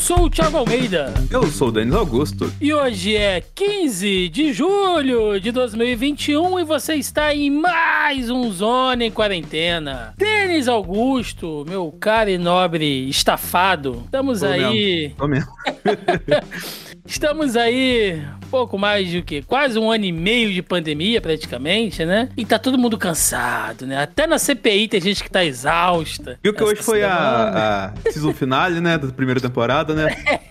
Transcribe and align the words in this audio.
sou 0.00 0.24
o 0.24 0.30
Thiago 0.30 0.56
Almeida. 0.56 1.12
Eu 1.30 1.46
sou 1.48 1.68
o 1.68 1.72
Denis 1.72 1.94
Augusto. 1.94 2.50
E 2.58 2.72
hoje 2.72 3.14
é 3.16 3.42
15 3.54 4.30
de 4.30 4.50
julho 4.50 5.38
de 5.38 5.52
2021 5.52 6.58
e 6.58 6.64
você 6.64 6.94
está 6.94 7.34
em 7.34 7.50
mais 7.50 8.30
um 8.30 8.50
Zona 8.50 9.04
em 9.04 9.10
Quarentena. 9.10 10.14
Denis 10.16 10.68
Augusto, 10.68 11.66
meu 11.68 11.92
caro 12.00 12.30
e 12.30 12.38
nobre 12.38 13.10
estafado, 13.10 14.02
estamos 14.06 14.40
Tô 14.40 14.46
aí. 14.46 15.02
Mesmo. 15.02 15.16
Tô 15.16 15.28
mesmo. 15.28 15.52
Estamos 17.10 17.56
aí 17.56 18.22
pouco 18.50 18.78
mais 18.78 19.08
de 19.08 19.18
o 19.18 19.22
quê? 19.24 19.42
Quase 19.44 19.76
um 19.78 19.90
ano 19.90 20.04
e 20.04 20.12
meio 20.12 20.52
de 20.52 20.62
pandemia, 20.62 21.20
praticamente, 21.20 22.04
né? 22.04 22.28
E 22.36 22.44
tá 22.44 22.56
todo 22.56 22.78
mundo 22.78 22.96
cansado, 22.96 23.84
né? 23.84 24.00
Até 24.00 24.28
na 24.28 24.38
CPI 24.38 24.86
tem 24.86 25.00
gente 25.00 25.22
que 25.24 25.30
tá 25.30 25.44
exausta. 25.44 26.38
Viu 26.40 26.54
que 26.54 26.62
hoje 26.62 26.82
foi 26.82 27.02
a, 27.02 27.92
a 28.06 28.10
season 28.10 28.32
finale, 28.32 28.80
né? 28.80 28.96
Da 28.96 29.08
primeira 29.08 29.40
temporada, 29.40 29.94
né? 29.94 30.16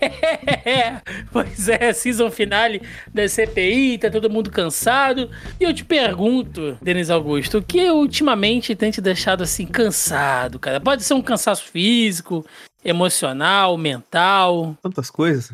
É, 0.62 1.00
pois 1.32 1.68
é, 1.68 1.92
season 1.92 2.30
finale 2.30 2.82
da 3.12 3.26
CPI, 3.26 3.98
tá 3.98 4.10
todo 4.10 4.30
mundo 4.30 4.50
cansado. 4.50 5.30
E 5.58 5.64
eu 5.64 5.72
te 5.72 5.84
pergunto, 5.84 6.76
Denis 6.82 7.10
Augusto, 7.10 7.58
o 7.58 7.62
que 7.62 7.90
ultimamente 7.90 8.74
tem 8.74 8.90
te 8.90 9.00
deixado 9.00 9.42
assim 9.42 9.66
cansado, 9.66 10.58
cara? 10.58 10.80
Pode 10.80 11.02
ser 11.02 11.14
um 11.14 11.22
cansaço 11.22 11.64
físico, 11.64 12.44
emocional, 12.84 13.76
mental. 13.76 14.76
Tantas 14.82 15.10
coisas. 15.10 15.52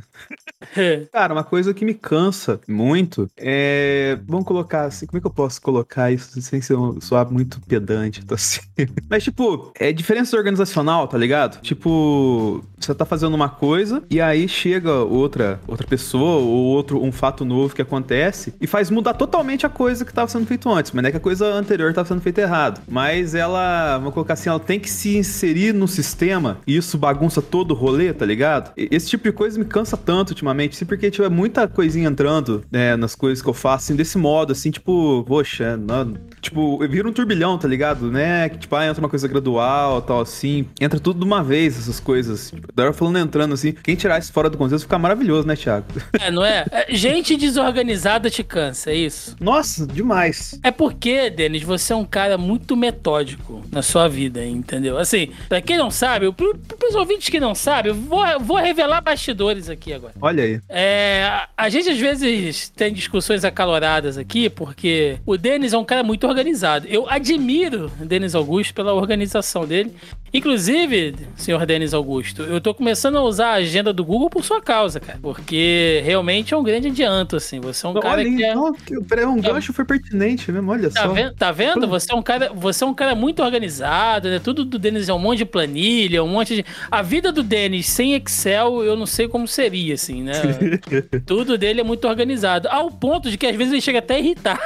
Cara, 1.12 1.34
uma 1.34 1.44
coisa 1.44 1.74
que 1.74 1.84
me 1.84 1.94
cansa 1.94 2.60
muito 2.66 3.28
é. 3.36 4.18
Vamos 4.26 4.46
colocar 4.46 4.84
assim. 4.84 5.06
Como 5.06 5.18
é 5.18 5.20
que 5.20 5.26
eu 5.26 5.32
posso 5.32 5.60
colocar 5.60 6.10
isso 6.10 6.40
sem 6.40 6.60
ser 6.60 6.76
soar 7.00 7.30
muito 7.30 7.60
pedante? 7.62 8.24
Tá 8.24 8.34
assim. 8.34 8.60
Mas, 9.08 9.24
tipo, 9.24 9.72
é 9.78 9.92
diferença 9.92 10.36
organizacional, 10.36 11.06
tá 11.08 11.18
ligado? 11.18 11.60
Tipo, 11.60 12.64
você 12.78 12.95
tá 12.95 13.04
fazendo 13.04 13.34
uma 13.34 13.48
coisa 13.48 14.02
e 14.10 14.20
aí 14.20 14.48
chega 14.48 14.92
outra, 14.92 15.60
outra 15.66 15.86
pessoa 15.86 16.36
ou 16.40 16.48
outro 16.48 17.02
um 17.02 17.12
fato 17.12 17.45
novo 17.45 17.74
que 17.74 17.82
acontece 17.82 18.54
e 18.60 18.66
faz 18.66 18.90
mudar 18.90 19.14
totalmente 19.14 19.66
a 19.66 19.68
coisa 19.68 20.04
que 20.04 20.12
tava 20.12 20.29
sendo 20.29 20.46
feito 20.46 20.70
antes. 20.70 20.92
Mas 20.92 21.02
não 21.02 21.08
é 21.08 21.10
que 21.10 21.18
a 21.18 21.20
coisa 21.20 21.46
anterior 21.46 21.92
tava 21.92 22.08
sendo 22.08 22.20
feita 22.20 22.40
errado. 22.40 22.80
Mas 22.88 23.34
ela, 23.34 23.98
vamos 23.98 24.14
colocar 24.14 24.34
assim, 24.34 24.48
ela 24.48 24.60
tem 24.60 24.80
que 24.80 24.90
se 24.90 25.16
inserir 25.16 25.73
no 25.73 25.86
sistema 25.86 26.58
e 26.66 26.76
isso 26.76 26.96
bagunça 26.96 27.15
todo 27.42 27.72
o 27.72 27.74
rolê, 27.74 28.12
tá 28.12 28.24
ligado? 28.24 28.72
Esse 28.76 29.09
tipo 29.09 29.24
de 29.24 29.32
coisa 29.32 29.59
me 29.59 29.64
cansa 29.64 29.96
tanto 29.96 30.30
ultimamente, 30.30 30.74
assim, 30.74 30.84
porque 30.84 31.10
tipo, 31.10 31.24
é 31.24 31.28
muita 31.28 31.66
coisinha 31.68 32.08
entrando 32.08 32.64
né, 32.70 32.96
nas 32.96 33.14
coisas 33.14 33.42
que 33.42 33.48
eu 33.48 33.54
faço, 33.54 33.86
assim, 33.86 33.96
desse 33.96 34.18
modo, 34.18 34.52
assim, 34.52 34.70
tipo, 34.70 35.24
poxa, 35.24 35.76
não, 35.76 36.14
tipo, 36.46 36.78
vira 36.88 37.08
um 37.08 37.12
turbilhão, 37.12 37.58
tá 37.58 37.68
ligado? 37.68 38.10
Né? 38.10 38.48
Que, 38.48 38.58
tipo, 38.58 38.74
ah, 38.74 38.86
entra 38.86 39.02
uma 39.02 39.08
coisa 39.08 39.28
gradual, 39.28 40.00
tal, 40.02 40.20
assim, 40.20 40.66
entra 40.80 40.98
tudo 40.98 41.20
de 41.20 41.24
uma 41.24 41.42
vez, 41.42 41.78
essas 41.78 42.00
coisas. 42.00 42.50
Tipo, 42.50 42.72
da 42.74 42.84
hora 42.84 42.92
falando 42.92 43.18
entrando, 43.18 43.54
assim, 43.54 43.72
quem 43.72 43.94
tirar 43.94 44.18
isso 44.18 44.32
fora 44.32 44.48
do 44.48 44.56
contexto 44.56 44.84
fica 44.84 44.98
maravilhoso, 44.98 45.46
né, 45.46 45.54
Thiago? 45.54 45.86
É, 46.18 46.30
não 46.30 46.44
é? 46.44 46.64
é? 46.72 46.86
Gente 46.94 47.36
desorganizada 47.36 48.30
te 48.30 48.42
cansa, 48.42 48.90
é 48.90 48.94
isso? 48.94 49.36
Nossa, 49.38 49.86
demais. 49.86 50.58
É 50.62 50.70
porque, 50.70 51.28
Denis, 51.28 51.62
você 51.62 51.92
é 51.92 51.96
um 51.96 52.04
cara 52.04 52.38
muito 52.38 52.74
metódico 52.74 53.62
na 53.70 53.82
sua 53.82 54.08
vida, 54.08 54.44
entendeu? 54.44 54.96
Assim, 54.96 55.28
pra 55.48 55.60
quem 55.60 55.76
não 55.76 55.90
sabe, 55.90 56.32
pro, 56.32 56.56
pros 56.78 56.94
ouvintes 56.94 57.28
que 57.28 57.38
não 57.38 57.54
sabem, 57.54 57.92
eu 57.92 57.96
vou, 57.96 58.24
vou 58.40 58.56
revelar 58.56 59.02
bastidores 59.02 59.68
aqui 59.68 59.92
agora. 59.92 60.14
Olha 60.20 60.42
aí. 60.42 60.60
É, 60.68 61.46
a 61.56 61.68
gente 61.68 61.90
às 61.90 61.98
vezes 61.98 62.70
tem 62.70 62.92
discussões 62.92 63.44
acaloradas 63.44 64.16
aqui, 64.16 64.48
porque 64.48 65.19
o 65.26 65.36
Denis 65.36 65.72
é 65.72 65.78
um 65.78 65.84
cara 65.84 66.02
muito 66.02 66.26
organizado. 66.26 66.35
Eu 66.88 67.09
admiro 67.09 67.91
Denis 68.00 68.34
Augusto 68.34 68.72
pela 68.75 68.92
organização 68.94 69.66
dele. 69.66 69.92
Inclusive, 70.34 71.15
senhor 71.37 71.65
Denis 71.65 71.94
Augusto, 71.94 72.42
eu 72.42 72.60
tô 72.60 72.75
começando 72.75 73.16
a 73.16 73.22
usar 73.22 73.48
a 73.48 73.54
agenda 73.54 73.91
do 73.92 74.04
Google 74.04 74.28
por 74.28 74.44
sua 74.44 74.60
causa, 74.60 75.00
cara. 75.00 75.19
Porque 75.22 76.02
realmente 76.04 76.52
é 76.52 76.56
um 76.56 76.62
grande 76.62 76.88
adianto, 76.88 77.36
assim. 77.36 77.58
Você 77.60 77.86
é 77.86 77.88
um 77.88 77.92
Olha 77.92 78.02
cara 78.02 78.20
aí, 78.20 78.36
que 78.36 78.44
é. 78.44 78.54
não, 78.54 78.74
que- 78.74 79.00
peraí, 79.04 79.24
um 79.24 79.41
gancho 79.41 79.72
foi 79.72 79.84
pertinente 79.84 80.50
mesmo, 80.52 80.70
olha 80.70 80.91
Tá 80.91 81.02
só. 81.02 81.08
vendo? 81.08 81.34
Tá 81.34 81.52
vendo? 81.52 81.86
Você 81.88 82.12
é 82.12 82.14
um 82.14 82.22
cara, 82.22 82.50
você 82.54 82.84
é 82.84 82.86
um 82.86 82.92
cara 82.92 83.14
muito 83.14 83.42
organizado, 83.42 84.28
né? 84.28 84.38
Tudo 84.38 84.64
do 84.64 84.78
Denis 84.78 85.08
é 85.08 85.14
um 85.14 85.18
monte 85.18 85.38
de 85.38 85.44
planilha, 85.47 86.22
um 86.22 86.28
monte 86.28 86.56
de. 86.56 86.64
A 86.91 87.00
vida 87.03 87.32
do 87.32 87.42
Denis 87.42 87.86
sem 87.86 88.14
Excel, 88.14 88.84
eu 88.84 88.94
não 88.97 89.06
sei 89.06 89.28
como 89.28 89.48
seria, 89.48 89.94
assim, 89.94 90.22
né? 90.22 90.34
Tudo 91.24 91.56
dele 91.56 91.80
é 91.80 91.84
muito 91.84 92.06
organizado. 92.06 92.68
Ao 92.68 92.91
ponto 92.91 93.30
de 93.30 93.38
que 93.38 93.47
às 93.47 93.56
vezes 93.56 93.72
ele 93.72 93.80
chega 93.80 94.00
até 94.00 94.16
a 94.16 94.18
irritar. 94.18 94.60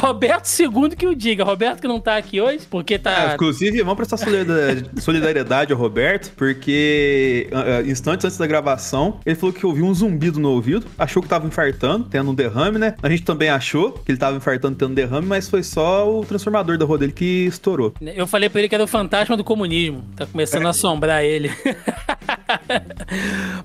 Roberto 0.00 0.48
II 0.58 0.96
que 0.96 1.06
o 1.06 1.14
diga. 1.14 1.44
Roberto 1.44 1.80
que 1.80 1.88
não 1.88 2.00
tá 2.00 2.16
aqui 2.16 2.40
hoje, 2.40 2.66
porque 2.68 2.94
É, 2.94 2.98
tá. 2.98 3.32
inclusive, 3.34 3.78
vamos 3.80 3.96
prestar 3.96 4.16
solidariedade, 4.16 4.90
solidariedade 5.02 5.72
ao 5.72 5.78
Roberto, 5.78 6.32
porque 6.36 7.48
ah, 7.52 7.78
ah, 7.78 7.82
instantes 7.82 8.24
antes 8.24 8.38
da 8.38 8.46
gravação, 8.46 9.20
ele 9.26 9.36
falou 9.36 9.52
que 9.52 9.64
ouviu 9.66 9.84
um 9.84 9.94
zumbido 9.94 10.40
no 10.40 10.50
ouvido, 10.50 10.86
achou 10.98 11.22
que 11.22 11.28
tava 11.28 11.46
infartando, 11.46 12.06
tendo 12.10 12.30
um 12.30 12.34
derrame, 12.34 12.78
né? 12.78 12.94
A 13.02 13.08
gente 13.08 13.22
também 13.22 13.48
achou 13.50 13.92
que 13.92 14.10
ele 14.10 14.18
tava 14.18 14.36
infartando, 14.36 14.76
tendo 14.76 14.92
um 14.92 14.94
derrame, 14.94 15.26
mas 15.26 15.48
foi 15.48 15.62
só 15.62 16.10
o 16.10 16.24
transformador 16.24 16.78
da 16.78 16.84
rua 16.84 16.98
dele 16.98 17.12
que 17.12 17.46
estourou. 17.46 17.92
Eu 18.00 18.26
falei 18.26 18.48
pra 18.48 18.60
ele 18.60 18.68
que 18.68 18.74
era 18.74 18.84
o 18.84 18.88
fantasma 18.88 19.36
do 19.36 19.44
comunismo. 19.44 20.04
Tá 20.16 20.26
começando 20.26 20.66
a 20.66 20.70
assombrar 20.70 21.24
ele. 21.24 21.50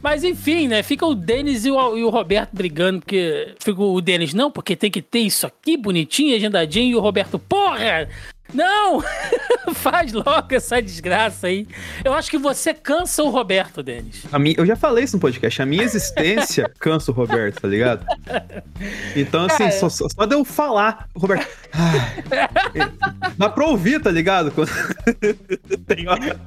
Mas 0.02 0.24
enfim, 0.24 0.68
né? 0.68 0.84
Fica 0.84 1.06
o 1.06 1.16
Denis 1.16 1.66
e 1.66 1.72
o, 1.72 1.98
e 1.98 2.04
o 2.04 2.10
Roberto 2.10 2.50
brigando, 2.54 3.00
porque 3.00 3.54
fica 3.60 3.82
o 3.82 4.02
Denis, 4.02 4.34
não, 4.34 4.52
porque 4.52 4.76
tem 4.76 4.92
que 4.92 5.02
ter 5.02 5.20
isso 5.20 5.46
aqui 5.46 5.78
bonitinho, 5.78 6.25
agendadinho, 6.34 6.94
e 6.94 6.96
o 6.96 7.00
Roberto, 7.00 7.38
porra! 7.38 8.10
Não! 8.54 9.04
Faz 9.76 10.14
logo 10.14 10.48
essa 10.52 10.82
desgraça 10.82 11.48
aí. 11.48 11.68
Eu 12.04 12.14
acho 12.14 12.30
que 12.30 12.38
você 12.38 12.74
cansa 12.74 13.24
o 13.24 13.30
Roberto, 13.30 13.82
Denis. 13.84 14.24
A 14.32 14.38
minha, 14.40 14.56
eu 14.58 14.66
já 14.66 14.76
falei 14.76 15.04
isso 15.04 15.16
no 15.18 15.20
podcast, 15.22 15.62
a 15.62 15.66
minha 15.66 15.84
existência 15.84 16.72
cansa 16.80 17.12
o 17.12 17.14
Roberto, 17.14 17.62
tá 17.62 17.68
ligado? 17.68 18.06
Então, 19.16 19.46
assim, 19.46 19.64
É. 19.66 19.72
só, 19.72 19.90
só, 19.90 20.08
só 20.08 20.26
de 20.26 20.36
eu 20.36 20.46
falar, 20.46 21.08
o 21.16 21.20
Roberto. 21.20 21.48
dá 23.38 23.50
pra 23.50 23.66
ouvir, 23.66 24.02
tá 24.02 24.12
ligado? 24.12 24.52
Quando- 24.52 24.70
Tem 25.88 26.08
hora. 26.08 26.40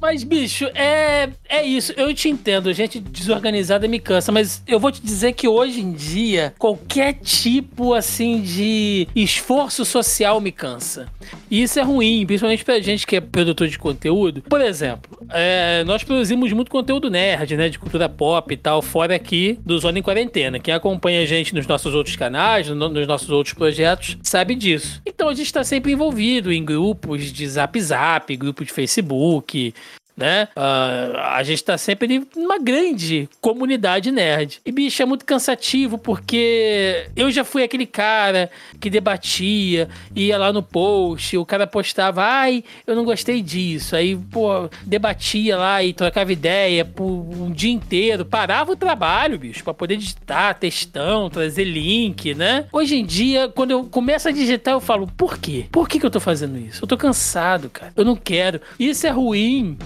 Mas, 0.00 0.24
bicho, 0.24 0.64
é, 0.74 1.30
é 1.48 1.62
isso. 1.62 1.92
Eu 1.96 2.12
te 2.14 2.28
entendo. 2.28 2.72
Gente 2.72 2.98
desorganizada 3.00 3.86
me 3.86 4.00
cansa. 4.00 4.32
Mas 4.32 4.62
eu 4.66 4.80
vou 4.80 4.90
te 4.90 5.02
dizer 5.02 5.32
que 5.34 5.46
hoje 5.46 5.80
em 5.80 5.92
dia, 5.92 6.54
qualquer 6.58 7.14
tipo, 7.14 7.94
assim, 7.94 8.40
de 8.40 9.06
esforço 9.14 9.84
social 9.84 10.40
me 10.40 10.50
cansa. 10.52 11.06
E 11.52 11.62
isso 11.62 11.78
é 11.78 11.82
ruim, 11.82 12.24
principalmente 12.24 12.64
pra 12.64 12.80
gente 12.80 13.06
que 13.06 13.16
é 13.16 13.20
produtor 13.20 13.68
de 13.68 13.78
conteúdo. 13.78 14.40
Por 14.40 14.62
exemplo, 14.62 15.18
é, 15.28 15.84
nós 15.84 16.02
produzimos 16.02 16.50
muito 16.54 16.70
conteúdo 16.70 17.10
nerd, 17.10 17.58
né? 17.58 17.68
De 17.68 17.78
cultura 17.78 18.08
pop 18.08 18.54
e 18.54 18.56
tal, 18.56 18.80
fora 18.80 19.14
aqui 19.14 19.58
do 19.62 19.78
Zona 19.78 19.98
em 19.98 20.02
Quarentena. 20.02 20.58
Quem 20.58 20.72
acompanha 20.72 21.20
a 21.20 21.26
gente 21.26 21.54
nos 21.54 21.66
nossos 21.66 21.94
outros 21.94 22.16
canais, 22.16 22.68
no- 22.68 22.88
nos 22.88 23.06
nossos 23.06 23.28
outros 23.28 23.52
projetos, 23.54 24.16
sabe 24.22 24.54
disso. 24.54 25.02
Então 25.06 25.28
a 25.28 25.34
gente 25.34 25.52
tá 25.52 25.62
sempre 25.62 25.92
envolvido 25.92 26.50
em 26.50 26.64
grupos 26.64 27.30
de 27.30 27.46
zap 27.46 27.78
zap, 27.82 28.34
grupo 28.34 28.64
de 28.64 28.72
Facebook, 28.72 29.74
né? 30.16 30.48
Ah, 30.54 31.36
a 31.36 31.42
gente 31.42 31.64
tá 31.64 31.76
sempre 31.78 32.26
numa 32.36 32.58
grande 32.58 33.28
comunidade 33.40 34.10
nerd. 34.10 34.60
E, 34.64 34.72
bicho, 34.72 35.02
é 35.02 35.06
muito 35.06 35.24
cansativo 35.24 35.98
porque 35.98 37.06
eu 37.16 37.30
já 37.30 37.44
fui 37.44 37.62
aquele 37.62 37.86
cara 37.86 38.50
que 38.80 38.90
debatia, 38.90 39.88
ia 40.14 40.38
lá 40.38 40.52
no 40.52 40.62
post, 40.62 41.36
o 41.36 41.44
cara 41.44 41.66
postava, 41.66 42.22
ai, 42.22 42.64
eu 42.86 42.94
não 42.94 43.04
gostei 43.04 43.42
disso. 43.42 43.96
Aí, 43.96 44.16
pô, 44.16 44.68
debatia 44.84 45.56
lá 45.56 45.82
e 45.82 45.92
trocava 45.92 46.32
ideia 46.32 46.84
por 46.84 47.04
um 47.04 47.50
dia 47.50 47.72
inteiro, 47.72 48.24
parava 48.24 48.72
o 48.72 48.76
trabalho, 48.76 49.38
bicho, 49.38 49.64
pra 49.64 49.74
poder 49.74 49.96
digitar 49.96 50.58
textão, 50.58 51.30
trazer 51.30 51.64
link, 51.64 52.34
né? 52.34 52.66
Hoje 52.72 52.96
em 52.96 53.04
dia, 53.04 53.48
quando 53.48 53.70
eu 53.70 53.84
começo 53.84 54.28
a 54.28 54.32
digitar, 54.32 54.74
eu 54.74 54.80
falo, 54.80 55.06
por 55.16 55.38
quê? 55.38 55.66
Por 55.70 55.88
que, 55.88 55.98
que 55.98 56.06
eu 56.06 56.10
tô 56.10 56.20
fazendo 56.20 56.58
isso? 56.58 56.84
Eu 56.84 56.88
tô 56.88 56.96
cansado, 56.96 57.70
cara. 57.70 57.92
Eu 57.96 58.04
não 58.04 58.16
quero. 58.16 58.60
Isso 58.78 59.06
é 59.06 59.10
ruim 59.10 59.76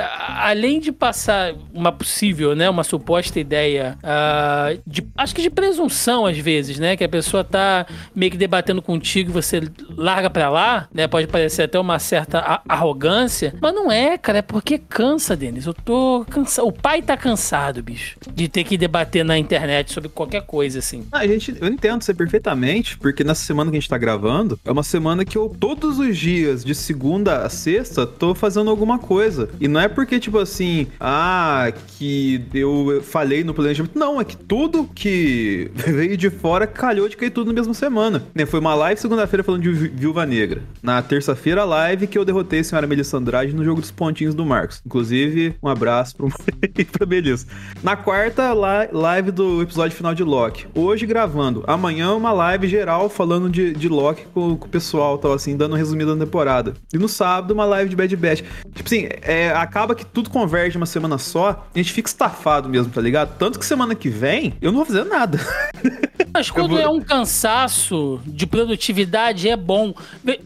a- 0.00 0.48
além 0.48 0.80
de 0.80 0.90
passar 0.92 1.54
uma 1.72 1.92
possível, 1.92 2.54
né, 2.54 2.68
uma 2.68 2.84
suposta 2.84 3.38
ideia 3.38 3.98
ah, 4.02 4.74
de, 4.86 5.06
acho 5.16 5.34
que 5.34 5.42
de 5.42 5.50
presunção 5.50 6.26
às 6.26 6.38
vezes, 6.38 6.78
né, 6.78 6.96
que 6.96 7.04
a 7.04 7.08
pessoa 7.08 7.44
tá 7.44 7.86
meio 8.14 8.30
que 8.32 8.38
debatendo 8.38 8.80
contigo 8.82 9.30
e 9.30 9.32
você 9.32 9.62
larga 9.96 10.28
pra 10.30 10.48
lá, 10.48 10.88
né, 10.92 11.06
pode 11.06 11.26
parecer 11.26 11.62
até 11.62 11.78
uma 11.78 11.98
certa 11.98 12.60
arrogância, 12.68 13.54
mas 13.60 13.74
não 13.74 13.90
é, 13.90 14.16
cara, 14.18 14.38
é 14.38 14.42
porque 14.42 14.78
cansa, 14.78 15.36
Denis. 15.36 15.66
Eu 15.66 15.74
tô 15.74 16.24
cansado. 16.30 16.66
O 16.66 16.72
pai 16.72 17.02
tá 17.02 17.16
cansado, 17.16 17.82
bicho, 17.82 18.16
de 18.34 18.48
ter 18.48 18.64
que 18.64 18.76
debater 18.76 19.24
na 19.24 19.38
internet 19.38 19.92
sobre 19.92 20.08
qualquer 20.08 20.42
coisa 20.42 20.78
assim. 20.78 21.06
Ah, 21.12 21.26
gente, 21.26 21.54
eu 21.60 21.68
entendo 21.68 22.02
você 22.02 22.14
perfeitamente, 22.14 22.96
porque 22.98 23.24
nessa 23.24 23.44
semana 23.44 23.70
que 23.70 23.76
a 23.76 23.80
gente 23.80 23.88
tá 23.88 23.98
gravando, 23.98 24.58
é 24.64 24.70
uma 24.70 24.82
semana 24.82 25.24
que 25.24 25.36
eu 25.36 25.54
todos 25.58 25.98
os 25.98 26.16
dias, 26.16 26.64
de 26.64 26.74
segunda 26.74 27.44
a 27.44 27.48
sexta, 27.48 28.06
tô 28.06 28.34
fazendo 28.34 28.70
alguma 28.70 28.98
coisa. 28.98 29.35
Coisa. 29.36 29.48
E 29.60 29.68
não 29.68 29.80
é 29.80 29.88
porque, 29.88 30.18
tipo 30.18 30.38
assim, 30.38 30.86
ah, 30.98 31.72
que 31.98 32.42
eu 32.54 33.02
falei 33.02 33.44
no 33.44 33.52
planejamento. 33.52 33.98
Não, 33.98 34.20
é 34.20 34.24
que 34.24 34.36
tudo 34.36 34.88
que 34.94 35.70
veio 35.74 36.16
de 36.16 36.30
fora 36.30 36.66
calhou 36.66 37.08
de 37.08 37.16
cair 37.16 37.30
tudo 37.30 37.48
na 37.48 37.52
mesma 37.52 37.74
semana. 37.74 38.22
Né? 38.34 38.46
Foi 38.46 38.60
uma 38.60 38.74
live 38.74 39.00
segunda-feira 39.00 39.44
falando 39.44 39.62
de 39.62 39.70
Viúva 39.70 40.24
Negra. 40.24 40.62
Na 40.82 41.02
terça-feira, 41.02 41.64
live 41.64 42.06
que 42.06 42.16
eu 42.16 42.24
derrotei 42.24 42.60
a 42.60 42.64
senhora 42.64 42.86
Melissa 42.86 43.18
Andrade 43.18 43.54
no 43.54 43.64
jogo 43.64 43.80
dos 43.80 43.90
pontinhos 43.90 44.34
do 44.34 44.46
Marcos. 44.46 44.80
Inclusive, 44.86 45.56
um 45.62 45.68
abraço 45.68 46.16
pro 46.16 46.28
pra 46.92 47.06
Melissa. 47.06 47.46
Na 47.82 47.96
quarta, 47.96 48.52
live 48.52 49.30
do 49.30 49.62
episódio 49.62 49.96
final 49.96 50.14
de 50.14 50.22
Loki. 50.22 50.66
Hoje 50.74 51.04
gravando. 51.04 51.62
Amanhã, 51.66 52.12
uma 52.14 52.32
live 52.32 52.68
geral 52.68 53.08
falando 53.08 53.50
de, 53.50 53.72
de 53.72 53.88
Loki 53.88 54.24
com, 54.32 54.56
com 54.56 54.66
o 54.66 54.70
pessoal, 54.70 55.18
tal, 55.18 55.32
assim, 55.32 55.56
dando 55.56 55.74
um 55.74 55.76
resumido 55.76 56.14
da 56.14 56.24
temporada. 56.24 56.74
E 56.92 56.98
no 56.98 57.08
sábado, 57.08 57.52
uma 57.52 57.64
live 57.64 57.90
de 57.90 57.96
Bad 57.96 58.16
Batch. 58.16 58.42
Tipo 58.74 58.86
assim, 58.86 59.08
é, 59.26 59.50
acaba 59.50 59.94
que 59.94 60.04
tudo 60.04 60.30
converge 60.30 60.76
uma 60.76 60.86
semana 60.86 61.18
só, 61.18 61.66
a 61.74 61.78
gente 61.78 61.92
fica 61.92 62.08
estafado 62.08 62.68
mesmo, 62.68 62.92
tá 62.92 63.00
ligado? 63.00 63.36
Tanto 63.38 63.58
que 63.58 63.66
semana 63.66 63.94
que 63.94 64.08
vem, 64.08 64.54
eu 64.60 64.70
não 64.70 64.78
vou 64.78 64.86
fazer 64.86 65.04
nada. 65.04 65.38
Mas 66.32 66.50
quando 66.50 66.70
vou... 66.70 66.78
é 66.78 66.88
um 66.88 67.00
cansaço 67.00 68.20
de 68.26 68.46
produtividade, 68.46 69.48
é 69.48 69.56
bom. 69.56 69.94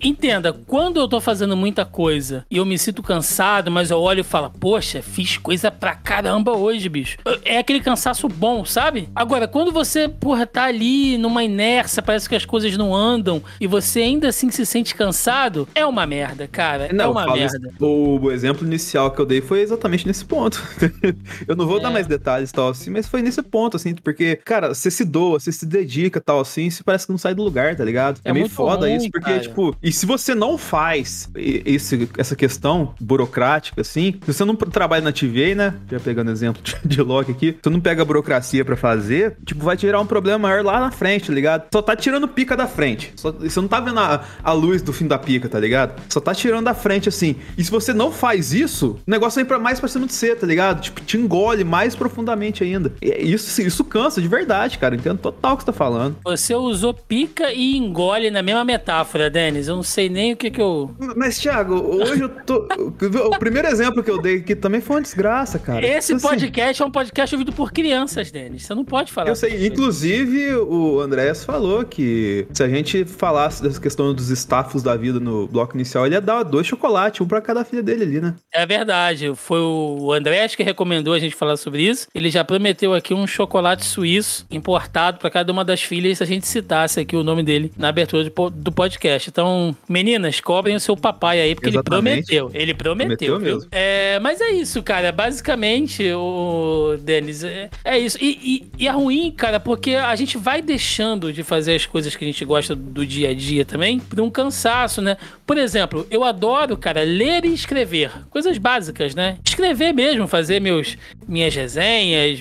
Entenda, 0.00 0.52
quando 0.52 1.00
eu 1.00 1.08
tô 1.08 1.20
fazendo 1.20 1.56
muita 1.56 1.84
coisa 1.84 2.46
e 2.48 2.58
eu 2.58 2.64
me 2.64 2.78
sinto 2.78 3.02
cansado, 3.02 3.72
mas 3.72 3.90
eu 3.90 3.98
olho 3.98 4.20
e 4.20 4.24
falo, 4.24 4.50
poxa, 4.50 5.02
fiz 5.02 5.36
coisa 5.36 5.68
pra 5.68 5.96
caramba 5.96 6.52
hoje, 6.52 6.88
bicho. 6.88 7.18
É 7.44 7.58
aquele 7.58 7.80
cansaço 7.80 8.28
bom, 8.28 8.64
sabe? 8.64 9.08
Agora, 9.16 9.48
quando 9.48 9.72
você, 9.72 10.08
porra, 10.08 10.46
tá 10.46 10.64
ali 10.64 11.18
numa 11.18 11.42
inércia, 11.42 12.00
parece 12.00 12.28
que 12.28 12.36
as 12.36 12.44
coisas 12.44 12.76
não 12.76 12.94
andam 12.94 13.42
e 13.60 13.66
você 13.66 14.00
ainda 14.00 14.28
assim 14.28 14.48
se 14.50 14.64
sente 14.64 14.94
cansado, 14.94 15.68
é 15.74 15.84
uma 15.84 16.06
merda, 16.06 16.46
cara. 16.46 16.86
É 16.86 16.92
não, 16.92 17.06
é 17.06 17.08
uma 17.08 17.32
merda. 17.32 17.58
O 17.80 18.30
exemplo 18.30 18.64
inicial 18.70 19.10
que 19.10 19.20
eu 19.20 19.26
dei 19.26 19.40
foi 19.40 19.60
exatamente 19.60 20.06
nesse 20.06 20.24
ponto. 20.24 20.62
eu 21.46 21.56
não 21.56 21.66
vou 21.66 21.78
é. 21.78 21.82
dar 21.82 21.90
mais 21.90 22.06
detalhes 22.06 22.52
tal 22.52 22.68
assim, 22.68 22.90
mas 22.90 23.06
foi 23.06 23.22
nesse 23.22 23.42
ponto, 23.42 23.76
assim, 23.76 23.94
porque, 23.94 24.36
cara, 24.36 24.74
você 24.74 24.90
se 24.90 25.04
doa, 25.04 25.38
você 25.38 25.52
se 25.52 25.66
dedica 25.66 26.20
tal 26.20 26.40
assim, 26.40 26.70
se 26.70 26.82
parece 26.82 27.06
que 27.06 27.12
não 27.12 27.18
sai 27.18 27.34
do 27.34 27.42
lugar, 27.42 27.76
tá 27.76 27.84
ligado? 27.84 28.20
É, 28.24 28.30
é 28.30 28.32
meio 28.32 28.48
foda 28.48 28.86
ruim, 28.86 28.96
isso, 28.96 29.10
porque, 29.10 29.30
cara. 29.30 29.40
tipo, 29.40 29.76
e 29.82 29.92
se 29.92 30.06
você 30.06 30.34
não 30.34 30.56
faz 30.56 31.28
esse, 31.34 32.08
essa 32.16 32.36
questão 32.36 32.94
burocrática, 33.00 33.80
assim, 33.80 34.14
se 34.24 34.32
você 34.32 34.44
não 34.44 34.54
trabalha 34.54 35.02
na 35.02 35.12
TVA, 35.12 35.54
né? 35.54 35.74
Já 35.90 36.00
pegando 36.00 36.30
exemplo 36.30 36.62
de, 36.62 36.76
de 36.84 37.02
Loki 37.02 37.32
aqui, 37.32 37.56
você 37.62 37.70
não 37.70 37.80
pega 37.80 38.02
a 38.02 38.04
burocracia 38.04 38.64
para 38.64 38.76
fazer, 38.76 39.36
tipo, 39.44 39.64
vai 39.64 39.76
tirar 39.76 40.00
um 40.00 40.06
problema 40.06 40.38
maior 40.38 40.64
lá 40.64 40.80
na 40.80 40.90
frente, 40.90 41.26
tá 41.26 41.32
ligado? 41.32 41.64
Só 41.72 41.82
tá 41.82 41.96
tirando 41.96 42.28
pica 42.28 42.56
da 42.56 42.66
frente. 42.66 43.12
Só, 43.16 43.32
você 43.32 43.60
não 43.60 43.68
tá 43.68 43.80
vendo 43.80 43.98
a, 43.98 44.24
a 44.42 44.52
luz 44.52 44.82
do 44.82 44.92
fim 44.92 45.06
da 45.06 45.18
pica, 45.18 45.48
tá 45.48 45.58
ligado? 45.58 46.00
Só 46.08 46.20
tá 46.20 46.34
tirando 46.34 46.64
da 46.64 46.74
frente, 46.74 47.08
assim. 47.08 47.36
E 47.56 47.64
se 47.64 47.70
você 47.70 47.92
não 47.92 48.10
faz 48.10 48.52
isso, 48.52 48.59
o 48.64 48.98
negócio 49.06 49.36
vem 49.36 49.44
pra 49.44 49.58
mais 49.58 49.80
pra 49.80 49.88
cima 49.88 50.06
de 50.06 50.12
você, 50.12 50.34
tá 50.34 50.46
ligado? 50.46 50.80
Tipo, 50.80 51.00
te 51.00 51.16
engole 51.16 51.64
mais 51.64 51.94
profundamente 51.94 52.62
ainda. 52.64 52.92
E 53.02 53.32
isso, 53.32 53.60
isso 53.62 53.84
cansa 53.84 54.20
de 54.20 54.28
verdade, 54.28 54.78
cara. 54.78 54.94
Entendo 54.94 55.18
total 55.18 55.54
o 55.54 55.56
que 55.56 55.62
você 55.62 55.66
tá 55.66 55.72
falando. 55.72 56.16
Você 56.24 56.54
usou 56.54 56.94
pica 56.94 57.52
e 57.52 57.76
engole 57.76 58.30
na 58.30 58.42
mesma 58.42 58.64
metáfora, 58.64 59.30
Denis. 59.30 59.68
Eu 59.68 59.76
não 59.76 59.82
sei 59.82 60.08
nem 60.08 60.32
o 60.32 60.36
que 60.36 60.50
que 60.50 60.60
eu. 60.60 60.90
Mas, 61.16 61.38
Thiago, 61.38 61.74
hoje 61.74 62.22
eu 62.22 62.28
tô. 62.28 62.66
o 63.28 63.38
primeiro 63.38 63.68
exemplo 63.68 64.02
que 64.02 64.10
eu 64.10 64.20
dei 64.20 64.38
aqui 64.38 64.54
também 64.54 64.80
foi 64.80 64.96
uma 64.96 65.02
desgraça, 65.02 65.58
cara. 65.58 65.86
Esse 65.86 66.14
tipo 66.14 66.28
podcast 66.28 66.70
assim... 66.70 66.82
é 66.82 66.86
um 66.86 66.90
podcast 66.90 67.34
ouvido 67.34 67.52
por 67.52 67.72
crianças, 67.72 68.30
Denis. 68.30 68.64
Você 68.64 68.74
não 68.74 68.84
pode 68.84 69.12
falar. 69.12 69.28
Eu 69.28 69.36
sei. 69.36 69.66
Inclusive, 69.66 70.54
o 70.56 71.00
Andréas 71.00 71.44
falou 71.44 71.84
que 71.84 72.46
se 72.52 72.62
a 72.62 72.68
gente 72.68 73.04
falasse 73.04 73.62
dessa 73.62 73.80
questão 73.80 74.12
dos 74.14 74.30
estafos 74.30 74.82
da 74.82 74.96
vida 74.96 75.20
no 75.20 75.46
bloco 75.46 75.76
inicial, 75.76 76.06
ele 76.06 76.14
ia 76.14 76.20
dar 76.20 76.42
dois 76.42 76.66
chocolates, 76.66 77.20
um 77.20 77.26
pra 77.26 77.40
cada 77.40 77.64
filha 77.64 77.82
dele 77.82 78.04
ali, 78.04 78.20
né? 78.20 78.34
É 78.52 78.66
verdade. 78.66 79.32
Foi 79.34 79.60
o 79.60 80.12
Andréas 80.12 80.54
que 80.54 80.62
recomendou 80.62 81.14
a 81.14 81.18
gente 81.18 81.34
falar 81.34 81.56
sobre 81.56 81.82
isso. 81.82 82.08
Ele 82.14 82.30
já 82.30 82.44
prometeu 82.44 82.92
aqui 82.94 83.14
um 83.14 83.26
chocolate 83.26 83.84
suíço 83.84 84.46
importado 84.50 85.18
para 85.18 85.30
cada 85.30 85.52
uma 85.52 85.64
das 85.64 85.82
filhas 85.82 86.18
se 86.18 86.24
a 86.24 86.26
gente 86.26 86.46
citasse 86.46 87.00
aqui 87.00 87.16
o 87.16 87.22
nome 87.22 87.42
dele 87.42 87.72
na 87.76 87.88
abertura 87.88 88.30
do 88.52 88.72
podcast. 88.72 89.30
Então, 89.30 89.76
meninas, 89.88 90.40
cobrem 90.40 90.74
o 90.76 90.80
seu 90.80 90.96
papai 90.96 91.40
aí, 91.40 91.54
porque 91.54 91.68
Exatamente. 91.68 92.32
ele 92.32 92.40
prometeu. 92.40 92.60
Ele 92.60 92.74
prometeu. 92.74 93.34
prometeu 93.34 93.40
mesmo. 93.40 93.68
É, 93.70 94.18
mas 94.20 94.40
é 94.40 94.50
isso, 94.50 94.82
cara. 94.82 95.12
Basicamente, 95.12 96.12
o 96.12 96.96
Denis, 97.00 97.44
é, 97.44 97.70
é 97.84 97.98
isso. 97.98 98.18
E, 98.20 98.66
e, 98.76 98.84
e 98.84 98.88
é 98.88 98.90
ruim, 98.90 99.30
cara, 99.30 99.60
porque 99.60 99.94
a 99.94 100.14
gente 100.16 100.36
vai 100.36 100.60
deixando 100.60 101.32
de 101.32 101.42
fazer 101.42 101.74
as 101.74 101.86
coisas 101.86 102.16
que 102.16 102.24
a 102.24 102.26
gente 102.26 102.44
gosta 102.44 102.74
do 102.74 103.06
dia 103.06 103.30
a 103.30 103.34
dia 103.34 103.64
também 103.64 104.00
por 104.00 104.20
um 104.20 104.30
cansaço, 104.30 105.00
né? 105.00 105.16
Por 105.46 105.56
exemplo, 105.56 106.06
eu 106.10 106.24
adoro, 106.24 106.76
cara, 106.76 107.02
ler 107.02 107.44
e 107.44 107.54
escrever. 107.54 108.10
Coisas 108.40 108.56
básicas, 108.56 109.14
né? 109.14 109.36
Escrever 109.44 109.92
mesmo, 109.92 110.26
fazer 110.26 110.60
meus, 110.60 110.96
minhas 111.28 111.54
resenhas, 111.54 112.40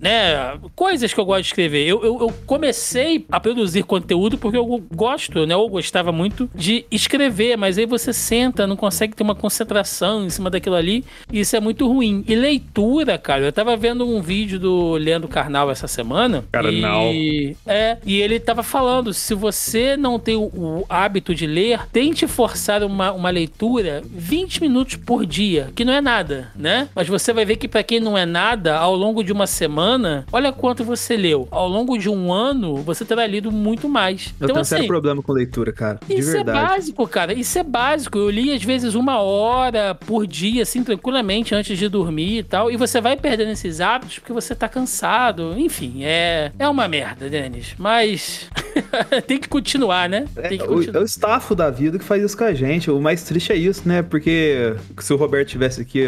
né, 0.00 0.58
coisas 0.74 1.12
que 1.12 1.20
eu 1.20 1.24
gosto 1.24 1.42
de 1.42 1.48
escrever. 1.48 1.86
Eu, 1.86 2.02
eu, 2.02 2.20
eu, 2.20 2.34
comecei 2.46 3.26
a 3.30 3.38
produzir 3.38 3.82
conteúdo 3.82 4.38
porque 4.38 4.56
eu 4.56 4.82
gosto, 4.94 5.46
né, 5.46 5.54
eu 5.54 5.68
gostava 5.68 6.10
muito 6.10 6.50
de 6.54 6.86
escrever, 6.90 7.56
mas 7.56 7.76
aí 7.76 7.84
você 7.84 8.12
senta, 8.12 8.66
não 8.66 8.76
consegue 8.76 9.14
ter 9.14 9.22
uma 9.22 9.34
concentração 9.34 10.24
em 10.24 10.30
cima 10.30 10.48
daquilo 10.48 10.76
ali, 10.76 11.04
e 11.30 11.40
isso 11.40 11.54
é 11.54 11.60
muito 11.60 11.86
ruim. 11.86 12.24
E 12.26 12.34
leitura, 12.34 13.18
cara, 13.18 13.42
eu 13.42 13.52
tava 13.52 13.76
vendo 13.76 14.06
um 14.06 14.22
vídeo 14.22 14.58
do 14.58 14.92
Leandro 14.94 15.28
Carnal 15.28 15.70
essa 15.70 15.86
semana. 15.86 16.44
Carnal. 16.50 17.12
E, 17.12 17.56
é, 17.66 17.98
e 18.06 18.20
ele 18.20 18.40
tava 18.40 18.62
falando, 18.62 19.12
se 19.12 19.34
você 19.34 19.96
não 19.96 20.18
tem 20.18 20.36
o, 20.36 20.44
o 20.44 20.86
hábito 20.88 21.34
de 21.34 21.46
ler, 21.46 21.86
tente 21.92 22.26
forçar 22.26 22.82
uma, 22.82 23.12
uma 23.12 23.30
leitura 23.30 24.02
20 24.10 24.62
minutos 24.62 24.96
por 24.96 25.26
dia, 25.26 25.70
que 25.74 25.84
não 25.84 25.92
é 25.92 26.00
nada, 26.00 26.50
né? 26.56 26.88
Mas 26.94 27.08
você 27.08 27.32
vai 27.32 27.44
ver 27.44 27.56
que 27.56 27.68
para 27.68 27.82
quem 27.82 28.00
não 28.00 28.16
é 28.16 28.24
nada, 28.24 28.76
ao 28.76 28.94
longo 28.94 29.22
de 29.22 29.32
uma 29.32 29.46
semana, 29.46 29.89
semana, 29.90 30.24
olha 30.32 30.52
quanto 30.52 30.84
você 30.84 31.16
leu. 31.16 31.48
Ao 31.50 31.68
longo 31.68 31.98
de 31.98 32.08
um 32.08 32.32
ano, 32.32 32.76
você 32.76 33.04
terá 33.04 33.26
lido 33.26 33.50
muito 33.50 33.88
mais. 33.88 34.26
Eu 34.26 34.44
então, 34.44 34.48
tenho 34.48 34.60
assim, 34.60 34.70
sério 34.70 34.86
problema 34.86 35.22
com 35.22 35.32
leitura, 35.32 35.72
cara. 35.72 35.98
De 36.06 36.14
isso 36.14 36.30
é 36.30 36.34
verdade. 36.34 36.58
é 36.58 36.62
básico, 36.62 37.08
cara. 37.08 37.32
Isso 37.32 37.58
é 37.58 37.62
básico. 37.62 38.18
Eu 38.18 38.30
li, 38.30 38.52
às 38.52 38.62
vezes, 38.62 38.94
uma 38.94 39.18
hora 39.20 39.94
por 39.94 40.26
dia, 40.26 40.62
assim, 40.62 40.84
tranquilamente, 40.84 41.54
antes 41.54 41.76
de 41.76 41.88
dormir 41.88 42.38
e 42.38 42.42
tal. 42.42 42.70
E 42.70 42.76
você 42.76 43.00
vai 43.00 43.16
perdendo 43.16 43.50
esses 43.50 43.80
hábitos 43.80 44.18
porque 44.18 44.32
você 44.32 44.54
tá 44.54 44.68
cansado. 44.68 45.54
Enfim, 45.56 46.04
é, 46.04 46.52
é 46.58 46.68
uma 46.68 46.86
merda, 46.86 47.28
Denis. 47.28 47.74
Mas 47.78 48.48
tem 49.26 49.38
que 49.38 49.48
continuar, 49.48 50.08
né? 50.08 50.26
Tem 50.48 50.58
que 50.58 50.66
continuar. 50.66 50.94
É, 50.94 50.98
o, 50.98 51.00
é 51.00 51.02
o 51.02 51.06
staff 51.06 51.54
da 51.54 51.70
vida 51.70 51.98
que 51.98 52.04
faz 52.04 52.22
isso 52.22 52.36
com 52.36 52.44
a 52.44 52.54
gente. 52.54 52.90
O 52.90 53.00
mais 53.00 53.22
triste 53.24 53.52
é 53.52 53.56
isso, 53.56 53.82
né? 53.86 54.02
Porque 54.02 54.74
se 54.98 55.12
o 55.12 55.16
Roberto 55.16 55.48
tivesse 55.48 55.80
aqui 55.80 56.04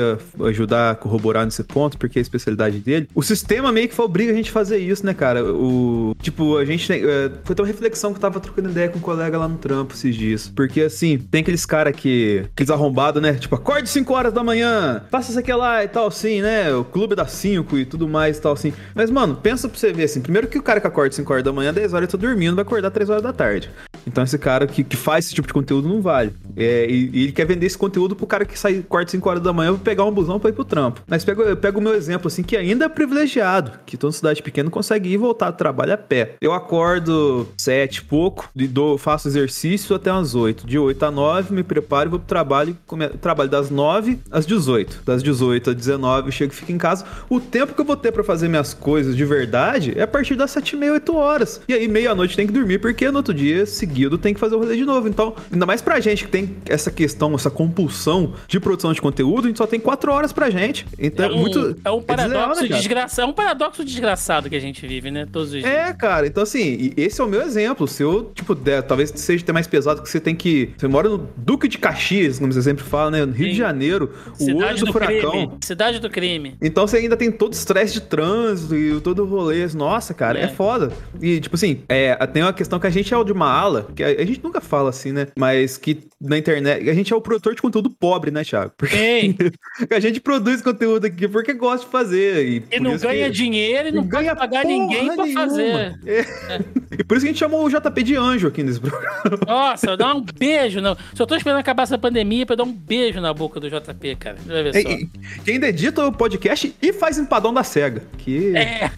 ajudar 0.48 0.92
a 0.92 0.94
corroborar 0.94 1.44
nesse 1.44 1.64
ponto, 1.64 1.98
porque 1.98 2.18
é 2.18 2.20
a 2.20 2.22
especialidade 2.22 2.78
dele, 2.78 3.08
o 3.14 3.22
sistema 3.22 3.71
meio 3.72 3.88
que 3.88 4.00
obriga 4.00 4.32
a 4.32 4.34
gente 4.34 4.50
fazer 4.50 4.78
isso, 4.78 5.04
né, 5.04 5.14
cara? 5.14 5.44
O, 5.44 6.14
tipo, 6.20 6.56
a 6.56 6.64
gente 6.64 6.92
é, 6.92 7.30
foi 7.44 7.56
uma 7.58 7.66
reflexão 7.66 8.12
que 8.12 8.18
eu 8.18 8.20
tava 8.20 8.40
trocando 8.40 8.70
ideia 8.70 8.88
com 8.88 8.98
um 8.98 9.02
colega 9.02 9.38
lá 9.38 9.48
no 9.48 9.56
trampo 9.58 9.94
esses 9.94 10.14
dias. 10.14 10.52
Porque, 10.54 10.82
assim, 10.82 11.18
tem 11.18 11.40
aqueles 11.40 11.66
caras 11.66 11.94
que, 11.94 12.44
aqueles 12.52 12.70
arrombados, 12.70 13.22
né? 13.22 13.34
Tipo, 13.34 13.54
acorde 13.54 13.88
5 13.88 14.12
horas 14.14 14.32
da 14.32 14.44
manhã, 14.44 15.04
faça 15.10 15.30
isso 15.30 15.38
aqui 15.38 15.52
lá 15.52 15.84
e 15.84 15.88
tal, 15.88 16.06
assim, 16.06 16.42
né? 16.42 16.74
O 16.74 16.84
clube 16.84 17.14
das 17.14 17.32
5 17.32 17.78
e 17.78 17.84
tudo 17.84 18.08
mais 18.08 18.38
e 18.38 18.40
tal, 18.40 18.52
assim. 18.52 18.72
Mas, 18.94 19.10
mano, 19.10 19.34
pensa 19.34 19.68
pra 19.68 19.78
você 19.78 19.92
ver, 19.92 20.04
assim, 20.04 20.20
primeiro 20.20 20.46
que 20.46 20.58
o 20.58 20.62
cara 20.62 20.80
que 20.80 20.86
acorda 20.86 21.14
5 21.14 21.32
horas 21.32 21.44
da 21.44 21.52
manhã, 21.52 21.72
10 21.72 21.94
horas 21.94 22.12
eu 22.12 22.18
tô 22.18 22.26
dormindo, 22.26 22.54
vai 22.54 22.62
acordar 22.62 22.90
3 22.90 23.10
horas 23.10 23.22
da 23.22 23.32
tarde. 23.32 23.70
Então 24.06 24.24
esse 24.24 24.38
cara 24.38 24.66
que, 24.66 24.82
que 24.82 24.96
faz 24.96 25.26
esse 25.26 25.34
tipo 25.34 25.46
de 25.46 25.54
conteúdo 25.54 25.88
não 25.88 26.00
vale. 26.00 26.32
É, 26.56 26.86
e, 26.88 27.10
e, 27.12 27.22
ele 27.24 27.32
quer 27.32 27.46
vender 27.46 27.66
esse 27.66 27.78
conteúdo 27.78 28.14
pro 28.16 28.26
cara 28.26 28.44
que 28.44 28.58
sai 28.58 28.84
quarto, 28.88 29.10
5 29.10 29.28
horas 29.28 29.42
da 29.42 29.52
manhã 29.52 29.74
pra 29.74 29.82
pegar 29.82 30.04
um 30.04 30.12
busão 30.12 30.38
pra 30.38 30.50
ir 30.50 30.52
pro 30.52 30.64
trampo. 30.64 31.02
Mas 31.06 31.26
eu 31.26 31.56
pego 31.56 31.78
o 31.78 31.82
meu 31.82 31.94
exemplo, 31.94 32.26
assim, 32.26 32.42
que 32.42 32.56
ainda 32.56 32.86
é 32.86 32.88
privilegiado, 32.88 33.61
que 33.86 33.96
toda 33.96 34.12
cidade 34.12 34.42
pequena 34.42 34.70
consegue 34.70 35.10
ir 35.10 35.14
e 35.14 35.16
voltar 35.16 35.50
do 35.50 35.56
trabalho 35.56 35.92
a 35.92 35.98
pé. 35.98 36.36
Eu 36.40 36.52
acordo 36.52 37.46
sete 37.56 38.02
pouco, 38.02 38.48
dou, 38.54 38.98
faço 38.98 39.28
exercício 39.28 39.94
até 39.94 40.12
umas 40.12 40.34
8. 40.34 40.66
De 40.66 40.78
8 40.78 41.04
a 41.04 41.10
9, 41.10 41.54
me 41.54 41.62
preparo 41.62 42.08
e 42.08 42.10
vou 42.10 42.18
pro 42.18 42.28
trabalho. 42.28 42.76
Come, 42.86 43.08
trabalho 43.08 43.50
das 43.50 43.70
9 43.70 44.18
às 44.30 44.46
18. 44.46 45.02
Das 45.04 45.22
18 45.22 45.70
às 45.70 45.76
19, 45.76 46.28
eu 46.28 46.32
chego 46.32 46.52
e 46.52 46.56
fico 46.56 46.72
em 46.72 46.78
casa. 46.78 47.04
O 47.28 47.40
tempo 47.40 47.74
que 47.74 47.80
eu 47.80 47.84
vou 47.84 47.96
ter 47.96 48.12
pra 48.12 48.24
fazer 48.24 48.48
minhas 48.48 48.74
coisas 48.74 49.16
de 49.16 49.24
verdade 49.24 49.92
é 49.96 50.02
a 50.02 50.06
partir 50.06 50.34
das 50.34 50.50
7 50.50 50.70
e 50.70 50.78
meia, 50.78 50.92
8 50.92 51.16
horas. 51.16 51.60
E 51.68 51.74
aí, 51.74 51.88
meia-noite 51.88 52.36
tem 52.36 52.46
que 52.46 52.52
dormir, 52.52 52.78
porque 52.78 53.10
no 53.10 53.18
outro 53.18 53.34
dia 53.34 53.64
seguido 53.66 54.18
tem 54.18 54.34
que 54.34 54.40
fazer 54.40 54.54
o 54.54 54.58
rolê 54.58 54.76
de 54.76 54.84
novo. 54.84 55.08
Então, 55.08 55.34
ainda 55.52 55.66
mais 55.66 55.80
pra 55.80 56.00
gente 56.00 56.24
que 56.24 56.30
tem 56.30 56.56
essa 56.66 56.90
questão, 56.90 57.34
essa 57.34 57.50
compulsão 57.50 58.34
de 58.46 58.58
produção 58.58 58.92
de 58.92 59.00
conteúdo, 59.00 59.44
a 59.44 59.48
gente 59.48 59.58
só 59.58 59.66
tem 59.66 59.80
4 59.80 60.12
horas 60.12 60.32
pra 60.32 60.50
gente. 60.50 60.86
Então, 60.98 61.26
é, 61.26 61.32
um, 61.32 61.38
muito. 61.38 61.76
É 61.84 61.90
um 61.90 61.98
é 61.98 62.02
paradoxo 62.02 62.64
é 62.64 62.68
né, 62.68 62.76
desgraçado. 62.76 63.22
É 63.22 63.30
um 63.30 63.32
paradoxo 63.32 63.51
desgraçado 63.84 64.48
que 64.48 64.56
a 64.56 64.60
gente 64.60 64.86
vive, 64.86 65.10
né? 65.10 65.26
Todos 65.30 65.48
os 65.48 65.60
dias. 65.60 65.64
É, 65.64 65.92
cara. 65.92 66.26
Então, 66.26 66.42
assim, 66.42 66.92
esse 66.96 67.20
é 67.20 67.24
o 67.24 67.28
meu 67.28 67.42
exemplo. 67.42 67.86
Se 67.86 68.02
eu, 68.02 68.30
tipo, 68.34 68.54
der, 68.54 68.82
talvez 68.82 69.12
seja 69.14 69.42
até 69.42 69.52
mais 69.52 69.66
pesado 69.66 70.02
que 70.02 70.08
você 70.08 70.20
tem 70.20 70.34
que. 70.34 70.72
Você 70.76 70.88
mora 70.88 71.08
no 71.08 71.18
Duque 71.36 71.68
de 71.68 71.78
Caxias, 71.78 72.38
como 72.38 72.52
você 72.52 72.62
sempre 72.62 72.84
fala, 72.84 73.10
né? 73.10 73.24
No 73.24 73.32
Rio 73.32 73.46
Sim. 73.46 73.52
de 73.52 73.58
Janeiro, 73.58 74.10
Cidade 74.34 74.52
o 74.52 74.58
olho 74.58 74.78
do, 74.78 74.86
do 74.86 74.92
furacão. 74.92 75.30
Crime. 75.30 75.58
Cidade 75.62 75.98
do 76.00 76.10
crime. 76.10 76.56
Então 76.60 76.86
você 76.86 76.98
ainda 76.98 77.16
tem 77.16 77.30
todo 77.30 77.52
o 77.52 77.56
estresse 77.56 77.94
de 77.94 78.00
trânsito 78.02 78.74
e 78.74 79.00
todo 79.00 79.22
o 79.22 79.26
rolê. 79.26 79.66
Nossa, 79.74 80.12
cara, 80.12 80.38
é, 80.38 80.44
é 80.44 80.48
foda. 80.48 80.92
E, 81.20 81.40
tipo 81.40 81.54
assim, 81.54 81.82
é, 81.88 82.14
tem 82.26 82.42
uma 82.42 82.52
questão 82.52 82.80
que 82.80 82.86
a 82.86 82.90
gente 82.90 83.12
é 83.12 83.24
de 83.24 83.32
uma 83.32 83.48
ala, 83.48 83.88
que 83.94 84.02
a, 84.02 84.08
a 84.08 84.24
gente 84.24 84.42
nunca 84.42 84.60
fala 84.60 84.90
assim, 84.90 85.12
né? 85.12 85.28
Mas 85.36 85.76
que 85.76 86.08
na 86.22 86.38
internet. 86.38 86.88
A 86.88 86.94
gente 86.94 87.12
é 87.12 87.16
o 87.16 87.20
produtor 87.20 87.54
de 87.54 87.60
conteúdo 87.60 87.90
pobre, 87.90 88.30
né, 88.30 88.44
Thiago? 88.44 88.72
Porque 88.76 89.34
a 89.90 90.00
gente 90.00 90.20
produz 90.20 90.62
conteúdo 90.62 91.06
aqui 91.06 91.26
porque 91.26 91.52
gosta 91.52 91.84
de 91.84 91.90
fazer. 91.90 92.46
E, 92.46 92.64
e 92.70 92.80
não 92.80 92.96
ganha. 92.96 93.31
Dinheiro 93.32 93.88
e 93.88 93.92
não, 93.92 94.04
ganha 94.04 94.36
pagar 94.36 94.64
ninguém 94.64 95.14
pra 95.14 95.26
fazer. 95.26 95.98
É. 96.06 96.20
É. 96.20 96.60
E 96.98 97.04
por 97.04 97.16
isso 97.16 97.24
que 97.24 97.30
a 97.30 97.32
gente 97.32 97.38
chamou 97.38 97.64
o 97.64 97.70
JP 97.70 98.02
de 98.02 98.16
anjo 98.16 98.48
aqui 98.48 98.62
nesse 98.62 98.80
programa. 98.80 99.22
Nossa, 99.46 99.96
dá 99.96 100.14
um 100.14 100.20
beijo. 100.20 100.80
Não. 100.80 100.96
Só 101.14 101.24
tô 101.24 101.34
esperando 101.34 101.58
acabar 101.58 101.84
essa 101.84 101.98
pandemia 101.98 102.44
pra 102.44 102.56
dar 102.56 102.64
um 102.64 102.72
beijo 102.72 103.20
na 103.20 103.32
boca 103.32 103.58
do 103.58 103.70
JP, 103.70 104.16
cara. 104.16 104.36
E, 104.74 105.08
quem 105.44 105.56
edita 105.64 106.06
o 106.06 106.12
podcast 106.12 106.74
e 106.80 106.92
faz 106.92 107.18
empadão 107.18 107.52
da 107.52 107.64
SEGA. 107.64 108.02
Que... 108.18 108.56
É. 108.56 108.90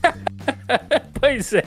pois 1.21 1.53
é. 1.55 1.65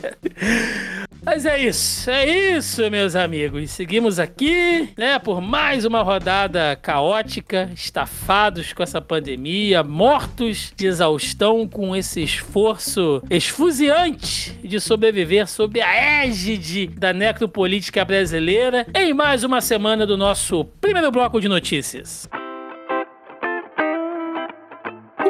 Mas 1.30 1.46
é 1.46 1.60
isso, 1.60 2.10
é 2.10 2.56
isso, 2.56 2.90
meus 2.90 3.14
amigos. 3.14 3.72
Seguimos 3.72 4.18
aqui, 4.18 4.88
né, 4.98 5.20
por 5.20 5.42
mais 5.42 5.84
uma 5.84 6.02
rodada 6.02 6.74
caótica, 6.82 7.70
estafados 7.76 8.72
com 8.72 8.82
essa 8.82 9.02
pandemia, 9.02 9.84
mortos 9.84 10.72
de 10.74 10.88
exaustão 10.88 11.68
com 11.68 11.94
esse 11.94 12.24
esforço 12.24 13.22
esfuziante 13.30 14.54
de 14.64 14.80
sobreviver 14.80 15.50
sob 15.50 15.82
a 15.82 16.24
égide 16.24 16.88
da 16.88 17.12
necropolítica 17.12 18.06
brasileira 18.06 18.88
em 18.96 19.14
mais 19.14 19.44
uma 19.44 19.60
semana 19.60 20.08
do 20.08 20.16
nosso 20.16 20.64
primeiro 20.80 21.12
bloco 21.12 21.42
de 21.42 21.50
notícias. 21.50 22.30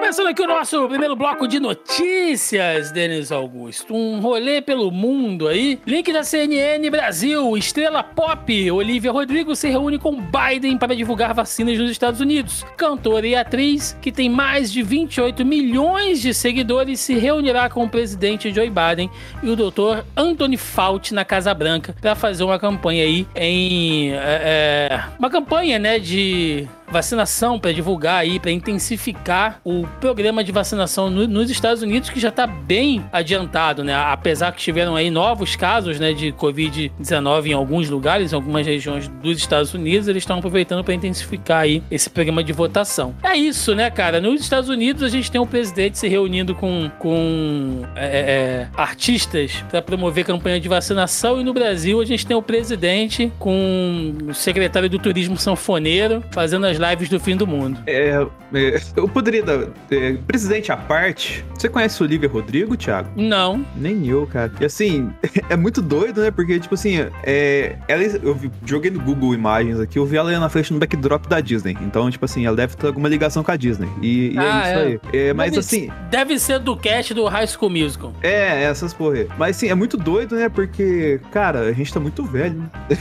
Começando 0.08 0.28
aqui 0.28 0.42
o 0.42 0.48
nosso 0.48 0.88
primeiro 0.88 1.18
bloco 1.18 1.46
de 1.46 1.60
notícias, 1.60 2.92
Denis 2.92 3.30
Augusto. 3.30 3.94
Um 3.94 4.22
rolê 4.22 4.62
pelo 4.62 4.90
mundo 4.90 5.50
aí. 5.50 5.82
Link 5.86 6.14
da 6.14 6.24
CNN 6.24 6.90
Brasil. 6.90 7.58
Estrela 7.58 8.02
pop. 8.02 8.72
Olivia 8.72 9.12
Rodrigo 9.12 9.54
se 9.54 9.68
reúne 9.68 10.00
com 10.00 10.16
Biden 10.16 10.78
para 10.78 10.96
divulgar 10.96 11.34
vacinas 11.34 11.78
nos 11.78 11.92
Estados 11.92 12.22
Unidos. 12.22 12.66
Cantora 12.78 13.28
e 13.28 13.36
atriz, 13.36 13.98
que 14.02 14.10
tem 14.10 14.30
mais 14.30 14.72
de 14.72 14.82
28 14.82 15.44
milhões 15.44 16.22
de 16.22 16.34
seguidores, 16.34 17.02
se 17.02 17.16
reunirá 17.16 17.70
com 17.70 17.84
o 17.84 17.90
presidente 17.90 18.54
Joe 18.54 18.70
Biden 18.70 19.12
e 19.44 19.50
o 19.50 19.58
doutor 19.58 20.06
Anthony 20.16 20.56
Fauci 20.56 21.14
na 21.14 21.26
Casa 21.26 21.54
Branca 21.54 21.94
para 22.00 22.16
fazer 22.16 22.46
uma 22.46 22.58
campanha 22.58 23.04
aí 23.04 23.28
em. 23.36 24.14
É, 24.14 24.90
é 24.90 25.04
uma 25.20 25.30
campanha, 25.30 25.78
né, 25.78 26.00
de 26.00 26.66
vacinação 26.90 27.60
para 27.60 27.74
divulgar 27.74 28.20
aí, 28.20 28.40
para 28.40 28.52
intensificar 28.52 29.60
o 29.64 29.86
programa 30.00 30.44
de 30.44 30.51
vacinação 30.51 31.10
no, 31.10 31.27
nos 31.27 31.50
Estados 31.50 31.82
Unidos, 31.82 32.10
que 32.10 32.20
já 32.20 32.30
está 32.30 32.48
bem 32.48 33.04
adiantado, 33.12 33.84
né? 33.84 33.94
Apesar 33.96 34.51
que 34.51 34.62
tiveram 34.62 34.96
aí 34.96 35.10
novos 35.10 35.56
casos, 35.56 36.00
né, 36.00 36.13
de 36.13 36.32
Covid-19 36.32 37.48
em 37.48 37.54
alguns 37.54 37.89
lugares, 37.89 38.32
em 38.32 38.36
algumas 38.36 38.66
regiões 38.66 39.08
dos 39.08 39.38
Estados 39.38 39.74
Unidos, 39.74 40.08
eles 40.08 40.24
estão 40.24 40.38
aproveitando 40.38 40.84
para 40.84 40.94
intensificar 40.94 41.62
aí 41.62 41.84
esse 41.89 42.10
programa 42.10 42.44
de 42.44 42.54
votação. 42.54 43.16
É 43.24 43.36
isso, 43.36 43.75
né, 43.75 43.89
cara? 43.89 44.22
Nos 44.22 44.42
Estados 44.42 44.70
Unidos 44.70 45.04
a 45.04 45.10
gente 45.10 45.32
tem 45.32 45.39
um 45.39 45.48
presidente 45.48 45.98
se 45.98 46.08
reunindo 46.08 46.56
com, 46.56 46.89
com 47.00 47.84
é, 47.96 48.06
é, 48.06 48.20
é 48.20 48.68
artistas 48.75 49.63
para 49.70 49.82
promover 49.82 50.25
campanha 50.25 50.60
de 50.60 50.68
vacinação 50.68 51.39
e 51.39 51.44
no 51.44 51.54
Brasil 51.54 52.01
a 52.01 52.06
gente 52.06 52.25
tem 52.25 52.36
o 52.36 52.42
presidente 52.42 53.32
com 53.39 54.13
o 54.30 54.34
secretário 54.34 54.89
do 54.89 55.00
turismo 55.00 55.38
sanfoneiro 55.38 56.24
fazendo 56.32 56.66
as 56.66 56.77
lives 56.77 57.10
do 57.10 57.20
fim 57.20 57.36
do 57.36 57.48
mundo. 57.48 57.82
É, 57.86 58.25
é 58.54 58.82
eu 58.96 59.08
poderia 59.08 59.44
dar. 59.44 59.68
É, 59.89 60.13
presidente 60.27 60.72
à 60.72 60.77
parte, 60.77 61.46
você 61.53 61.70
conhece 61.70 62.01
o 62.01 62.06
Olivia 62.06 62.29
Rodrigo, 62.29 62.75
Thiago? 62.75 63.10
Não. 63.15 63.65
Nem 63.75 64.08
eu, 64.08 64.27
cara. 64.27 64.51
E 64.60 64.65
assim, 64.65 65.10
é 65.50 65.56
muito 65.56 65.82
doido, 65.82 66.22
né? 66.22 66.32
Porque, 66.32 66.60
tipo 66.60 66.75
assim, 66.75 66.98
é, 67.24 67.77
ela, 67.88 68.03
eu 68.03 68.36
vi, 68.36 68.51
joguei 68.65 68.91
no 68.91 69.00
Google 69.00 69.34
Imagens 69.34 69.79
aqui, 69.79 69.98
eu 69.98 70.06
vi 70.06 70.17
ela 70.17 70.38
na 70.39 70.50
frente 70.50 70.74
no 70.74 70.79
backdrop 70.79 71.27
da 71.27 71.39
Disney. 71.39 71.77
Então, 71.82 72.10
tipo 72.12 72.25
assim, 72.25 72.46
ela 72.46 72.56
deve 72.56 72.75
ter 72.75 72.88
alguma 72.88 73.08
ligação 73.08 73.44
com 73.44 73.51
a 73.51 73.56
Disney. 73.56 73.89
E, 74.01 74.34
e 74.34 74.38
é 74.38 74.39
ah, 74.39 74.67
é 74.67 74.72
isso 74.72 74.79
aí. 74.79 75.00
É, 75.13 75.34
mas 75.34 75.51
deve, 75.51 75.60
assim. 75.60 75.89
Deve 76.10 76.39
ser 76.39 76.60
do 76.60 76.75
cast 76.75 77.13
do 77.13 77.25
High 77.25 77.48
School 77.48 77.72
Musical. 77.72 78.13
É, 78.22 78.63
essas 78.63 78.94
porra. 78.94 79.25
Mas 79.38 79.58
assim, 79.58 79.70
é 79.70 79.75
muito 79.75 79.98
doido, 79.98 80.36
né? 80.36 80.50
Porque, 80.50 81.20
cara, 81.32 81.62
a 81.62 81.72
gente 81.72 81.94
tá 81.94 82.00
muito 82.00 82.24
velho, 82.24 82.56
né? 82.56 82.70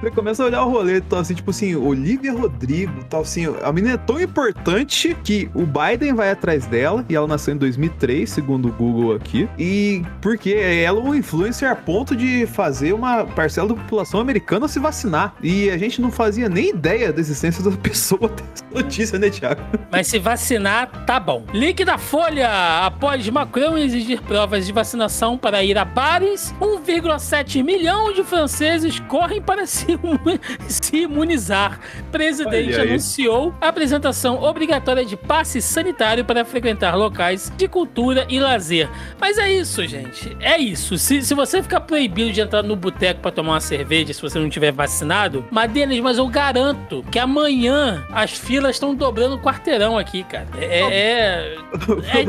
Você 0.00 0.10
começa 0.10 0.42
a 0.42 0.46
olhar 0.46 0.64
o 0.64 0.70
rolê, 0.70 0.98
então, 0.98 1.18
assim, 1.18 1.34
tipo 1.34 1.50
assim, 1.50 1.76
Olivia 1.76 2.32
Rodrigo, 2.32 3.04
tal, 3.04 3.22
assim, 3.22 3.46
a 3.62 3.72
menina 3.72 3.94
é 3.94 3.96
tão 3.96 4.20
importante 4.20 5.16
que 5.22 5.48
o 5.54 5.64
Biden 5.64 6.11
vai 6.14 6.30
atrás 6.30 6.66
dela, 6.66 7.04
e 7.08 7.14
ela 7.14 7.26
nasceu 7.26 7.54
em 7.54 7.56
2003, 7.56 8.28
segundo 8.28 8.68
o 8.68 8.72
Google 8.72 9.14
aqui, 9.14 9.48
e 9.58 10.02
porque 10.20 10.52
ela 10.52 10.98
é 10.98 11.02
uma 11.02 11.16
influencer 11.16 11.70
a 11.70 11.74
ponto 11.74 12.14
de 12.14 12.46
fazer 12.46 12.92
uma 12.92 13.24
parcela 13.24 13.68
da 13.68 13.74
população 13.74 14.20
americana 14.20 14.68
se 14.68 14.78
vacinar. 14.78 15.34
E 15.42 15.70
a 15.70 15.78
gente 15.78 16.00
não 16.00 16.10
fazia 16.10 16.48
nem 16.48 16.70
ideia 16.70 17.12
da 17.12 17.20
existência 17.20 17.62
da 17.62 17.70
pessoa 17.78 18.28
dessa 18.28 18.64
notícia, 18.70 19.18
né, 19.18 19.30
Thiago? 19.30 19.62
Mas 19.90 20.06
se 20.06 20.18
vacinar, 20.18 21.04
tá 21.06 21.18
bom. 21.18 21.44
Link 21.52 21.84
da 21.84 21.98
Folha. 21.98 22.50
Após 22.84 23.28
Macron 23.28 23.78
exigir 23.78 24.20
provas 24.22 24.66
de 24.66 24.72
vacinação 24.72 25.38
para 25.38 25.62
ir 25.62 25.78
a 25.78 25.84
bares, 25.84 26.54
1,7 26.60 27.62
milhão 27.62 28.12
de 28.12 28.22
franceses 28.24 28.98
correm 29.00 29.40
para 29.40 29.52
para 29.52 29.66
se, 29.66 29.86
se 30.68 30.96
imunizar. 30.96 31.78
Presidente 32.10 32.74
anunciou 32.74 33.54
a 33.60 33.68
apresentação 33.68 34.42
obrigatória 34.42 35.04
de 35.04 35.16
passe 35.16 35.60
sanitário 35.60 36.01
para 36.24 36.44
frequentar 36.44 36.96
locais 36.96 37.52
de 37.56 37.68
cultura 37.68 38.26
e 38.28 38.40
lazer. 38.40 38.88
Mas 39.20 39.38
é 39.38 39.50
isso, 39.52 39.86
gente. 39.86 40.36
É 40.40 40.58
isso. 40.58 40.98
Se, 40.98 41.22
se 41.22 41.34
você 41.34 41.62
ficar 41.62 41.80
proibido 41.80 42.32
de 42.32 42.40
entrar 42.40 42.62
no 42.62 42.74
boteco 42.74 43.20
para 43.20 43.30
tomar 43.30 43.52
uma 43.52 43.60
cerveja 43.60 44.12
se 44.12 44.20
você 44.20 44.38
não 44.38 44.48
tiver 44.48 44.72
vacinado, 44.72 45.44
Madenas, 45.50 45.98
mas 46.00 46.18
eu 46.18 46.26
garanto 46.28 47.04
que 47.10 47.18
amanhã 47.18 48.04
as 48.10 48.32
filas 48.32 48.76
estão 48.76 48.94
dobrando 48.94 49.36
o 49.36 49.38
quarteirão 49.38 49.96
aqui, 49.96 50.24
cara. 50.24 50.48
É. 50.58 50.80
é, 50.80 51.56
é... 52.12 52.22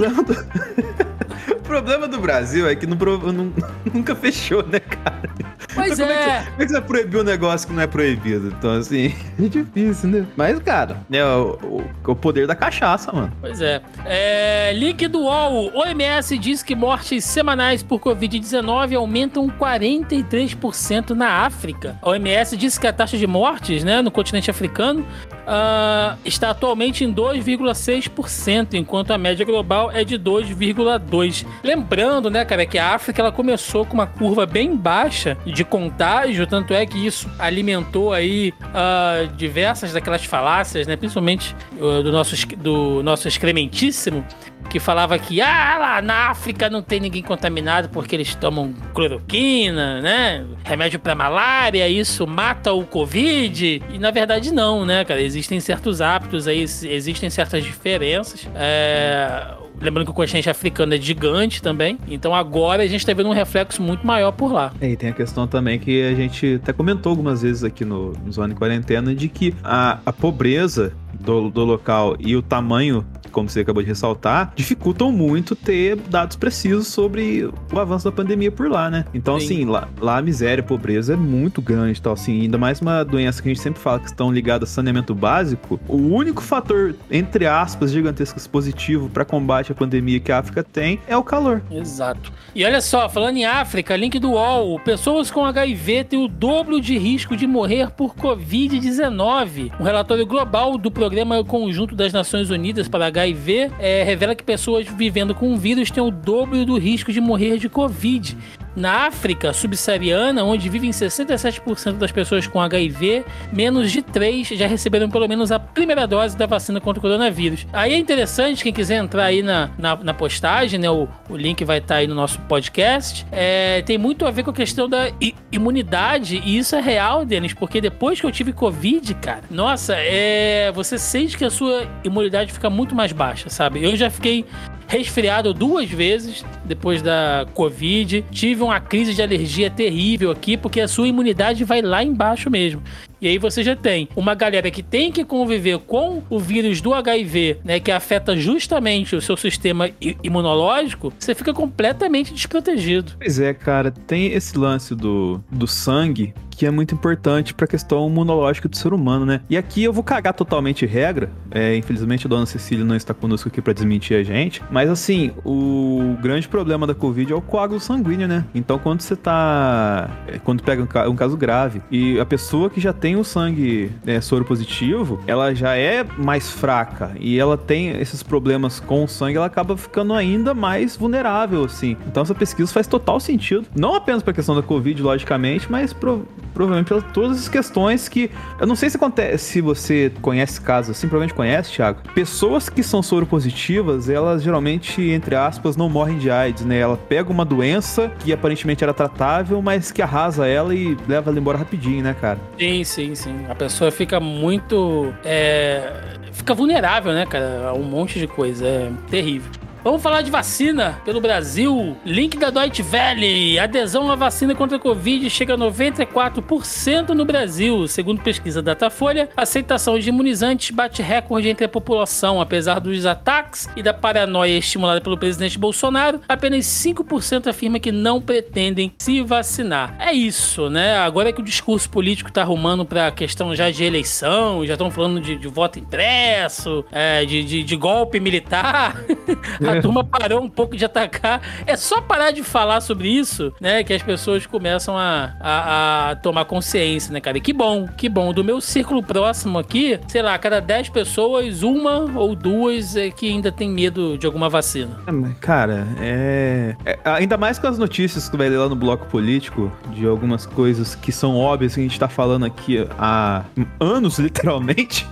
o 1.64 1.66
problema 1.66 2.10
do 2.10 2.20
Brasil 2.20 2.68
é 2.68 2.76
que 2.76 2.86
não, 2.86 2.98
não, 2.98 3.54
nunca 3.94 4.14
fechou, 4.14 4.62
né, 4.68 4.82
cara? 4.82 5.30
Pois 5.74 5.98
então, 5.98 6.10
é. 6.10 6.14
Como 6.14 6.22
é, 6.22 6.38
que, 6.38 6.46
como 6.52 6.62
é 6.62 6.66
que 6.66 6.72
você 6.74 6.82
proibiu 6.82 7.22
um 7.22 7.24
negócio 7.24 7.68
que 7.68 7.74
não 7.74 7.82
é 7.82 7.88
proibido? 7.88 8.54
Então, 8.58 8.72
assim, 8.74 9.16
é 9.42 9.48
difícil, 9.48 10.10
né? 10.10 10.28
Mas, 10.36 10.60
cara, 10.60 10.98
é 11.10 11.24
o, 11.24 11.58
o, 11.64 12.12
o 12.12 12.16
poder 12.16 12.46
da 12.46 12.54
cachaça, 12.54 13.14
mano. 13.14 13.32
Pois 13.40 13.62
é. 13.62 13.82
é 14.06 14.74
link 14.74 15.08
do 15.08 15.22
UOL. 15.22 15.72
OMS 15.74 16.38
diz 16.38 16.62
que 16.62 16.76
mortes 16.76 17.24
semanais 17.24 17.82
por 17.82 18.00
Covid-19 18.00 18.98
aumentam 18.98 19.48
43% 19.48 21.12
na 21.12 21.46
África. 21.46 21.98
A 22.02 22.10
OMS 22.10 22.58
disse 22.58 22.78
que 22.78 22.88
a 22.88 22.94
taxa 22.94 23.18
de 23.18 23.26
mortes, 23.26 23.86
né, 23.86 24.02
no 24.02 24.12
continente 24.12 24.52
africano 24.52 25.06
uh, 25.44 26.18
está 26.26 26.50
atualmente 26.50 27.04
em 27.04 27.14
2,6%, 27.14 28.74
enquanto 28.74 29.12
a 29.12 29.18
média 29.18 29.46
global 29.46 29.92
é 29.92 30.04
de 30.04 30.18
2,2%. 30.18 31.46
Lembrando, 31.64 32.30
né, 32.30 32.44
cara, 32.44 32.66
que 32.66 32.78
a 32.78 32.94
África 32.94 33.22
ela 33.22 33.32
começou 33.32 33.86
com 33.86 33.94
uma 33.94 34.06
curva 34.06 34.46
bem 34.46 34.76
baixa 34.76 35.38
de 35.46 35.64
contágio, 35.64 36.46
tanto 36.46 36.74
é 36.74 36.86
que 36.86 37.06
isso 37.06 37.30
alimentou 37.40 38.12
aí 38.12 38.54
uh, 38.62 39.28
diversas 39.36 39.94
daquelas 39.94 40.26
falácias, 40.26 40.86
né, 40.86 40.98
principalmente 40.98 41.56
uh, 41.80 42.04
do 42.04 42.12
nosso, 42.12 42.36
do 42.58 43.02
nosso 43.02 43.30
excrementíssimo, 43.30 44.26
que 44.70 44.80
falava 44.80 45.18
que 45.18 45.42
ah, 45.42 45.78
lá 45.78 46.02
na 46.02 46.30
África 46.30 46.70
não 46.70 46.82
tem 46.82 47.00
ninguém 47.00 47.22
contaminado 47.22 47.90
porque 47.90 48.16
eles 48.16 48.34
tomam 48.36 48.74
cloroquina, 48.94 50.02
né? 50.02 50.46
Remédio 50.64 51.00
para 51.00 51.14
malária, 51.14 51.88
isso 51.88 52.26
mata 52.26 52.72
o 52.74 52.86
Covid. 52.86 53.82
E 53.92 54.00
na 54.00 54.10
verdade 54.10 54.54
não, 54.54 54.86
né, 54.86 55.06
cara? 55.06 55.22
Existem 55.22 55.60
certos 55.60 56.02
hábitos 56.02 56.48
aí, 56.48 56.62
existem 56.62 57.30
certas 57.30 57.64
diferenças. 57.64 58.48
É, 58.56 59.54
Lembrando 59.84 60.06
que 60.06 60.12
o 60.12 60.16
continente 60.16 60.50
africano 60.50 60.94
é 60.94 60.98
gigante 60.98 61.62
também. 61.62 62.00
Então 62.08 62.34
agora 62.34 62.84
a 62.84 62.88
gente 62.88 63.06
tá 63.06 63.14
vendo 63.14 63.30
um 63.30 63.34
reflexo 63.34 63.82
muito 63.82 64.06
maior 64.08 64.32
por 64.32 64.52
lá. 64.52 64.72
É, 64.80 64.90
e 64.90 64.96
tem 64.96 65.10
a 65.10 65.14
questão 65.14 65.48
também 65.48 65.78
que 65.78 66.02
a 66.04 66.16
gente 66.16 66.60
até 66.62 66.72
comentou 66.72 67.10
algumas 67.10 67.42
vezes 67.42 67.64
aqui 67.64 67.84
no, 67.84 68.14
no 68.14 68.32
Zona 68.32 68.56
Quarentena 68.56 69.14
de 69.14 69.28
que 69.28 69.54
a, 69.64 70.00
a 70.06 70.14
pobreza 70.14 70.94
do, 71.14 71.50
do 71.50 71.64
local 71.64 72.16
e 72.20 72.36
o 72.36 72.42
tamanho 72.42 73.06
como 73.34 73.50
você 73.50 73.62
acabou 73.62 73.84
de 73.84 73.90
ressaltar, 73.90 74.54
dificultam 74.56 75.12
muito 75.12 75.56
ter 75.56 75.98
dados 75.98 76.38
precisos 76.38 76.88
sobre 76.88 77.50
o 77.74 77.80
avanço 77.80 78.06
da 78.06 78.12
pandemia 78.12 78.52
por 78.52 78.70
lá, 78.70 78.90
né? 78.90 79.04
Então, 79.14 79.40
Sim. 79.40 79.46
assim, 79.46 79.66
lá, 79.66 79.90
lá 80.00 80.20
a 80.20 80.22
miséria, 80.22 80.62
a 80.62 80.66
pobreza 80.66 81.14
é 81.14 81.18
muito 81.18 81.62
grande, 81.62 82.02
tal, 82.02 82.14
assim, 82.14 82.44
ainda 82.44 82.58
mais 82.58 82.80
uma 82.80 83.04
doença 83.04 83.42
que 83.42 83.50
a 83.50 83.54
gente 83.54 83.62
sempre 83.62 83.82
fala 83.82 84.00
que 84.00 84.06
estão 84.06 84.32
ligadas 84.32 84.70
a 84.70 84.74
saneamento 84.74 85.14
básico. 85.16 85.80
O 85.88 85.98
único 85.98 86.42
fator, 86.42 86.96
entre 87.10 87.48
aspas, 87.48 87.92
gigantescos 87.92 88.46
positivo 88.46 89.10
para 89.10 89.26
combate 89.26 89.72
à 89.74 89.76
pandemia 89.76 90.20
que 90.20 90.32
a 90.32 90.40
África 90.40 90.64
tem 90.64 91.00
é 91.08 91.18
o 91.18 91.24
calor. 91.24 91.62
Exato. 91.70 92.32
E 92.56 92.64
olha 92.64 92.82
só, 92.82 93.10
falando 93.10 93.38
em 93.38 93.46
África, 93.46 93.96
link 93.96 94.18
do 94.20 94.32
UOL, 94.32 94.80
pessoas 94.80 95.30
com 95.30 95.46
HIV 95.46 96.06
têm 96.06 96.24
o 96.24 96.28
dobro 96.28 96.80
de 96.80 96.98
risco 96.98 97.36
de 97.36 97.46
morrer 97.46 97.92
por 97.92 98.16
Covid-19. 98.16 99.72
Um 99.80 99.84
relatório 99.84 100.26
global 100.26 100.78
do 100.78 100.92
Programa 100.92 101.44
Conjunto 101.44 101.96
das 101.96 102.14
Nações 102.14 102.50
Unidas 102.50 102.88
para 102.88 103.08
HIV 103.08 103.72
é, 103.80 104.04
revela 104.04 104.36
que 104.36 104.44
pessoas 104.44 104.88
vivendo 104.88 105.36
com 105.36 105.54
o 105.54 105.58
vírus 105.58 105.92
têm 105.92 106.04
o 106.04 106.12
dobro 106.12 106.66
do 106.66 106.78
risco 106.78 107.12
de 107.12 107.20
morrer 107.20 107.58
de 107.58 107.68
Covid. 107.68 108.38
Na 108.76 109.08
África 109.08 109.54
subsaariana, 109.54 110.44
onde 110.44 110.68
vivem 110.70 110.90
67% 110.90 111.94
das 111.94 112.12
pessoas 112.12 112.48
com 112.48 112.60
HIV, 112.60 113.24
menos 113.52 113.92
de 113.92 114.02
3 114.02 114.48
já 114.48 114.68
receberam 114.68 115.10
pelo 115.10 115.28
menos 115.28 115.52
a 115.52 115.60
primeira 115.60 116.08
dose 116.08 116.36
da 116.36 116.46
vacina 116.46 116.82
contra 116.82 117.00
o 117.00 117.02
coronavírus. 117.02 117.68
Aí 117.72 117.94
é 117.94 117.98
interessante, 117.98 118.64
quem 118.64 118.74
quiser 118.74 118.98
entrar 118.98 119.26
aí 119.26 119.44
na, 119.44 119.70
na, 119.78 119.96
na 119.96 120.14
postagem, 120.14 120.80
né? 120.80 120.90
O, 120.90 121.08
o 121.30 121.38
link 121.38 121.64
vai 121.64 121.78
estar 121.78 121.96
tá 121.96 122.00
aí 122.00 122.08
no 122.08 122.16
nosso 122.16 122.40
podcast. 122.42 123.26
É, 123.32 123.82
tem 123.84 123.98
muito 123.98 124.26
a 124.26 124.32
ver 124.32 124.44
com 124.44 124.52
a 124.52 124.54
questão 124.54 124.90
da 124.90 125.12
imunidade, 125.52 126.42
e 126.44 126.58
isso 126.58 126.76
é 126.76 126.82
real, 126.82 127.26
Denis, 127.26 127.54
porque 127.54 127.80
depois 127.80 128.20
que 128.20 128.26
eu 128.26 128.32
tive 128.32 128.54
Covid, 128.54 129.14
cara, 129.16 129.42
nossa, 129.52 129.96
é, 129.96 130.72
você 130.72 130.98
sente 130.98 131.38
que 131.38 131.46
a 131.46 131.50
sua 131.50 131.88
imunidade 132.04 132.52
fica 132.52 132.70
muito 132.70 132.96
mais 132.96 133.12
baixa, 133.12 133.50
sabe? 133.50 133.84
Eu 133.84 133.96
já 133.96 134.10
fiquei 134.10 134.46
resfriado 134.88 135.54
duas 135.54 135.90
vezes 135.90 136.46
depois 136.66 137.02
da 137.02 137.46
Covid. 137.54 138.24
Tive 138.32 138.63
uma 138.66 138.80
crise 138.80 139.14
de 139.14 139.22
alergia 139.22 139.70
terrível 139.70 140.32
aqui, 140.32 140.58
porque 140.58 140.82
a 140.82 140.88
sua 140.88 141.08
imunidade 141.08 141.64
vai 141.64 141.82
lá 141.82 142.04
embaixo 142.04 142.50
mesmo. 142.50 142.82
E 143.22 143.28
aí 143.28 143.38
você 143.38 143.64
já 143.64 143.74
tem 143.74 144.10
uma 144.18 144.36
galera 144.36 144.70
que 144.70 144.84
tem 144.84 145.10
que 145.10 145.24
conviver 145.24 145.80
com 145.80 146.22
o 146.30 146.40
vírus 146.40 146.82
do 146.82 146.94
HIV, 146.94 147.60
né, 147.64 147.80
que 147.80 147.90
afeta 147.90 148.36
justamente 148.36 149.16
o 149.16 149.22
seu 149.22 149.38
sistema 149.38 149.90
imunológico, 150.22 151.14
você 151.18 151.34
fica 151.34 151.54
completamente 151.54 152.34
desprotegido. 152.34 153.14
Pois 153.18 153.40
é, 153.40 153.54
cara, 153.54 153.92
tem 153.92 154.34
esse 154.34 154.58
lance 154.58 154.94
do, 154.94 155.42
do 155.50 155.66
sangue 155.66 156.34
que 156.56 156.66
é 156.66 156.72
muito 156.72 156.94
importante 156.94 157.54
para 157.54 157.66
a 157.66 157.68
questão 157.68 158.08
imunológica 158.08 158.68
do 158.68 158.76
ser 158.76 158.94
humano, 158.94 159.26
né? 159.26 159.42
E 159.50 159.58
aqui 159.58 159.84
eu 159.84 159.94
vou 159.94 160.04
cagar 160.04 160.34
totalmente 160.34 160.86
regra. 160.86 161.30
É, 161.52 161.76
infelizmente 161.76 162.26
a 162.26 162.30
dona 162.30 162.46
Cecília 162.46 162.86
não 162.86 162.96
está 162.96 163.14
conosco 163.14 163.48
aqui 163.48 163.62
para 163.62 163.74
desmentir 163.74 164.18
a 164.18 164.24
gente. 164.24 164.62
Mas 164.72 164.90
assim, 164.90 165.32
o 165.46 166.16
grande 166.22 166.48
problema 166.48 166.88
da 166.88 166.94
Covid 166.94 167.32
é 167.32 167.36
o 167.36 167.42
coágulo 167.42 167.80
sanguíneo, 167.80 168.28
né? 168.28 168.46
Então 168.54 168.80
quando 168.80 169.02
você 169.02 169.16
tá. 169.16 170.10
É, 170.28 170.40
quando 170.40 170.64
pega 170.64 170.84
um 171.10 171.16
caso 171.16 171.38
grave 171.38 171.82
e 171.92 172.20
a 172.20 172.26
pessoa 172.26 172.70
que 172.70 172.80
já 172.80 172.94
tem 172.94 173.16
o 173.16 173.24
sangue 173.24 173.92
é, 174.06 174.20
soro 174.22 174.46
positivo, 174.46 175.20
ela 175.28 175.54
já 175.54 175.76
é 175.76 176.04
mais 176.18 176.50
fraca 176.50 177.12
e 177.20 177.40
ela 177.40 177.58
tem 177.58 177.90
esses 178.00 178.24
problemas 178.24 178.80
com 178.80 179.04
o 179.04 179.08
sangue, 179.08 179.38
ela 179.38 179.46
acaba 179.46 179.76
ficando 179.78 180.14
ainda 180.14 180.54
mais 180.54 180.96
vulnerável, 180.96 181.64
assim. 181.64 181.98
Então 182.08 182.24
essa 182.24 182.36
pesquisa 182.36 182.72
faz 182.72 182.88
total 182.88 183.20
sentido. 183.20 183.66
Não 183.76 183.96
apenas 183.96 184.22
para 184.24 184.32
a 184.32 184.34
questão 184.34 184.56
da 184.56 184.62
Covid, 184.62 185.02
logicamente, 185.02 185.72
mas 185.72 185.94
pro 185.94 186.26
provavelmente 186.54 186.88
pelas 186.88 187.04
todas 187.12 187.40
as 187.40 187.48
questões 187.48 188.08
que. 188.08 188.30
Eu 188.60 188.68
não 188.68 188.76
sei 188.76 188.90
se 188.90 188.98
acontece, 188.98 189.46
se 189.46 189.62
você 189.62 190.12
conhece 190.22 190.60
casos 190.62 190.92
assim, 190.92 191.08
provavelmente 191.08 191.36
conhece, 191.36 191.72
Thiago. 191.72 192.00
Pessoas 192.14 192.70
que 192.70 192.84
são 192.84 193.02
soropositivas, 193.02 194.10
elas 194.10 194.44
geralmente, 194.44 195.02
entre 195.02 195.36
aspas, 195.36 195.76
não 195.76 195.90
morrem 195.90 196.18
de 196.18 196.30
AIDS, 196.30 196.66
né? 196.66 196.80
Ela 196.80 196.98
pega 196.98 197.32
uma 197.32 197.46
doença 197.46 198.12
que 198.20 198.32
aparentemente 198.32 198.84
era 198.84 198.94
tratável, 198.94 199.62
mas 199.62 199.92
que 199.92 200.02
arrasa 200.02 200.48
ela 200.48 200.74
e 200.74 200.98
leva 201.08 201.30
ela 201.30 201.40
embora 201.40 201.58
rapidinho, 201.58 202.04
né, 202.04 202.16
cara? 202.20 202.40
Sim, 202.58 202.84
sim, 202.84 203.16
sim. 203.16 203.46
A 203.50 203.56
pessoa 203.56 203.92
fica 203.92 204.20
muito. 204.20 205.14
É... 205.24 205.92
Fica 206.32 206.54
vulnerável, 206.54 207.14
né, 207.14 207.26
cara? 207.26 207.70
A 207.70 207.74
um 207.74 207.84
monte 207.84 208.20
de 208.20 208.28
coisa. 208.28 208.66
É 208.66 208.92
terrível. 209.10 209.52
Vamos 209.84 210.02
falar 210.02 210.22
de 210.22 210.32
vacina 210.32 211.02
pelo 211.04 211.20
Brasil. 211.20 211.98
Link 212.06 212.38
da 212.38 212.50
Deutsche 212.50 212.82
Welle. 212.82 213.60
Adesão 213.60 214.10
à 214.10 214.16
vacina 214.16 214.56
contra 214.56 214.78
a 214.78 214.80
Covid 214.80 215.30
chega 215.30 215.56
a 215.56 215.58
94% 215.58 217.10
no 217.10 217.26
Brasil. 217.26 217.86
Segundo 217.90 218.22
pesquisa 218.22 218.62
Datafolha, 218.62 219.28
a 219.36 219.42
aceitação 219.42 220.00
de 220.00 220.08
imunizantes 220.08 220.72
bate 220.72 221.02
recorde 221.02 221.50
entre 221.50 221.66
a 221.66 221.70
população. 221.70 222.40
Apesar 222.40 222.80
dos 222.80 223.06
ataques 223.06 223.68
e 223.76 223.84
da 223.84 223.94
paranoia 223.94 224.58
estimulada 224.58 225.02
pelo 225.02 225.18
presidente 225.18 225.60
Bolsonaro, 225.60 226.22
apenas 226.30 226.66
5% 226.66 227.48
afirma 227.48 227.78
que 227.78 227.92
não 227.92 228.22
pretendem 228.22 228.94
se 228.98 229.22
vacinar. 229.22 229.98
É 230.00 230.14
isso, 230.14 230.70
né? 230.70 230.98
Agora 231.00 231.34
que 231.34 231.42
o 231.42 231.44
discurso 231.44 231.90
político 231.90 232.32
tá 232.32 232.42
arrumando 232.42 232.86
pra 232.86 233.12
questão 233.12 233.54
já 233.54 233.70
de 233.70 233.84
eleição, 233.84 234.66
já 234.66 234.76
estão 234.76 234.90
falando 234.90 235.20
de, 235.20 235.36
de, 235.36 235.48
voto 235.50 235.78
impresso, 235.78 236.86
é, 236.90 237.26
de, 237.26 237.44
de, 237.44 237.64
de 237.64 237.76
golpe 237.76 238.18
militar. 238.22 238.96
a 239.80 239.82
turma 239.82 240.04
parou 240.04 240.42
um 240.42 240.50
pouco 240.50 240.76
de 240.76 240.86
atacar. 240.86 241.42
É 241.66 241.76
só 241.76 242.02
parar 242.02 242.32
de 242.32 242.44
falar 242.44 242.82
sobre 242.82 243.10
isso, 243.10 243.54
né? 243.60 243.84
Que 243.84 243.94
as 243.94 244.02
pessoas 244.02 244.46
começam 244.46 244.98
a, 244.98 245.34
a, 245.40 246.12
a 246.12 246.16
tomar 246.16 246.46
consciência, 246.46 247.12
né, 247.12 247.20
cara? 247.20 247.38
E 247.38 247.42
que 247.42 247.54
bom, 247.54 247.88
que 247.88 248.10
bom. 248.10 248.34
Do 248.34 248.44
meu 248.44 248.60
círculo 248.62 249.02
próximo 249.02 249.60
aqui, 249.60 250.00
sei 250.08 250.22
lá, 250.22 250.38
cada 250.38 250.60
10 250.60 250.90
pessoas, 250.90 251.64
uma 251.64 252.12
ou 252.20 252.36
duas 252.36 252.96
é 252.96 253.10
que 253.10 253.30
ainda 253.30 253.52
tem 253.52 253.70
medo 253.70 254.18
de 254.18 254.26
alguma 254.26 254.50
vacina. 254.50 254.98
É, 255.08 255.34
cara, 255.40 255.88
é... 256.00 256.76
é. 256.86 257.00
Ainda 257.04 257.38
mais 257.38 257.60
com 257.60 257.68
as 257.68 257.78
notícias 257.78 258.30
que 258.30 258.38
vai 258.38 258.50
ler 258.50 258.58
lá 258.58 258.70
no 258.70 258.76
bloco 258.76 259.06
político, 259.08 259.72
de 259.94 260.06
algumas 260.06 260.46
coisas 260.46 260.96
que 260.96 261.12
são 261.12 261.36
óbvias 261.38 261.76
que 261.76 261.80
a 261.80 261.84
gente 261.84 262.00
tá 262.00 262.08
falando 262.08 262.46
aqui 262.46 262.88
há 262.98 263.44
anos, 263.80 264.20
literalmente. 264.20 265.08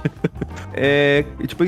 é. 0.73 1.25
Tipo, 1.45 1.63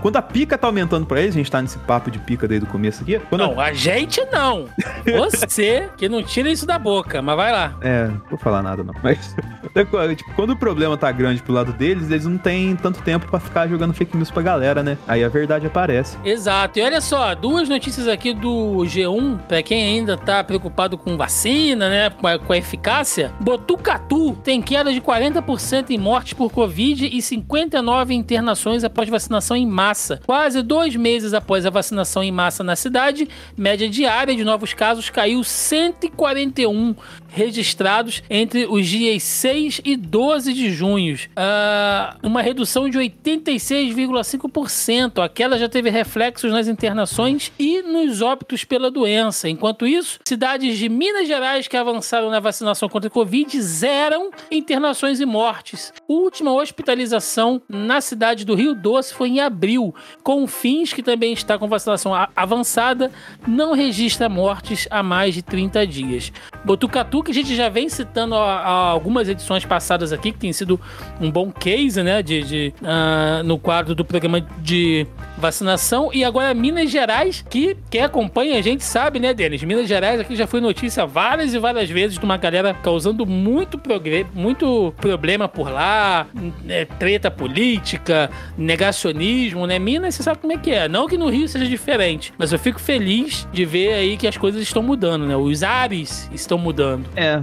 quando 0.00 0.16
a 0.16 0.22
pica 0.22 0.56
tá 0.56 0.66
aumentando 0.66 1.06
pra 1.06 1.20
eles, 1.20 1.34
a 1.34 1.38
gente 1.38 1.50
tá 1.50 1.60
nesse 1.60 1.78
papo 1.78 2.10
de 2.10 2.18
pica 2.28 2.46
desde 2.46 2.66
o 2.66 2.70
começo 2.70 3.02
aqui. 3.02 3.18
Quando 3.30 3.40
não, 3.40 3.58
a... 3.58 3.66
a 3.66 3.72
gente 3.72 4.20
não. 4.30 4.66
Você 5.16 5.88
que 5.96 6.10
não 6.10 6.22
tira 6.22 6.50
isso 6.50 6.66
da 6.66 6.78
boca, 6.78 7.22
mas 7.22 7.36
vai 7.36 7.50
lá. 7.50 7.74
É, 7.80 8.08
não 8.08 8.20
vou 8.28 8.38
falar 8.38 8.62
nada 8.62 8.84
não. 8.84 8.94
Mas, 9.02 9.34
tipo, 10.14 10.34
quando 10.34 10.50
o 10.50 10.56
problema 10.56 10.98
tá 10.98 11.10
grande 11.10 11.42
pro 11.42 11.54
lado 11.54 11.72
deles, 11.72 12.10
eles 12.10 12.26
não 12.26 12.36
têm 12.36 12.76
tanto 12.76 13.00
tempo 13.00 13.26
para 13.28 13.40
ficar 13.40 13.66
jogando 13.66 13.94
fake 13.94 14.14
news 14.14 14.30
pra 14.30 14.42
galera, 14.42 14.82
né? 14.82 14.98
Aí 15.08 15.24
a 15.24 15.28
verdade 15.30 15.66
aparece. 15.66 16.18
Exato. 16.22 16.78
E 16.78 16.82
olha 16.82 17.00
só, 17.00 17.34
duas 17.34 17.66
notícias 17.66 18.06
aqui 18.06 18.34
do 18.34 18.82
G1, 18.84 19.38
pra 19.48 19.62
quem 19.62 19.82
ainda 19.82 20.18
tá 20.18 20.44
preocupado 20.44 20.98
com 20.98 21.16
vacina, 21.16 21.88
né? 21.88 22.10
Com 22.10 22.26
a, 22.26 22.38
com 22.38 22.52
a 22.52 22.58
eficácia. 22.58 23.32
Botucatu 23.40 24.34
tem 24.44 24.60
queda 24.60 24.92
de 24.92 25.00
40% 25.00 25.90
em 25.90 25.98
mortes 25.98 26.34
por 26.34 26.52
Covid 26.52 27.06
e 27.06 27.22
59 27.22 28.12
internações 28.12 28.84
após 28.84 29.08
vacinação 29.08 29.56
em 29.56 29.66
massa. 29.66 30.20
Quase 30.26 30.60
dois 30.62 30.94
meses 30.94 31.32
após 31.32 31.64
a 31.64 31.70
vacinação 31.70 32.17
em 32.22 32.32
massa 32.32 32.64
na 32.64 32.76
cidade, 32.76 33.28
média 33.56 33.88
diária 33.88 34.34
de 34.34 34.44
novos 34.44 34.74
casos 34.74 35.10
caiu 35.10 35.44
141 35.44 36.94
registrados 37.30 38.22
entre 38.28 38.66
os 38.66 38.86
dias 38.86 39.22
6 39.22 39.80
e 39.84 39.96
12 39.96 40.52
de 40.52 40.70
junho. 40.70 40.98
Uh, 41.16 42.18
uma 42.22 42.42
redução 42.42 42.88
de 42.88 42.98
86,5%. 42.98 45.22
A 45.22 45.28
queda 45.28 45.56
já 45.58 45.68
teve 45.68 45.90
reflexos 45.90 46.50
nas 46.50 46.66
internações 46.68 47.52
e 47.58 47.82
nos 47.82 48.22
óbitos 48.22 48.64
pela 48.64 48.90
doença. 48.90 49.46
Enquanto 49.48 49.86
isso, 49.86 50.18
cidades 50.26 50.78
de 50.78 50.88
Minas 50.88 51.28
Gerais 51.28 51.68
que 51.68 51.76
avançaram 51.76 52.30
na 52.30 52.40
vacinação 52.40 52.88
contra 52.88 53.08
a 53.08 53.10
Covid 53.10 53.60
zeram 53.60 54.30
internações 54.50 55.20
e 55.20 55.26
mortes. 55.26 55.92
Última 56.08 56.52
hospitalização 56.52 57.60
na 57.68 58.00
cidade 58.00 58.44
do 58.44 58.54
Rio 58.54 58.74
Doce 58.74 59.12
foi 59.14 59.28
em 59.28 59.40
abril. 59.40 59.94
Confins, 60.22 60.92
que 60.92 61.02
também 61.02 61.32
está 61.32 61.58
com 61.58 61.66
vacinação 61.68 62.07
avançada, 62.14 63.10
não 63.46 63.74
registra 63.74 64.28
mortes 64.28 64.86
há 64.90 65.02
mais 65.02 65.34
de 65.34 65.42
30 65.42 65.86
dias. 65.86 66.32
Botucatu 66.64 67.22
que 67.22 67.30
a 67.30 67.34
gente 67.34 67.54
já 67.54 67.68
vem 67.68 67.88
citando 67.88 68.34
algumas 68.34 69.28
edições 69.28 69.64
passadas 69.64 70.12
aqui, 70.12 70.32
que 70.32 70.38
tem 70.38 70.52
sido 70.52 70.80
um 71.20 71.30
bom 71.30 71.50
case, 71.50 72.02
né, 72.02 72.22
de, 72.22 72.42
de 72.42 72.74
uh, 72.82 73.42
no 73.42 73.58
quadro 73.58 73.94
do 73.94 74.04
programa 74.04 74.40
de 74.60 75.06
vacinação. 75.36 76.10
E 76.12 76.24
agora 76.24 76.52
Minas 76.52 76.90
Gerais, 76.90 77.44
que 77.48 77.76
quem 77.90 78.02
acompanha 78.02 78.58
a 78.58 78.62
gente 78.62 78.84
sabe, 78.84 79.18
né, 79.18 79.32
Denis? 79.32 79.62
Minas 79.62 79.88
Gerais 79.88 80.20
aqui 80.20 80.34
já 80.36 80.46
foi 80.46 80.60
notícia 80.60 81.06
várias 81.06 81.54
e 81.54 81.58
várias 81.58 81.88
vezes 81.88 82.18
de 82.18 82.24
uma 82.24 82.36
galera 82.36 82.74
causando 82.74 83.24
muito, 83.24 83.80
muito 84.34 84.92
problema 84.96 85.48
por 85.48 85.70
lá, 85.70 86.26
né, 86.64 86.84
treta 86.84 87.30
política, 87.30 88.30
negacionismo, 88.56 89.66
né? 89.66 89.78
Minas, 89.78 90.14
você 90.14 90.22
sabe 90.22 90.38
como 90.40 90.52
é 90.52 90.56
que 90.56 90.70
é. 90.70 90.88
Não 90.88 91.06
que 91.06 91.16
no 91.16 91.28
Rio 91.28 91.48
seja 91.48 91.66
diferente, 91.66 92.32
mas 92.36 92.52
eu 92.52 92.58
fico 92.58 92.80
feliz 92.80 93.46
de 93.52 93.64
ver 93.64 93.94
aí 93.94 94.16
que 94.16 94.26
as 94.26 94.36
coisas 94.36 94.60
estão 94.60 94.82
mudando, 94.82 95.26
né? 95.26 95.36
Os 95.36 95.62
ares 95.62 96.28
estão 96.48 96.58
mudando. 96.58 97.04
É, 97.14 97.42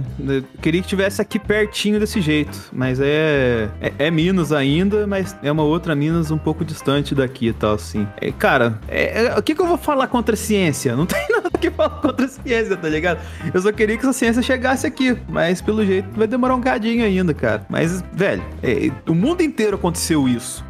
queria 0.60 0.82
que 0.82 0.88
tivesse 0.88 1.22
aqui 1.22 1.38
pertinho 1.38 2.00
desse 2.00 2.20
jeito, 2.20 2.70
mas 2.72 3.00
é, 3.00 3.68
é, 3.80 3.92
é 3.98 4.10
Minas 4.10 4.52
ainda, 4.52 5.06
mas 5.06 5.36
é 5.42 5.50
uma 5.50 5.62
outra 5.62 5.94
Minas 5.94 6.30
um 6.30 6.38
pouco 6.38 6.64
distante 6.64 7.14
daqui 7.14 7.48
e 7.48 7.52
tal, 7.52 7.74
assim. 7.74 8.06
É, 8.20 8.32
cara, 8.32 8.78
é, 8.88 9.26
é, 9.26 9.38
o 9.38 9.42
que, 9.42 9.54
que 9.54 9.60
eu 9.60 9.66
vou 9.66 9.78
falar 9.78 10.08
contra 10.08 10.34
a 10.34 10.36
ciência? 10.36 10.96
Não 10.96 11.06
tem 11.06 11.26
nada 11.30 11.50
que 11.50 11.70
falar 11.70 12.00
contra 12.00 12.26
a 12.26 12.28
ciência, 12.28 12.76
tá 12.76 12.88
ligado? 12.88 13.20
Eu 13.54 13.60
só 13.60 13.72
queria 13.72 13.96
que 13.96 14.02
essa 14.02 14.12
ciência 14.12 14.42
chegasse 14.42 14.86
aqui, 14.86 15.16
mas 15.28 15.62
pelo 15.62 15.84
jeito 15.84 16.08
vai 16.16 16.26
demorar 16.26 16.54
um 16.54 16.60
cadinho 16.60 17.04
ainda, 17.04 17.32
cara. 17.32 17.64
Mas, 17.68 18.02
velho, 18.12 18.42
é, 18.62 18.90
o 19.08 19.14
mundo 19.14 19.42
inteiro 19.42 19.76
aconteceu 19.76 20.28
isso. 20.28 20.64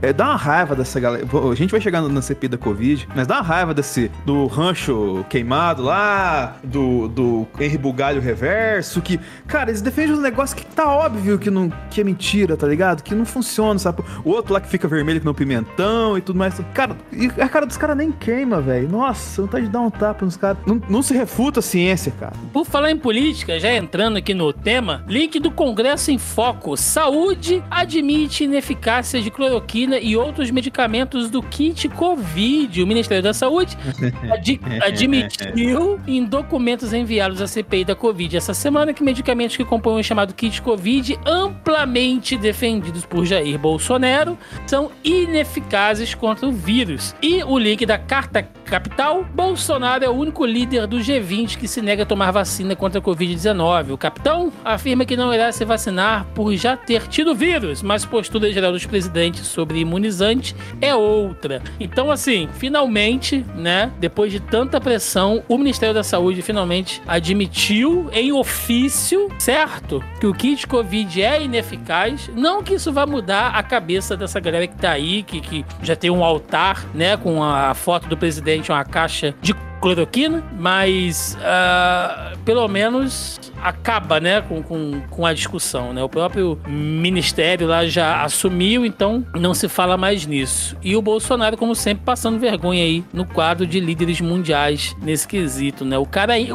É, 0.00 0.12
dá 0.12 0.26
uma 0.26 0.36
raiva 0.36 0.74
dessa 0.74 0.98
galera. 0.98 1.24
A 1.50 1.54
gente 1.54 1.70
vai 1.70 1.80
chegar 1.80 2.00
na 2.02 2.22
CPI 2.22 2.48
da 2.48 2.58
Covid, 2.58 3.08
mas 3.14 3.26
dá 3.26 3.36
uma 3.36 3.42
raiva 3.42 3.74
desse 3.74 4.10
do 4.24 4.46
rancho 4.46 5.24
queimado 5.28 5.82
lá, 5.82 6.56
do, 6.64 7.08
do 7.08 7.46
Henry 7.60 7.73
Bugalho 7.78 8.20
reverso, 8.20 9.00
que, 9.00 9.20
cara, 9.46 9.70
eles 9.70 9.82
defendem 9.82 10.16
um 10.16 10.20
negócio 10.20 10.56
que 10.56 10.64
tá 10.64 10.88
óbvio 10.88 11.38
que, 11.38 11.50
não, 11.50 11.70
que 11.90 12.00
é 12.00 12.04
mentira, 12.04 12.56
tá 12.56 12.66
ligado? 12.66 13.02
Que 13.02 13.14
não 13.14 13.24
funciona, 13.24 13.78
sabe? 13.78 14.02
O 14.24 14.30
outro 14.30 14.52
lá 14.52 14.60
que 14.60 14.68
fica 14.68 14.88
vermelho 14.88 15.20
com 15.20 15.26
no 15.26 15.34
pimentão 15.34 16.16
e 16.16 16.20
tudo 16.20 16.38
mais. 16.38 16.60
Cara, 16.72 16.96
e 17.12 17.26
a 17.40 17.48
cara 17.48 17.66
dos 17.66 17.76
caras 17.76 17.96
nem 17.96 18.12
queima, 18.12 18.60
velho. 18.60 18.88
Nossa, 18.88 19.42
vontade 19.42 19.66
de 19.66 19.72
dar 19.72 19.80
um 19.80 19.90
tapa 19.90 20.24
nos 20.24 20.36
caras. 20.36 20.58
Não, 20.66 20.80
não 20.88 21.02
se 21.02 21.14
refuta 21.14 21.60
a 21.60 21.62
ciência, 21.62 22.12
cara. 22.18 22.34
Por 22.52 22.64
falar 22.64 22.90
em 22.90 22.96
política, 22.96 23.58
já 23.58 23.72
entrando 23.74 24.16
aqui 24.16 24.34
no 24.34 24.52
tema, 24.52 25.04
link 25.08 25.38
do 25.38 25.50
Congresso 25.50 26.10
em 26.10 26.18
Foco. 26.18 26.76
Saúde 26.76 27.62
admite 27.70 28.44
ineficácia 28.44 29.20
de 29.20 29.30
cloroquina 29.30 29.98
e 29.98 30.16
outros 30.16 30.50
medicamentos 30.50 31.30
do 31.30 31.42
kit 31.42 31.88
Covid. 31.88 32.82
O 32.82 32.86
Ministério 32.86 33.22
da 33.22 33.34
Saúde 33.34 33.76
ad 34.30 34.60
admitiu 34.84 36.00
em 36.06 36.24
documentos 36.24 36.92
enviados 36.92 37.40
à 37.40 37.46
CPI 37.46 37.63
da 37.84 37.94
Covid 37.96 38.36
essa 38.36 38.54
semana 38.54 38.92
que 38.92 39.02
medicamentos 39.02 39.56
que 39.56 39.64
compõem 39.64 40.00
o 40.00 40.04
chamado 40.04 40.34
kit 40.34 40.62
Covid, 40.62 41.18
amplamente 41.26 42.36
defendidos 42.36 43.04
por 43.04 43.24
Jair 43.24 43.58
Bolsonaro, 43.58 44.38
são 44.66 44.92
ineficazes 45.02 46.14
contra 46.14 46.46
o 46.46 46.52
vírus. 46.52 47.14
E 47.22 47.42
o 47.42 47.58
link 47.58 47.84
da 47.84 47.98
Carta 47.98 48.42
Capital, 48.64 49.24
Bolsonaro 49.34 50.04
é 50.04 50.08
o 50.08 50.12
único 50.12 50.44
líder 50.44 50.86
do 50.86 50.96
G20 50.98 51.58
que 51.58 51.68
se 51.68 51.80
nega 51.80 52.02
a 52.02 52.06
tomar 52.06 52.30
vacina 52.30 52.74
contra 52.74 52.98
a 52.98 53.02
Covid-19. 53.02 53.92
O 53.92 53.98
capitão 53.98 54.52
afirma 54.64 55.04
que 55.04 55.16
não 55.16 55.32
irá 55.32 55.52
se 55.52 55.64
vacinar 55.64 56.26
por 56.34 56.54
já 56.56 56.76
ter 56.76 57.06
tido 57.06 57.34
vírus, 57.34 57.82
mas 57.82 58.04
postura 58.04 58.52
geral 58.52 58.72
dos 58.72 58.86
presidentes 58.86 59.46
sobre 59.46 59.78
imunizante 59.78 60.56
é 60.80 60.94
outra. 60.94 61.62
Então, 61.78 62.10
assim, 62.10 62.48
finalmente, 62.54 63.44
né, 63.54 63.92
depois 63.98 64.32
de 64.32 64.40
tanta 64.40 64.80
pressão, 64.80 65.42
o 65.48 65.58
Ministério 65.58 65.94
da 65.94 66.02
Saúde 66.02 66.42
finalmente 66.42 67.02
admitiu 67.06 68.08
em 68.12 68.32
ofício, 68.32 69.28
certo, 69.38 70.02
que 70.20 70.26
o 70.26 70.34
kit 70.34 70.66
Covid 70.66 71.22
é 71.22 71.42
ineficaz. 71.42 72.30
Não 72.34 72.62
que 72.62 72.74
isso 72.74 72.92
vá 72.92 73.06
mudar 73.06 73.50
a 73.54 73.62
cabeça 73.62 74.16
dessa 74.16 74.40
galera 74.40 74.66
que 74.66 74.76
tá 74.76 74.90
aí, 74.90 75.22
que, 75.22 75.40
que 75.40 75.64
já 75.82 75.94
tem 75.94 76.10
um 76.10 76.24
altar, 76.24 76.86
né, 76.94 77.16
com 77.16 77.42
a 77.42 77.74
foto 77.74 78.08
do 78.08 78.16
presidente, 78.16 78.53
uma 78.70 78.84
caixa 78.84 79.34
de 79.40 79.54
cloroquina, 79.84 80.42
mas 80.58 81.36
uh, 81.40 82.38
pelo 82.38 82.66
menos 82.68 83.38
acaba, 83.62 84.18
né, 84.18 84.40
com, 84.40 84.62
com, 84.62 85.02
com 85.10 85.26
a 85.26 85.34
discussão, 85.34 85.92
né? 85.92 86.02
O 86.02 86.08
próprio 86.08 86.58
ministério 86.66 87.66
lá 87.66 87.86
já 87.86 88.22
assumiu, 88.22 88.86
então 88.86 89.26
não 89.34 89.52
se 89.52 89.68
fala 89.68 89.98
mais 89.98 90.24
nisso. 90.24 90.74
E 90.82 90.96
o 90.96 91.02
Bolsonaro, 91.02 91.58
como 91.58 91.74
sempre, 91.74 92.02
passando 92.02 92.38
vergonha 92.38 92.82
aí 92.82 93.04
no 93.12 93.26
quadro 93.26 93.66
de 93.66 93.78
líderes 93.78 94.22
mundiais 94.22 94.96
nesse 95.02 95.28
quesito, 95.28 95.84
né? 95.84 95.98
O 95.98 96.06
cara 96.06 96.38
é, 96.40 96.48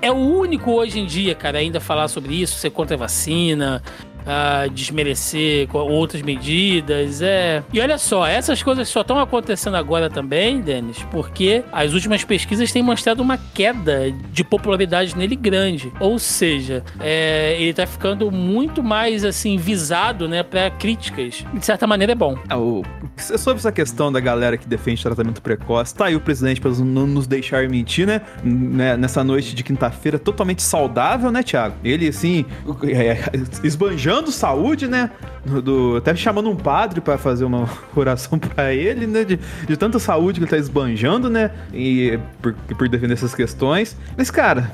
é 0.00 0.10
o 0.10 0.16
único 0.16 0.72
hoje 0.72 1.00
em 1.00 1.06
dia, 1.06 1.34
cara, 1.34 1.58
ainda 1.58 1.80
falar 1.80 2.08
sobre 2.08 2.34
isso, 2.34 2.58
ser 2.58 2.70
contra 2.70 2.96
a 2.96 2.98
vacina, 2.98 3.82
a 4.26 4.66
desmerecer 4.66 5.68
outras 5.72 6.22
medidas. 6.22 7.20
É. 7.22 7.62
E 7.72 7.80
olha 7.80 7.98
só, 7.98 8.26
essas 8.26 8.62
coisas 8.62 8.88
só 8.88 9.02
estão 9.02 9.18
acontecendo 9.18 9.76
agora 9.76 10.08
também, 10.08 10.60
Denis, 10.60 10.98
porque 11.10 11.62
as 11.72 11.92
últimas 11.92 12.24
pesquisas 12.24 12.72
têm 12.72 12.82
mostrado 12.82 13.22
uma 13.22 13.38
queda 13.38 14.12
de 14.32 14.42
popularidade 14.42 15.16
nele 15.16 15.36
grande. 15.36 15.92
Ou 16.00 16.18
seja, 16.18 16.82
é, 17.00 17.56
ele 17.58 17.70
está 17.70 17.86
ficando 17.86 18.30
muito 18.30 18.82
mais 18.82 19.24
assim 19.24 19.56
visado, 19.56 20.28
né, 20.28 20.42
para 20.42 20.70
críticas. 20.70 21.44
De 21.52 21.64
certa 21.64 21.86
maneira 21.86 22.12
é 22.12 22.16
bom. 22.16 22.38
É, 22.48 22.56
o, 22.56 22.82
sobre 23.16 23.58
essa 23.58 23.72
questão 23.72 24.10
da 24.10 24.20
galera 24.20 24.56
que 24.56 24.66
defende 24.66 25.02
tratamento 25.02 25.42
precoce, 25.42 25.94
tá 25.94 26.06
aí 26.06 26.16
o 26.16 26.20
presidente 26.20 26.60
para 26.60 26.70
não 26.70 27.06
nos 27.06 27.26
deixar 27.26 27.68
mentir, 27.68 28.06
né? 28.06 28.20
né 28.42 28.96
nessa 28.96 29.22
noite 29.22 29.54
de 29.54 29.62
quinta-feira 29.62 30.18
totalmente 30.18 30.62
saudável, 30.62 31.30
né, 31.30 31.42
Thiago? 31.42 31.76
Ele 31.84 32.08
assim, 32.08 32.44
é, 32.84 33.18
esbanjando 33.62 34.13
desejando 34.14 34.30
saúde, 34.30 34.86
né? 34.86 35.10
Do, 35.44 35.96
até 35.96 36.14
chamando 36.14 36.48
um 36.48 36.56
padre 36.56 37.00
para 37.00 37.18
fazer 37.18 37.44
uma 37.44 37.68
oração 37.94 38.38
para 38.38 38.72
ele, 38.72 39.06
né? 39.06 39.24
De, 39.24 39.38
de, 39.66 39.76
tanta 39.76 39.98
saúde 39.98 40.38
que 40.38 40.44
ele 40.44 40.50
tá 40.50 40.56
esbanjando, 40.56 41.28
né? 41.28 41.50
E 41.72 42.18
por, 42.40 42.54
por 42.54 42.88
defender 42.88 43.14
essas 43.14 43.34
questões. 43.34 43.96
Mas, 44.16 44.30
cara, 44.30 44.70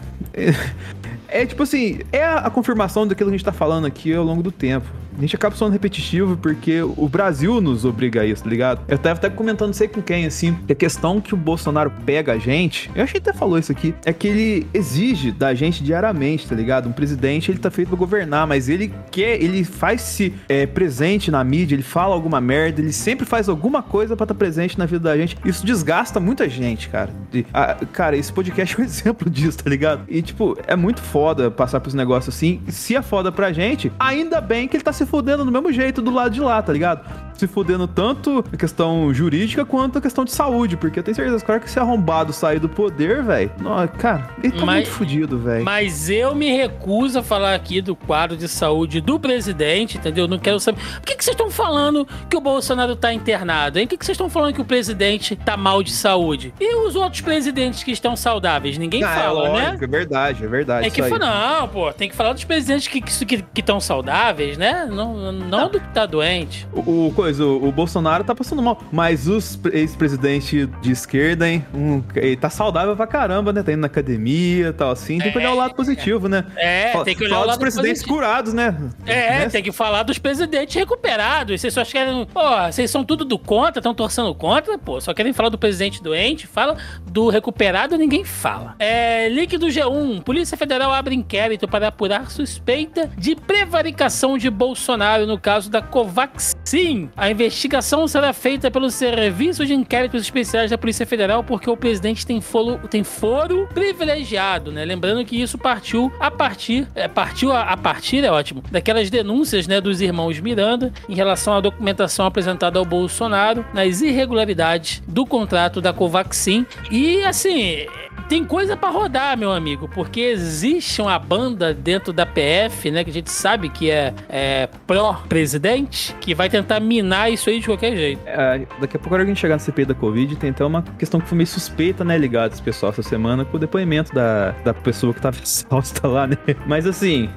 é, 1.30 1.46
tipo 1.46 1.62
assim, 1.62 2.00
é 2.12 2.24
a, 2.24 2.50
confirmação 2.50 3.06
daquilo 3.06 3.30
que 3.30 3.34
a 3.34 3.38
gente 3.38 3.44
tá 3.44 3.52
falando 3.52 3.86
aqui 3.86 4.14
ao 4.14 4.24
longo 4.24 4.42
do 4.42 4.52
tempo 4.52 4.86
a 5.16 5.20
gente 5.20 5.36
acaba 5.36 5.54
sendo 5.54 5.70
repetitivo 5.70 6.34
porque 6.36 6.80
o 6.82 7.06
Brasil 7.06 7.60
nos 7.60 7.84
obriga 7.84 8.22
a 8.22 8.26
isso, 8.26 8.44
tá 8.44 8.48
ligado? 8.48 8.80
Eu 8.88 8.96
tava 8.96 9.18
até 9.18 9.28
comentando, 9.28 9.68
não 9.68 9.74
sei 9.74 9.86
com 9.86 10.00
quem, 10.00 10.24
assim, 10.24 10.54
que 10.66 10.72
a 10.72 10.76
questão 10.76 11.20
que 11.20 11.34
o 11.34 11.36
Bolsonaro 11.36 11.92
pega 12.06 12.32
a 12.32 12.38
gente, 12.38 12.90
eu 12.94 13.02
achei 13.02 13.20
que 13.20 13.28
até 13.28 13.38
falou 13.38 13.58
isso 13.58 13.70
aqui, 13.70 13.94
é 14.06 14.14
que 14.14 14.26
ele 14.26 14.66
exige 14.72 15.30
da 15.30 15.52
gente 15.52 15.84
diariamente, 15.84 16.46
tá 16.46 16.54
ligado? 16.54 16.88
Um 16.88 16.92
presidente, 16.92 17.50
ele 17.50 17.58
tá 17.58 17.70
feito 17.70 17.88
pra 17.88 17.98
governar, 17.98 18.46
mas 18.46 18.68
ele 18.68 18.94
quer, 19.10 19.42
ele 19.42 19.62
faz-se 19.62 20.32
é, 20.48 20.64
presente 20.64 21.30
na 21.30 21.44
mídia, 21.44 21.74
ele 21.74 21.82
fala 21.82 22.14
alguma 22.14 22.40
merda, 22.40 22.80
ele 22.80 22.92
sempre 22.92 23.26
faz 23.26 23.46
alguma 23.46 23.82
coisa 23.82 24.16
para 24.16 24.24
estar 24.24 24.34
tá 24.34 24.38
presente 24.38 24.78
na 24.78 24.86
vida 24.86 25.00
da 25.00 25.16
gente. 25.18 25.36
Isso 25.44 25.66
desgasta 25.66 26.18
muita 26.18 26.48
gente, 26.48 26.88
cara. 26.88 27.10
A, 27.52 27.74
cara, 27.92 28.16
esse 28.16 28.32
podcast 28.32 28.74
é 28.74 28.80
um 28.80 28.84
exemplo 28.86 29.28
disso, 29.28 29.58
tá 29.58 29.68
ligado? 29.68 30.04
E, 30.08 30.22
tipo, 30.22 30.56
é 30.66 30.74
muito 30.74 31.02
foda 31.02 31.19
passar 31.56 31.80
por 31.80 31.88
esse 31.88 31.96
negócio 31.96 32.30
assim. 32.30 32.60
Se 32.68 32.96
é 32.96 33.02
foda 33.02 33.30
pra 33.30 33.52
gente, 33.52 33.92
ainda 33.98 34.40
bem 34.40 34.68
que 34.68 34.76
ele 34.76 34.84
tá 34.84 34.92
se 34.92 35.06
fudendo 35.06 35.44
do 35.44 35.52
mesmo 35.52 35.72
jeito 35.72 36.02
do 36.02 36.10
lado 36.10 36.32
de 36.32 36.40
lá, 36.40 36.62
tá 36.62 36.72
ligado? 36.72 37.04
Se 37.34 37.46
fudendo 37.46 37.88
tanto 37.88 38.44
a 38.52 38.56
questão 38.56 39.12
jurídica 39.14 39.64
quanto 39.64 39.98
a 39.98 40.00
questão 40.00 40.24
de 40.24 40.32
saúde, 40.32 40.76
porque 40.76 40.98
eu 40.98 41.02
tenho 41.02 41.14
certeza, 41.14 41.44
cara, 41.44 41.60
que 41.60 41.70
se 41.70 41.78
arrombado 41.78 42.32
sair 42.32 42.58
do 42.58 42.68
poder, 42.68 43.22
velho, 43.22 43.50
cara, 43.98 44.28
ele 44.42 44.52
tá 44.52 44.64
mas, 44.66 44.76
muito 44.76 44.90
fudido, 44.90 45.38
velho. 45.38 45.64
Mas 45.64 46.10
eu 46.10 46.34
me 46.34 46.54
recuso 46.54 47.18
a 47.18 47.22
falar 47.22 47.54
aqui 47.54 47.80
do 47.80 47.96
quadro 47.96 48.36
de 48.36 48.46
saúde 48.48 49.00
do 49.00 49.18
presidente, 49.18 49.96
entendeu? 49.96 50.28
Não 50.28 50.38
quero 50.38 50.60
saber. 50.60 50.80
Por 50.80 51.06
que, 51.06 51.16
que 51.16 51.24
vocês 51.24 51.34
estão 51.34 51.50
falando 51.50 52.06
que 52.28 52.36
o 52.36 52.40
Bolsonaro 52.40 52.94
tá 52.94 53.12
internado, 53.12 53.78
hein? 53.78 53.86
Por 53.86 53.90
que, 53.90 53.98
que 53.98 54.04
vocês 54.04 54.14
estão 54.14 54.28
falando 54.28 54.54
que 54.54 54.60
o 54.60 54.64
presidente 54.64 55.34
tá 55.36 55.56
mal 55.56 55.82
de 55.82 55.92
saúde? 55.92 56.52
E 56.60 56.74
os 56.76 56.94
outros 56.94 57.20
presidentes 57.22 57.82
que 57.82 57.90
estão 57.90 58.16
saudáveis? 58.16 58.76
Ninguém 58.76 59.02
ah, 59.02 59.10
é 59.10 59.14
fala, 59.14 59.46
é 59.46 59.50
lógico, 59.50 59.70
né? 59.70 59.78
É 59.80 59.86
verdade, 59.86 60.44
é 60.44 60.48
verdade. 60.48 60.86
É 60.86 60.90
que 60.90 61.02
não, 61.18 61.68
pô, 61.68 61.92
tem 61.92 62.08
que 62.08 62.16
falar 62.16 62.32
dos 62.32 62.44
presidentes 62.44 62.88
que 62.88 62.98
estão 62.98 63.26
que, 63.26 63.42
que, 63.42 63.62
que 63.62 63.80
saudáveis, 63.80 64.58
né? 64.58 64.86
Não, 64.90 65.32
não 65.32 65.70
do 65.70 65.80
que 65.80 65.88
tá 65.88 66.06
doente. 66.06 66.66
O, 66.72 67.08
o, 67.08 67.12
coisa, 67.14 67.44
o, 67.44 67.68
o, 67.68 67.72
Bolsonaro 67.72 68.24
tá 68.24 68.34
passando 68.34 68.62
mal. 68.62 68.82
Mas 68.92 69.26
os 69.26 69.58
ex-presidentes 69.72 70.68
de 70.80 70.90
esquerda, 70.90 71.48
hein? 71.48 71.64
Um, 71.74 72.02
ele 72.14 72.36
tá 72.36 72.50
saudável 72.50 72.96
pra 72.96 73.06
caramba, 73.06 73.52
né? 73.52 73.62
Tá 73.62 73.72
indo 73.72 73.80
na 73.80 73.86
academia 73.86 74.68
e 74.68 74.72
tal, 74.72 74.90
assim. 74.90 75.18
Tem 75.18 75.32
que 75.32 75.38
olhar 75.38 75.52
o 75.52 75.56
lado 75.56 75.74
positivo, 75.74 76.28
né? 76.28 76.44
É, 76.56 76.92
Fala, 76.92 77.04
tem 77.04 77.16
que 77.16 77.24
olhar 77.24 77.40
o 77.40 77.46
lado 77.46 77.50
dos 77.50 77.58
presidentes 77.58 78.02
positivo. 78.02 78.14
curados, 78.14 78.52
né? 78.52 78.76
É, 79.06 79.40
né? 79.40 79.48
tem 79.48 79.62
que 79.62 79.72
falar 79.72 80.02
dos 80.02 80.18
presidentes 80.18 80.74
recuperados. 80.74 81.60
Vocês 81.60 81.72
só 81.72 81.84
querem. 81.84 82.26
Pô, 82.26 82.40
vocês 82.70 82.90
são 82.90 83.04
tudo 83.04 83.24
do 83.24 83.38
contra, 83.38 83.80
estão 83.80 83.94
torcendo 83.94 84.34
contra, 84.34 84.78
pô. 84.78 85.00
Só 85.00 85.14
querem 85.14 85.32
falar 85.32 85.48
do 85.48 85.58
presidente 85.58 86.02
doente. 86.02 86.46
Fala 86.46 86.76
do 87.06 87.28
recuperado, 87.28 87.96
ninguém 87.96 88.24
fala. 88.24 88.74
É, 88.78 89.28
link 89.28 89.56
do 89.56 89.66
G1. 89.66 90.22
Polícia 90.22 90.56
Federal 90.56 90.92
abre 91.00 91.14
inquérito 91.14 91.66
para 91.66 91.88
apurar 91.88 92.30
suspeita 92.30 93.10
de 93.16 93.34
prevaricação 93.34 94.36
de 94.36 94.50
Bolsonaro 94.50 95.26
no 95.26 95.38
caso 95.38 95.70
da 95.70 95.80
Covaxin. 95.80 97.08
A 97.16 97.30
investigação 97.30 98.06
será 98.06 98.34
feita 98.34 98.70
pelo 98.70 98.90
Serviço 98.90 99.64
de 99.64 99.72
Inquéritos 99.72 100.20
Especiais 100.20 100.70
da 100.70 100.76
Polícia 100.76 101.06
Federal 101.06 101.42
porque 101.42 101.70
o 101.70 101.76
presidente 101.76 102.26
tem 102.26 102.40
foro, 102.40 102.86
tem 102.88 103.02
foro 103.02 103.66
privilegiado, 103.72 104.70
né? 104.70 104.84
Lembrando 104.84 105.24
que 105.24 105.40
isso 105.40 105.56
partiu 105.56 106.12
a 106.20 106.30
partir, 106.30 106.86
é, 106.94 107.08
partiu 107.08 107.50
a, 107.50 107.62
a 107.62 107.76
partir, 107.78 108.22
é 108.22 108.30
ótimo, 108.30 108.62
daquelas 108.70 109.08
denúncias, 109.08 109.66
né, 109.66 109.80
dos 109.80 110.02
irmãos 110.02 110.38
Miranda 110.38 110.92
em 111.08 111.14
relação 111.14 111.54
à 111.54 111.60
documentação 111.60 112.26
apresentada 112.26 112.78
ao 112.78 112.84
Bolsonaro 112.84 113.64
nas 113.72 114.02
irregularidades 114.02 115.02
do 115.08 115.24
contrato 115.24 115.80
da 115.80 115.94
Covaxin. 115.94 116.66
E 116.90 117.24
assim, 117.24 117.86
tem 118.28 118.44
coisa 118.44 118.76
para 118.76 118.90
rodar, 118.90 119.36
meu 119.36 119.52
amigo, 119.52 119.88
porque 119.88 120.20
existe 120.20 121.00
uma 121.00 121.18
banda 121.18 121.72
dentro 121.72 122.12
da 122.12 122.26
PF, 122.26 122.90
né, 122.90 123.04
que 123.04 123.10
a 123.10 123.12
gente 123.12 123.30
sabe 123.30 123.68
que 123.68 123.90
é, 123.90 124.14
é 124.28 124.68
pró-presidente, 124.86 126.14
que 126.20 126.34
vai 126.34 126.48
tentar 126.48 126.80
minar 126.80 127.32
isso 127.32 127.50
aí 127.50 127.60
de 127.60 127.66
qualquer 127.66 127.96
jeito. 127.96 128.20
É, 128.26 128.66
daqui 128.80 128.96
a 128.96 129.00
pouco, 129.00 129.14
a 129.14 129.24
gente 129.24 129.40
chegar 129.40 129.56
na 129.56 129.58
CPI 129.58 129.84
da 129.84 129.94
Covid, 129.94 130.36
tem 130.36 130.50
até 130.50 130.64
uma 130.64 130.82
questão 130.98 131.20
que 131.20 131.28
foi 131.28 131.36
meio 131.36 131.46
suspeita, 131.46 132.04
né, 132.04 132.16
ligada 132.16 132.54
esse 132.54 132.62
pessoal 132.62 132.90
essa 132.92 133.02
semana, 133.02 133.44
com 133.44 133.56
o 133.56 133.60
depoimento 133.60 134.14
da, 134.14 134.52
da 134.64 134.74
pessoa 134.74 135.12
que 135.12 135.20
tava 135.20 135.36
exausta 135.42 136.06
lá, 136.06 136.26
né? 136.26 136.36
Mas 136.66 136.86
assim, 136.86 137.28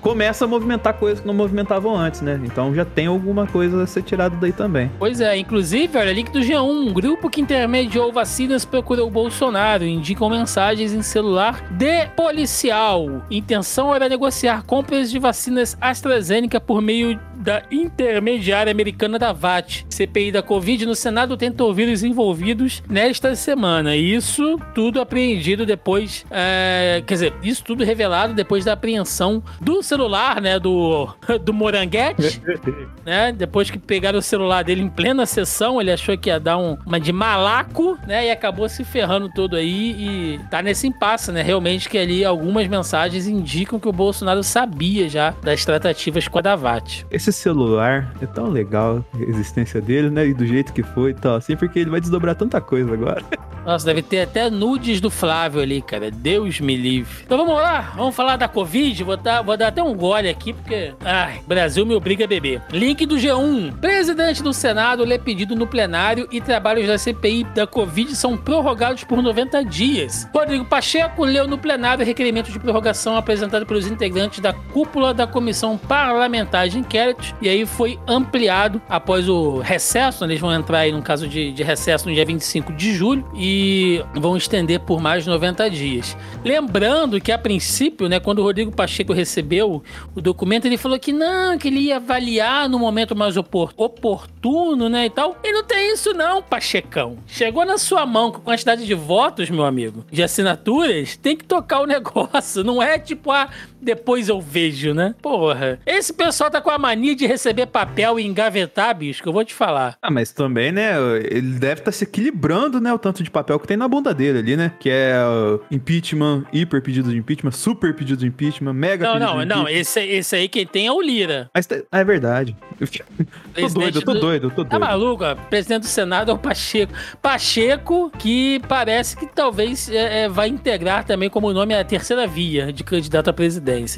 começa 0.00 0.44
a 0.44 0.48
movimentar 0.48 0.94
coisas 0.94 1.20
que 1.20 1.26
não 1.26 1.34
movimentavam 1.34 1.96
antes, 1.96 2.20
né? 2.20 2.40
Então 2.44 2.74
já 2.74 2.84
tem 2.84 3.06
alguma 3.06 3.46
coisa 3.46 3.82
a 3.82 3.86
ser 3.86 4.02
tirada 4.02 4.36
daí 4.36 4.52
também. 4.52 4.90
Pois 4.98 5.20
é, 5.20 5.36
inclusive, 5.36 5.98
olha, 5.98 6.12
link 6.12 6.30
do 6.30 6.40
G1, 6.40 6.62
um 6.62 6.92
grupo 6.92 7.28
que 7.30 7.40
intermediou 7.40 8.12
vacinas 8.12 8.64
procurou 8.64 9.06
o 9.06 9.10
Bolsonaro, 9.10 9.84
indicam 9.84 10.25
mensagens 10.30 10.92
em 10.92 11.02
celular 11.02 11.62
de 11.70 12.06
policial. 12.08 13.24
Intenção 13.30 13.94
era 13.94 14.08
negociar 14.08 14.62
compras 14.64 15.10
de 15.10 15.18
vacinas 15.18 15.76
AstraZeneca 15.80 16.60
por 16.60 16.80
meio 16.80 17.18
da 17.36 17.62
intermediária 17.70 18.72
americana 18.72 19.18
da 19.18 19.32
VAT. 19.32 19.86
CPI 19.88 20.32
da 20.32 20.42
Covid 20.42 20.84
no 20.84 20.94
Senado 20.94 21.36
tenta 21.36 21.62
ouvir 21.62 21.88
os 21.88 22.02
envolvidos 22.02 22.82
nesta 22.88 23.36
semana. 23.36 23.94
Isso 23.94 24.58
tudo 24.74 25.00
apreendido 25.00 25.64
depois, 25.64 26.26
é, 26.30 27.02
quer 27.06 27.14
dizer, 27.14 27.34
isso 27.42 27.62
tudo 27.62 27.84
revelado 27.84 28.34
depois 28.34 28.64
da 28.64 28.72
apreensão 28.72 29.42
do 29.60 29.82
celular, 29.82 30.40
né, 30.40 30.58
do, 30.58 31.08
do 31.44 31.52
Moranguete, 31.52 32.42
né, 33.06 33.32
depois 33.32 33.70
que 33.70 33.78
pegaram 33.78 34.18
o 34.18 34.22
celular 34.22 34.64
dele 34.64 34.82
em 34.82 34.88
plena 34.88 35.24
sessão, 35.24 35.80
ele 35.80 35.92
achou 35.92 36.16
que 36.18 36.28
ia 36.28 36.40
dar 36.40 36.58
um, 36.58 36.76
uma 36.84 36.98
de 36.98 37.12
malaco, 37.12 37.96
né, 38.06 38.26
e 38.26 38.30
acabou 38.30 38.68
se 38.68 38.84
ferrando 38.84 39.30
todo 39.32 39.54
aí 39.54 39.94
gente 40.16 40.44
tá 40.48 40.62
nesse 40.62 40.86
impasse, 40.86 41.30
né? 41.30 41.42
Realmente 41.42 41.88
que 41.88 41.98
ali 41.98 42.24
algumas 42.24 42.66
mensagens 42.66 43.26
indicam 43.26 43.78
que 43.78 43.88
o 43.88 43.92
Bolsonaro 43.92 44.42
sabia 44.42 45.08
já 45.08 45.34
das 45.42 45.64
tratativas 45.64 46.26
com 46.28 46.38
a 46.38 46.42
Davat. 46.42 47.06
Esse 47.10 47.32
celular 47.32 48.12
é 48.20 48.26
tão 48.26 48.48
legal, 48.48 49.04
a 49.14 49.22
existência 49.22 49.80
dele, 49.80 50.10
né? 50.10 50.26
E 50.26 50.34
do 50.34 50.46
jeito 50.46 50.72
que 50.72 50.82
foi 50.82 51.10
e 51.10 51.14
tal, 51.14 51.36
assim, 51.36 51.56
porque 51.56 51.78
ele 51.78 51.90
vai 51.90 52.00
desdobrar 52.00 52.34
tanta 52.34 52.60
coisa 52.60 52.92
agora. 52.92 53.22
Nossa, 53.66 53.84
deve 53.84 54.00
ter 54.00 54.20
até 54.20 54.48
nudes 54.48 55.00
do 55.00 55.10
Flávio 55.10 55.60
ali, 55.60 55.82
cara. 55.82 56.08
Deus 56.08 56.60
me 56.60 56.76
livre. 56.76 57.24
Então 57.24 57.36
vamos 57.36 57.54
lá, 57.54 57.92
vamos 57.96 58.14
falar 58.14 58.36
da 58.36 58.46
Covid. 58.46 59.02
Vou 59.02 59.16
dar, 59.16 59.42
vou 59.42 59.56
dar 59.56 59.68
até 59.68 59.82
um 59.82 59.92
gole 59.92 60.28
aqui, 60.28 60.52
porque. 60.52 60.94
Ai, 61.04 61.40
Brasil 61.48 61.84
me 61.84 61.92
obriga 61.92 62.24
a 62.24 62.28
beber. 62.28 62.62
Link 62.70 63.04
do 63.04 63.16
G1. 63.16 63.76
Presidente 63.80 64.40
do 64.40 64.52
Senado 64.52 65.04
lê 65.04 65.18
pedido 65.18 65.56
no 65.56 65.66
plenário 65.66 66.28
e 66.30 66.40
trabalhos 66.40 66.86
da 66.86 66.96
CPI 66.96 67.42
da 67.56 67.66
Covid 67.66 68.14
são 68.14 68.36
prorrogados 68.36 69.02
por 69.02 69.20
90 69.20 69.64
dias. 69.64 69.95
Rodrigo 70.34 70.64
Pacheco 70.64 71.24
leu 71.24 71.46
no 71.46 71.58
plenário 71.58 72.04
requerimento 72.04 72.50
de 72.50 72.58
prorrogação 72.58 73.16
apresentado 73.16 73.64
pelos 73.64 73.86
integrantes 73.86 74.40
da 74.40 74.52
cúpula 74.52 75.14
da 75.14 75.26
Comissão 75.26 75.78
Parlamentar 75.78 76.68
de 76.68 76.78
Inquérito 76.78 77.34
e 77.40 77.48
aí 77.48 77.64
foi 77.64 77.98
ampliado 78.06 78.80
após 78.88 79.28
o 79.28 79.58
recesso. 79.58 80.26
Né? 80.26 80.32
Eles 80.32 80.40
vão 80.40 80.52
entrar 80.52 80.80
aí 80.80 80.92
num 80.92 81.02
caso 81.02 81.28
de, 81.28 81.52
de 81.52 81.62
recesso 81.62 82.08
no 82.08 82.14
dia 82.14 82.24
25 82.24 82.72
de 82.72 82.92
julho 82.92 83.26
e 83.34 84.02
vão 84.14 84.36
estender 84.36 84.80
por 84.80 85.00
mais 85.00 85.26
90 85.26 85.70
dias. 85.70 86.16
Lembrando 86.44 87.20
que, 87.20 87.32
a 87.32 87.38
princípio, 87.38 88.08
né, 88.08 88.20
quando 88.20 88.40
o 88.40 88.42
Rodrigo 88.42 88.72
Pacheco 88.72 89.12
recebeu 89.12 89.82
o 90.14 90.20
documento, 90.20 90.66
ele 90.66 90.76
falou 90.76 90.98
que 90.98 91.12
não, 91.12 91.56
que 91.58 91.68
ele 91.68 91.80
ia 91.80 91.96
avaliar 91.96 92.68
no 92.68 92.78
momento 92.78 93.14
mais 93.14 93.36
oportuno, 93.36 94.88
né, 94.88 95.06
e 95.06 95.10
tal. 95.10 95.36
E 95.42 95.52
não 95.52 95.64
tem 95.64 95.92
isso 95.92 96.12
não, 96.12 96.42
Pachecão. 96.42 97.18
Chegou 97.26 97.64
na 97.64 97.78
sua 97.78 98.06
mão 98.06 98.32
com 98.32 98.40
quantidade 98.40 98.86
de 98.86 98.94
votos, 98.94 99.50
meu 99.50 99.64
amigo, 99.64 99.85
de 100.10 100.22
assinaturas, 100.22 101.16
tem 101.16 101.36
que 101.36 101.44
tocar 101.44 101.80
o 101.80 101.86
negócio. 101.88 102.62
Não 102.64 102.82
é 102.82 102.98
tipo, 102.98 103.30
ah, 103.30 103.48
depois 103.86 104.28
eu 104.28 104.40
vejo, 104.40 104.92
né? 104.92 105.14
Porra. 105.22 105.78
Esse 105.86 106.12
pessoal 106.12 106.50
tá 106.50 106.60
com 106.60 106.70
a 106.70 106.78
mania 106.78 107.14
de 107.14 107.24
receber 107.24 107.66
papel 107.66 108.18
e 108.18 108.26
engavetar, 108.26 108.94
bicho, 108.96 109.22
que 109.22 109.28
eu 109.28 109.32
vou 109.32 109.44
te 109.44 109.54
falar. 109.54 109.96
Ah, 110.02 110.10
mas 110.10 110.32
também, 110.32 110.72
né, 110.72 110.96
ele 111.30 111.52
deve 111.52 111.80
estar 111.80 111.84
tá 111.84 111.92
se 111.92 112.02
equilibrando, 112.02 112.80
né, 112.80 112.92
o 112.92 112.98
tanto 112.98 113.22
de 113.22 113.30
papel 113.30 113.60
que 113.60 113.66
tem 113.66 113.76
na 113.76 113.86
bunda 113.86 114.12
dele 114.12 114.40
ali, 114.40 114.56
né? 114.56 114.72
Que 114.80 114.90
é 114.90 115.14
uh, 115.24 115.60
impeachment, 115.70 116.44
hiper 116.52 116.82
pedido 116.82 117.10
de 117.10 117.16
impeachment, 117.16 117.52
super 117.52 117.94
pedido 117.94 118.18
de 118.18 118.26
impeachment, 118.26 118.72
mega 118.72 119.06
não, 119.06 119.12
pedido 119.12 119.32
não, 119.32 119.38
de 119.38 119.46
Não, 119.46 119.56
não, 119.62 119.68
esse, 119.68 120.00
esse 120.00 120.34
aí 120.34 120.48
quem 120.48 120.66
tem 120.66 120.88
é 120.88 120.92
o 120.92 121.00
Lira. 121.00 121.48
Mas 121.54 121.68
é 121.92 122.04
verdade. 122.04 122.56
Eu 122.80 122.88
tô 123.54 123.68
doido, 123.68 123.98
eu 123.98 124.02
tô 124.02 124.14
doido, 124.14 124.46
eu 124.46 124.50
tô 124.50 124.64
tá 124.64 124.70
doido. 124.70 124.70
Tá 124.70 124.78
maluco? 124.78 125.24
Ó, 125.24 125.34
presidente 125.48 125.82
do 125.82 125.88
Senado 125.88 126.32
é 126.32 126.34
o 126.34 126.38
Pacheco. 126.38 126.92
Pacheco, 127.22 128.10
que 128.18 128.60
parece 128.68 129.16
que 129.16 129.26
talvez 129.26 129.88
é, 129.88 130.24
é, 130.24 130.28
vai 130.28 130.48
integrar 130.48 131.04
também 131.04 131.30
como 131.30 131.52
nome 131.52 131.74
a 131.74 131.84
terceira 131.84 132.26
via 132.26 132.72
de 132.72 132.82
candidato 132.82 133.30
à 133.30 133.32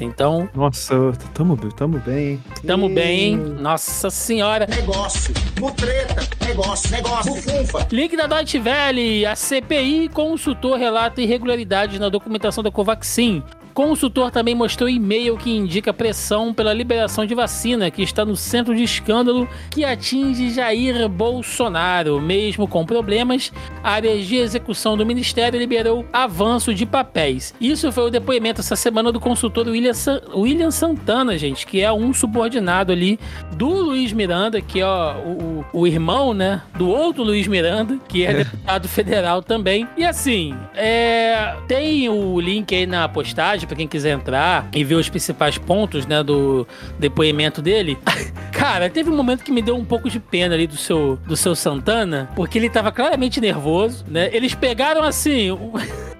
Então. 0.03 0.49
Nossa, 0.53 1.11
tamo, 1.33 1.55
tamo 1.73 1.99
bem. 1.99 2.41
Tamo 2.65 2.89
e... 2.89 2.93
bem. 2.93 3.35
Nossa 3.37 4.09
senhora. 4.09 4.67
Negócio, 4.67 5.33
mutreta, 5.59 6.27
negócio, 6.45 6.91
negócio, 6.91 7.33
bufunfa. 7.33 7.87
Link 7.91 8.15
da 8.15 8.27
Deutsche 8.27 8.59
Welle. 8.59 9.25
A 9.25 9.35
CPI 9.35 10.09
consultor 10.09 10.77
relata 10.77 11.21
irregularidades 11.21 11.99
na 11.99 12.09
documentação 12.09 12.63
da 12.63 12.71
Covaxin. 12.71 13.43
Consultor 13.79 14.29
também 14.29 14.53
mostrou 14.53 14.89
e-mail 14.89 15.37
que 15.37 15.55
indica 15.55 15.93
pressão 15.93 16.53
pela 16.53 16.73
liberação 16.73 17.25
de 17.25 17.33
vacina, 17.33 17.89
que 17.89 18.01
está 18.01 18.25
no 18.25 18.35
centro 18.35 18.75
de 18.75 18.83
escândalo 18.83 19.47
que 19.71 19.85
atinge 19.85 20.49
Jair 20.49 21.07
Bolsonaro. 21.07 22.19
Mesmo 22.19 22.67
com 22.67 22.85
problemas, 22.85 23.53
a 23.81 23.91
área 23.91 24.21
de 24.21 24.35
execução 24.35 24.97
do 24.97 25.05
ministério 25.05 25.57
liberou 25.57 26.05
avanço 26.11 26.73
de 26.73 26.85
papéis. 26.85 27.55
Isso 27.61 27.89
foi 27.89 28.07
o 28.07 28.09
depoimento 28.09 28.59
essa 28.59 28.75
semana 28.75 29.13
do 29.13 29.19
consultor 29.19 29.65
William, 29.65 29.93
William 30.35 30.71
Santana, 30.71 31.37
gente, 31.37 31.65
que 31.65 31.79
é 31.79 31.89
um 31.89 32.13
subordinado 32.13 32.91
ali 32.91 33.17
do 33.55 33.69
Luiz 33.69 34.11
Miranda, 34.11 34.59
que 34.59 34.81
é 34.81 34.85
ó, 34.85 35.15
o, 35.19 35.65
o, 35.71 35.87
irmão, 35.87 36.33
né, 36.33 36.61
do 36.77 36.89
outro 36.89 37.23
Luiz 37.23 37.47
Miranda, 37.47 37.97
que 38.09 38.25
é, 38.25 38.31
é. 38.31 38.33
deputado 38.43 38.89
federal 38.89 39.41
também. 39.41 39.87
E 39.95 40.03
assim, 40.03 40.53
é, 40.75 41.55
tem 41.65 42.09
o 42.09 42.37
link 42.41 42.75
aí 42.75 42.85
na 42.85 43.07
postagem 43.07 43.68
para 43.69 43.77
quem 43.77 43.87
quiser 43.87 44.11
entrar 44.11 44.67
e 44.73 44.83
ver 44.83 44.95
os 44.95 45.07
principais 45.07 45.57
pontos, 45.57 46.05
né, 46.05 46.23
do 46.23 46.67
depoimento 46.97 47.61
dele. 47.61 47.97
Cara, 48.51 48.89
teve 48.89 49.09
um 49.09 49.15
momento 49.15 49.43
que 49.43 49.51
me 49.51 49.61
deu 49.61 49.75
um 49.75 49.85
pouco 49.85 50.09
de 50.09 50.19
pena 50.19 50.55
ali 50.55 50.67
do 50.67 50.75
seu, 50.75 51.17
do 51.25 51.37
seu 51.37 51.55
Santana, 51.55 52.29
porque 52.35 52.57
ele 52.57 52.69
tava 52.69 52.91
claramente 52.91 53.39
nervoso, 53.39 54.03
né? 54.07 54.29
Eles 54.33 54.53
pegaram 54.53 55.03
assim. 55.03 55.49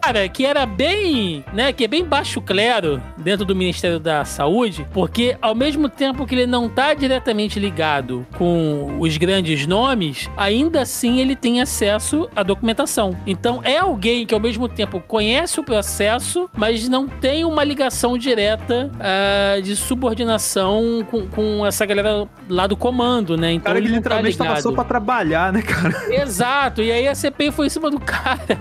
cara 0.00 0.28
que 0.28 0.44
era 0.44 0.64
bem, 0.66 1.44
né, 1.52 1.72
que 1.72 1.84
é 1.84 1.88
bem 1.88 2.04
baixo 2.04 2.40
clero 2.40 3.02
dentro 3.16 3.44
do 3.44 3.54
Ministério 3.54 3.98
da 3.98 4.24
Saúde, 4.24 4.86
porque 4.92 5.36
ao 5.40 5.54
mesmo 5.54 5.88
tempo 5.88 6.26
que 6.26 6.34
ele 6.34 6.46
não 6.46 6.68
tá 6.68 6.94
diretamente 6.94 7.58
ligado 7.58 8.26
com 8.36 8.96
os 8.98 9.16
grandes 9.16 9.66
nomes, 9.66 10.30
ainda 10.36 10.82
assim 10.82 11.20
ele 11.20 11.34
tem 11.34 11.60
acesso 11.60 12.28
à 12.34 12.42
documentação. 12.42 13.16
Então 13.26 13.60
é 13.64 13.78
alguém 13.78 14.24
que 14.24 14.34
ao 14.34 14.40
mesmo 14.40 14.68
tempo 14.68 15.00
conhece 15.00 15.60
o 15.60 15.64
processo, 15.64 16.48
mas 16.56 16.88
não 16.88 17.08
tem 17.08 17.44
uma 17.44 17.64
ligação 17.64 18.16
direta 18.16 18.90
uh, 18.94 19.62
de 19.62 19.74
subordinação 19.76 21.06
com, 21.10 21.26
com, 21.26 21.66
essa 21.66 21.84
galera 21.84 22.26
lá 22.48 22.66
do 22.66 22.76
comando, 22.76 23.36
né? 23.36 23.52
Então 23.52 23.72
cara 23.72 23.78
ele 23.78 23.88
que 23.88 23.92
tá 23.92 23.98
literalmente 23.98 24.38
tá 24.38 24.56
só 24.56 24.72
pra 24.72 24.84
trabalhar, 24.84 25.52
né, 25.52 25.62
cara? 25.62 26.14
Exato, 26.14 26.82
e 26.82 26.90
aí 26.90 27.08
a 27.08 27.14
CPI 27.14 27.50
foi 27.50 27.66
em 27.66 27.70
cima 27.70 27.90
do 27.90 28.00
cara. 28.00 28.58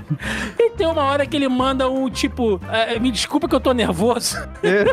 E 0.58 0.70
tem 0.72 0.88
uma 0.88 1.04
hora 1.04 1.26
que 1.26 1.36
ele 1.36 1.48
manda 1.48 1.90
um 1.90 2.10
tipo, 2.10 2.60
é, 2.72 3.00
me 3.00 3.12
desculpa 3.12 3.48
que 3.48 3.56
eu 3.56 3.60
tô 3.60 3.74
nervoso. 3.74 4.38
É. 4.64 4.86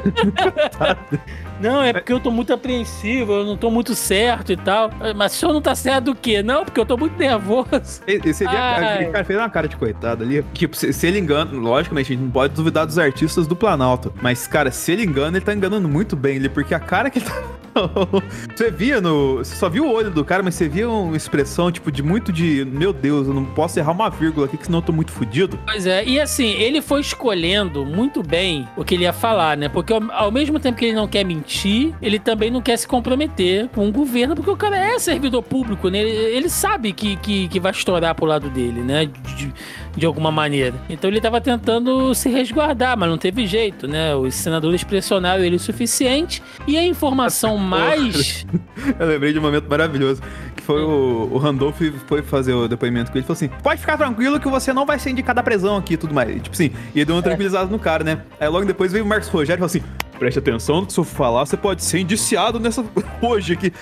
não, 1.61 1.83
é 1.83 1.93
porque 1.93 2.13
eu 2.13 2.21
tô 2.21 2.31
muito 2.31 2.53
apreensivo, 2.53 3.33
eu 3.33 3.45
não 3.45 3.57
tô 3.57 3.71
muito 3.71 3.95
certo 3.95 4.53
e 4.53 4.57
tal. 4.57 4.91
Mas 5.15 5.35
o 5.35 5.37
senhor 5.37 5.53
não 5.53 5.63
tá 5.63 5.75
certo 5.75 6.05
do 6.07 6.15
quê? 6.15 6.43
Não, 6.43 6.65
porque 6.65 6.81
eu 6.81 6.87
tô 6.87 6.97
muito 6.97 7.19
nervoso. 7.19 8.03
E, 8.07 8.17
aquele 8.17 9.11
cara 9.11 9.25
fez 9.25 9.39
uma 9.39 9.51
cara 9.51 9.69
de 9.69 9.77
coitado 9.77 10.23
ali. 10.23 10.45
Tipo, 10.53 10.77
se, 10.77 10.93
se, 10.93 11.07
ele 11.07 11.19
engana, 11.19 11.51
logicamente, 11.53 12.13
a 12.13 12.15
gente 12.15 12.25
não 12.25 12.31
pode 12.31 12.55
duvidar 12.55 12.87
dos 12.87 12.99
artistas 12.99 13.47
do 13.47 13.57
Planalto. 13.57 14.13
Mas, 14.21 14.47
cara, 14.47 14.71
se 14.71 14.93
ele 14.93 15.05
engana, 15.05 15.37
ele 15.37 15.45
tá 15.45 15.55
enganando 15.55 15.89
muito 15.89 16.17
bem 16.17 16.37
ali, 16.37 16.49
porque 16.49 16.75
a 16.75 16.81
cara 16.81 17.11
que 17.11 17.19
ele 17.19 17.27
tá. 17.27 17.43
você 18.55 18.71
via 18.71 19.01
no. 19.01 19.39
Você 19.39 19.55
só 19.57 19.69
viu 19.69 19.87
o 19.87 19.93
olho 19.93 20.11
do 20.11 20.25
cara, 20.25 20.43
mas 20.43 20.55
você 20.55 20.69
via 20.69 20.89
uma 20.89 21.17
expressão, 21.17 21.71
tipo, 21.71 21.91
de 21.91 22.03
muito 22.03 22.33
de. 22.33 22.65
Meu 22.65 22.93
Deus, 22.93 23.29
eu 23.29 23.35
não 23.35 23.45
posso 23.45 23.79
errar 23.79 23.93
uma 23.93 24.09
vírgula 24.09 24.47
aqui, 24.47 24.57
que 24.57 24.67
senão 24.67 24.79
eu 24.79 24.83
tô 24.83 24.93
muito 24.93 25.13
fodido. 25.13 25.59
Pois 25.67 25.87
é, 25.87 26.05
e 26.05 26.21
assim, 26.21 26.49
ele 26.53 26.81
foi 26.81 27.01
escolhendo 27.01 27.85
muito 27.85 28.23
bem 28.23 28.69
o 28.77 28.85
que 28.85 28.95
ele 28.95 29.05
ia 29.05 29.13
falar, 29.13 29.57
né? 29.57 29.69
Porque 29.69 29.93
ao, 29.93 30.03
ao 30.13 30.31
mesmo 30.31 30.59
tempo 30.59 30.79
que 30.79 30.87
ele 30.87 30.95
não 30.95 31.09
quer 31.09 31.25
mentir, 31.25 31.95
ele 32.01 32.19
também 32.19 32.51
não 32.51 32.61
quer 32.61 32.77
se 32.77 32.87
comprometer 32.87 33.69
com 33.69 33.89
o 33.89 33.93
governo, 33.93 34.35
porque 34.35 34.51
o 34.51 34.57
cara 34.57 34.77
é 34.77 34.99
servidor 34.99 35.43
público, 35.43 35.89
né? 35.89 36.01
Ele, 36.01 36.11
ele 36.11 36.49
sabe 36.49 36.93
que, 36.93 37.17
que, 37.17 37.49
que 37.49 37.61
vai 37.61 37.73
estourar 37.73 38.15
pro 38.15 38.27
lado 38.27 38.49
dele, 38.51 38.81
né? 38.81 39.07
De, 39.37 39.53
de 39.97 40.07
alguma 40.07 40.31
maneira. 40.31 40.75
Então 40.89 41.09
ele 41.09 41.19
estava 41.19 41.41
tentando 41.41 42.15
se 42.15 42.29
resguardar, 42.29 42.97
mas 42.97 43.09
não 43.09 43.19
teve 43.19 43.47
jeito, 43.47 43.89
né? 43.89 44.15
Os 44.15 44.35
senadores 44.35 44.85
pressionaram 44.85 45.43
ele 45.43 45.57
o 45.57 45.61
suficiente 45.61 46.43
e 46.67 46.77
a 46.77 46.85
informação 46.85 47.57
mais. 47.57 48.47
Eu 48.99 49.07
lembrei 49.07 49.33
de 49.33 49.39
um 49.39 49.43
momento 49.43 49.69
maravilhoso 49.69 50.23
que 50.55 50.63
foi 50.63 50.83
o, 50.83 51.29
o 51.33 51.39
Randolph 51.39 51.81
foi 52.07 52.23
fazer 52.23 52.53
o 52.53 52.69
depoimento 52.69 53.11
com 53.11 53.19
ele. 53.19 53.21
Ele 53.21 53.27
falou 53.27 53.37
assim: 53.37 53.49
pode 53.63 53.81
ficar 53.81 53.97
tranquilo 53.97 54.39
que 54.39 54.49
você 54.49 54.73
não 54.73 54.85
vai 54.85 54.99
ser 54.99 55.11
indicado 55.11 55.41
à 55.41 55.43
prisão 55.43 55.77
aqui 55.77 55.95
e 55.95 55.97
tudo 55.97 56.15
mais. 56.15 56.31
E, 56.31 56.41
tipo 56.41 56.55
assim, 56.55 56.71
e 56.95 57.05
deu 57.05 57.15
uma 57.15 57.21
é. 57.21 57.25
tranquilizada 57.25 57.71
no 57.71 57.79
cara, 57.79 58.05
né? 58.05 58.21
Aí 58.39 58.49
logo 58.49 58.65
depois 58.65 58.93
veio 58.93 59.05
o 59.05 59.09
Marcos 59.09 59.29
Rogério 59.29 59.65
e 59.65 59.67
falou 59.67 59.67
assim: 59.67 59.83
preste 60.19 60.39
atenção 60.39 60.81
no 60.81 60.87
que 60.87 60.93
se 60.93 61.01
eu 61.01 61.05
falar, 61.05 61.47
você 61.47 61.57
pode 61.57 61.85
ser 61.85 62.01
indiciado 62.01 62.59
nessa 62.59 62.85
hoje 63.23 63.53
aqui. 63.55 63.73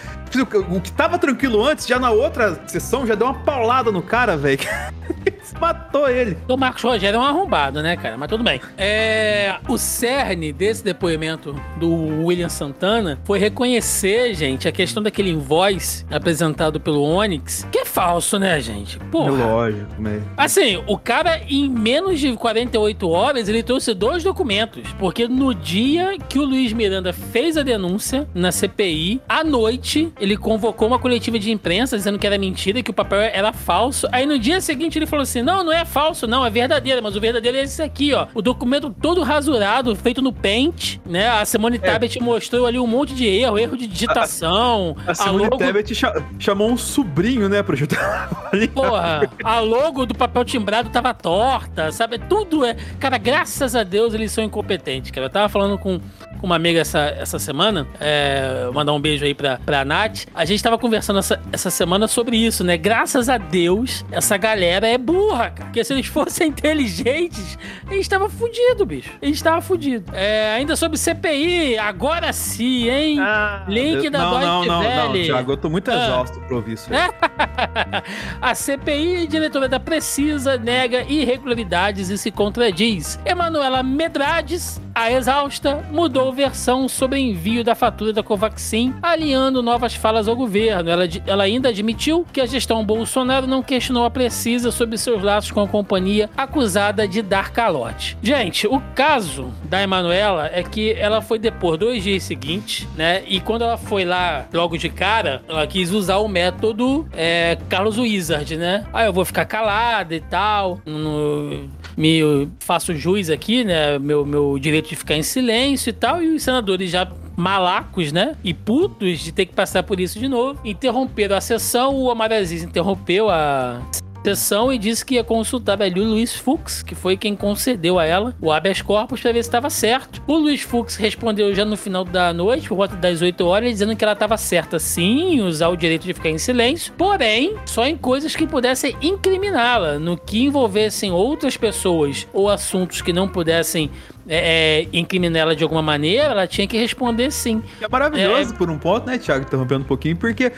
O 0.71 0.81
que 0.81 0.93
tava 0.93 1.19
tranquilo 1.19 1.65
antes, 1.65 1.87
já 1.87 1.99
na 1.99 2.11
outra 2.11 2.61
sessão, 2.67 3.07
já 3.07 3.15
deu 3.15 3.27
uma 3.27 3.35
paulada 3.35 3.91
no 3.93 4.03
cara, 4.03 4.37
velho. 4.37 4.59
Matou 5.61 6.09
ele. 6.09 6.37
O 6.49 6.57
Marcos 6.57 6.83
Rogério 6.83 7.17
é 7.17 7.21
um 7.21 7.25
arrombado, 7.25 7.83
né, 7.83 7.97
cara? 7.97 8.17
Mas 8.17 8.29
tudo 8.29 8.43
bem. 8.43 8.61
É, 8.77 9.57
o 9.69 9.79
cerne 9.79 10.53
desse 10.53 10.83
depoimento 10.83 11.55
do 11.77 12.25
William 12.25 12.49
Santana 12.49 13.21
foi 13.25 13.39
reconhecer, 13.39 14.35
gente, 14.35 14.67
a 14.67 14.73
questão 14.73 15.03
daquele 15.03 15.31
invoice 15.31 16.05
apresentado 16.11 16.81
pelo 16.81 17.03
Onyx, 17.03 17.67
que 17.71 17.79
é 17.79 17.85
falso, 17.85 18.39
né, 18.39 18.61
gente? 18.61 18.99
Porra. 18.99 19.43
É 19.43 19.47
lógico, 19.47 20.03
né? 20.03 20.23
Assim, 20.37 20.83
o 20.87 20.99
cara, 20.99 21.41
em 21.49 21.69
menos 21.71 22.19
de 22.19 22.35
48 22.35 23.09
horas, 23.09 23.49
ele 23.49 23.63
trouxe 23.63 23.95
dois 23.95 24.25
documentos. 24.25 24.83
Porque 24.99 25.29
no 25.29 25.55
dia 25.55 26.17
que 26.29 26.39
o 26.39 26.45
Luiz 26.45 26.73
Miranda 26.73 27.13
fez 27.13 27.57
a 27.57 27.63
denúncia 27.63 28.27
na 28.35 28.51
CPI, 28.51 29.21
à 29.29 29.45
noite, 29.45 30.13
ele 30.19 30.37
convocou 30.37 30.89
uma 30.89 30.99
coletiva 30.99 31.39
de 31.39 31.51
imprensa 31.51 31.97
dizendo 31.97 32.19
que 32.19 32.27
era 32.27 32.39
mentira, 32.39 32.83
que 32.83 32.91
o 32.91 32.95
papel 32.95 33.21
era 33.21 33.53
falso. 33.53 34.09
Aí 34.11 34.27
no 34.27 34.39
dia 34.39 34.61
seguinte 34.61 34.99
ele 34.99 35.07
falou 35.07 35.23
assim, 35.23 35.43
não, 35.43 35.63
não 35.65 35.73
é 35.73 35.85
falso, 35.85 36.27
não, 36.27 36.45
é 36.45 36.51
verdadeiro, 36.51 37.03
mas 37.03 37.17
o 37.17 37.21
verdadeiro 37.21 37.59
é 37.59 37.63
esse 37.63 37.83
aqui, 37.83 38.13
ó. 38.13 38.27
O 38.35 38.43
documento 38.43 38.91
todo 38.91 39.23
rasurado, 39.23 39.95
feito 39.97 40.21
no 40.21 40.33
Paint, 40.33 40.99
né? 41.07 41.29
A 41.29 41.45
Simone 41.45 41.77
é. 41.77 41.79
Tabet 41.79 42.21
mostrou 42.21 42.67
ali 42.67 42.79
um 42.79 42.87
monte 42.87 43.15
de 43.15 43.27
erro, 43.27 43.59
erro 43.59 43.77
de 43.77 43.87
digitação. 43.87 44.97
A, 45.07 45.13
a 45.13 45.15
Simone 45.15 45.45
logo... 45.45 45.59
Tabet 45.59 45.93
chamou 46.39 46.71
um 46.71 46.77
sobrinho, 46.77 47.49
né, 47.49 47.63
pra 47.63 47.75
ajudar. 47.75 48.51
Porra, 48.75 49.31
a 49.43 49.61
logo 49.61 50.07
do 50.07 50.15
papel 50.15 50.45
timbrado 50.45 50.91
tava 50.91 51.13
torta, 51.15 51.93
sabe? 51.93 52.19
Tudo 52.19 52.65
é. 52.65 52.77
Cara, 52.99 53.19
graças 53.19 53.75
a 53.75 53.83
Deus 53.83 54.15
eles 54.15 54.33
são 54.33 54.43
incompetentes, 54.43 55.11
cara. 55.11 55.27
Eu 55.27 55.31
tava 55.31 55.49
falando 55.49 55.79
com 55.79 56.01
uma 56.45 56.57
amiga 56.57 56.81
essa, 56.81 57.01
essa 57.19 57.39
semana, 57.39 57.87
é, 57.99 58.69
mandar 58.73 58.93
um 58.93 59.01
beijo 59.01 59.25
aí 59.25 59.35
pra, 59.35 59.59
pra 59.65 59.85
Nath. 59.85 60.27
A 60.35 60.45
gente 60.45 60.63
tava 60.63 60.79
conversando 60.79 61.19
essa, 61.19 61.41
essa 61.51 61.71
semana 61.71 62.07
sobre 62.07 62.37
isso, 62.37 62.63
né? 62.63 62.77
Graças 62.77 63.29
a 63.29 63.39
Deus, 63.39 64.05
essa 64.13 64.37
galera 64.37 64.87
é 64.87 64.99
burra, 64.99 65.51
cara. 65.51 65.65
Porque 65.65 65.83
se 65.83 65.93
eles 65.93 66.07
fossem 66.07 66.49
inteligentes, 66.55 67.59
a 67.89 67.95
gente 67.95 68.09
tava 68.09 68.29
fudido, 68.29 68.85
bicho. 68.85 69.11
A 69.21 69.27
gente 69.27 69.43
tava 69.43 69.61
fudido. 69.61 70.13
É, 70.15 70.55
ainda 70.55 70.77
sobre 70.77 70.99
CPI, 70.99 71.79
agora 71.79 72.33
sim, 72.33 72.89
hein? 72.89 73.19
Ah, 73.21 73.65
Link 73.67 74.11
da 74.11 74.19
Não, 74.19 74.41
não, 74.41 74.65
não, 74.65 74.83
não, 74.83 75.13
Thiago, 75.13 75.53
eu 75.53 75.57
tô 75.57 75.71
muito 75.71 75.91
ah. 75.91 75.95
exausto 75.95 76.41
pra 76.41 76.57
ouvir 76.57 76.75
isso 76.75 76.91
a 78.41 78.55
CPI, 78.55 79.27
diretora 79.27 79.69
da 79.69 79.81
Precisa, 79.81 80.57
nega 80.57 81.03
irregularidades 81.03 82.11
e 82.11 82.19
se 82.19 82.31
contradiz. 82.31 83.19
Emanuela 83.25 83.83
Medrades, 83.83 84.81
a 84.95 85.11
exausta, 85.11 85.85
mudou 85.91 86.33
versão 86.33 86.89
sobre 86.89 87.19
envio 87.19 87.65
da 87.65 87.75
fatura 87.75 88.13
da 88.13 88.23
Covaxin, 88.23 88.95
alinhando 89.03 89.63
novas 89.63 89.95
falas 89.95 90.29
ao 90.29 90.37
governo. 90.37 90.89
Ela, 90.89 91.05
ela 91.27 91.45
ainda 91.45 91.69
admitiu 91.71 92.25
que 92.33 92.41
a 92.41 92.47
gestão 92.47 92.85
Bolsonaro 92.85 93.47
não 93.47 93.63
questionou 93.63 94.05
a 94.05 94.11
Precisa 94.11 94.71
sobre 94.71 94.97
seus 94.97 95.23
laços 95.23 95.51
com 95.51 95.61
a 95.61 95.69
companhia 95.69 96.31
acusada 96.37 97.09
de 97.09 97.21
dar 97.21 97.51
calote. 97.51 98.17
Gente, 98.23 98.67
o 98.67 98.81
caso 98.95 99.53
da 99.65 99.83
Emanuela 99.83 100.49
é 100.53 100.63
que 100.63 100.93
ela 100.93 101.21
foi 101.21 101.39
depor 101.39 101.77
dois 101.77 102.03
dias 102.03 102.23
seguintes, 102.23 102.87
né? 102.97 103.23
E 103.27 103.41
quando 103.41 103.63
ela 103.63 103.77
foi 103.77 104.05
lá 104.05 104.47
logo 104.53 104.79
de 104.79 104.89
cara, 104.89 105.43
ela 105.49 105.67
quis 105.67 105.91
usar 105.91 106.19
o 106.19 106.29
método 106.29 107.07
é, 107.13 107.59
Carlos 107.69 107.99
Wizard, 107.99 108.57
né? 108.57 108.87
Ah, 108.93 109.05
eu 109.05 109.13
vou 109.13 109.25
ficar 109.25 109.45
calada 109.45 110.15
e 110.15 110.21
tal. 110.21 110.81
No, 110.87 111.69
me 111.97 112.49
faço 112.59 112.95
juiz 112.95 113.31
aqui, 113.31 113.65
né? 113.65 113.99
Meu, 113.99 114.25
meu 114.25 114.59
direito 114.59 114.89
de 114.89 114.97
ficar 114.97 115.17
em 115.17 115.23
silêncio 115.23 115.91
e 115.91 115.93
tal 115.93 116.23
e 116.23 116.35
os 116.35 116.43
senadores 116.43 116.91
já 116.91 117.11
malacos, 117.37 118.13
né? 118.13 118.37
E 118.43 118.55
putos 118.55 119.21
de 119.21 119.33
ter 119.33 119.47
que 119.47 119.55
passar 119.55 119.83
por 119.83 120.01
isso 120.01 120.19
de 120.19 120.29
novo. 120.29 120.61
Interromperam 120.65 121.37
a 121.37 121.41
sessão, 121.41 121.95
o 121.95 122.05
Omar 122.05 122.33
Aziz 122.33 122.63
interrompeu 122.63 123.29
a 123.29 123.81
sessão 124.25 124.73
e 124.73 124.79
disse 124.79 125.05
que 125.05 125.17
ia 125.17 125.25
consultar 125.25 125.79
o 125.81 125.99
Luiz 126.03 126.35
Fux, 126.35 126.83
que 126.83 126.95
foi 126.95 127.17
quem 127.17 127.37
concedeu 127.37 127.99
a 127.99 128.07
ela 128.07 128.35
o 128.41 128.51
habeas 128.51 128.81
corpus 128.81 129.21
para 129.21 129.33
ver 129.33 129.43
se 129.43 129.49
estava 129.49 129.69
certo. 129.69 130.23
O 130.27 130.37
Luiz 130.37 130.63
Fux 130.63 130.97
respondeu 130.97 131.55
já 131.55 131.65
no 131.65 131.77
final 131.77 132.05
da 132.05 132.33
noite, 132.33 132.69
por 132.69 132.77
volta 132.77 132.97
das 132.97 133.21
8 133.21 133.45
horas, 133.45 133.71
dizendo 133.71 133.95
que 133.95 134.03
ela 134.03 134.15
estava 134.15 134.37
certa 134.39 134.79
sim, 134.79 135.41
usar 135.43 135.69
o 135.69 135.77
direito 135.77 136.05
de 136.05 136.15
ficar 136.15 136.31
em 136.31 136.39
silêncio, 136.39 136.93
porém, 136.97 137.57
só 137.67 137.85
em 137.87 137.97
coisas 137.97 138.35
que 138.35 138.47
pudessem 138.47 138.97
incriminá-la, 139.03 139.99
no 139.99 140.17
que 140.17 140.43
envolvessem 140.43 141.13
outras 141.13 141.57
pessoas 141.57 142.27
ou 142.33 142.49
assuntos 142.49 143.03
que 143.03 143.13
não 143.13 143.29
pudessem 143.29 143.91
é, 144.29 144.83
é, 144.83 144.89
incriminar 144.93 145.43
ela 145.43 145.57
de 145.57 145.63
alguma 145.63 145.83
maneira, 145.83 146.25
ela 146.25 146.47
tinha 146.47 146.67
que 146.67 146.77
responder 146.77 147.31
sim. 147.31 147.63
É 147.81 147.89
maravilhoso 147.89 148.55
é, 148.55 148.57
por 148.57 148.71
um 148.71 148.79
ponto, 148.79 149.07
né, 149.07 149.19
Thiago, 149.19 149.45
interrompendo 149.45 149.83
um 149.83 149.87
pouquinho, 149.87 150.17
porque 150.17 150.53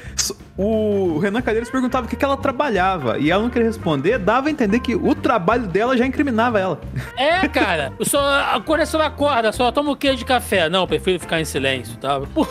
o 0.57 1.19
Renan 1.19 1.43
Calheiros 1.43 1.71
perguntava 1.71 2.07
o 2.07 2.09
que, 2.09 2.17
que 2.17 2.25
ela 2.25 2.37
trabalhava 2.37 3.19
e 3.19 3.31
ela 3.31 3.43
não 3.43 3.51
queria 3.51 3.69
responder, 3.69 4.19
dava 4.19 4.49
a 4.49 4.51
entender 4.51 4.81
que 4.81 4.95
o 4.95 5.15
trabalho 5.15 5.67
dela 5.67 5.97
já 5.97 6.07
incriminava 6.07 6.59
ela. 6.59 6.81
É, 7.17 7.49
cara, 7.49 7.93
só, 8.03 8.61
quando 8.65 8.81
a 8.81 8.87
senhora 8.87 9.09
acorda, 9.09 9.51
só 9.51 9.73
toma 9.73 9.93
um 9.93 9.97
queijo 9.97 10.19
de 10.19 10.25
café. 10.25 10.69
Não, 10.69 10.87
prefiro 10.87 11.19
ficar 11.19 11.41
em 11.41 11.45
silêncio, 11.45 11.97
tá? 11.97 12.21
Porra, 12.35 12.51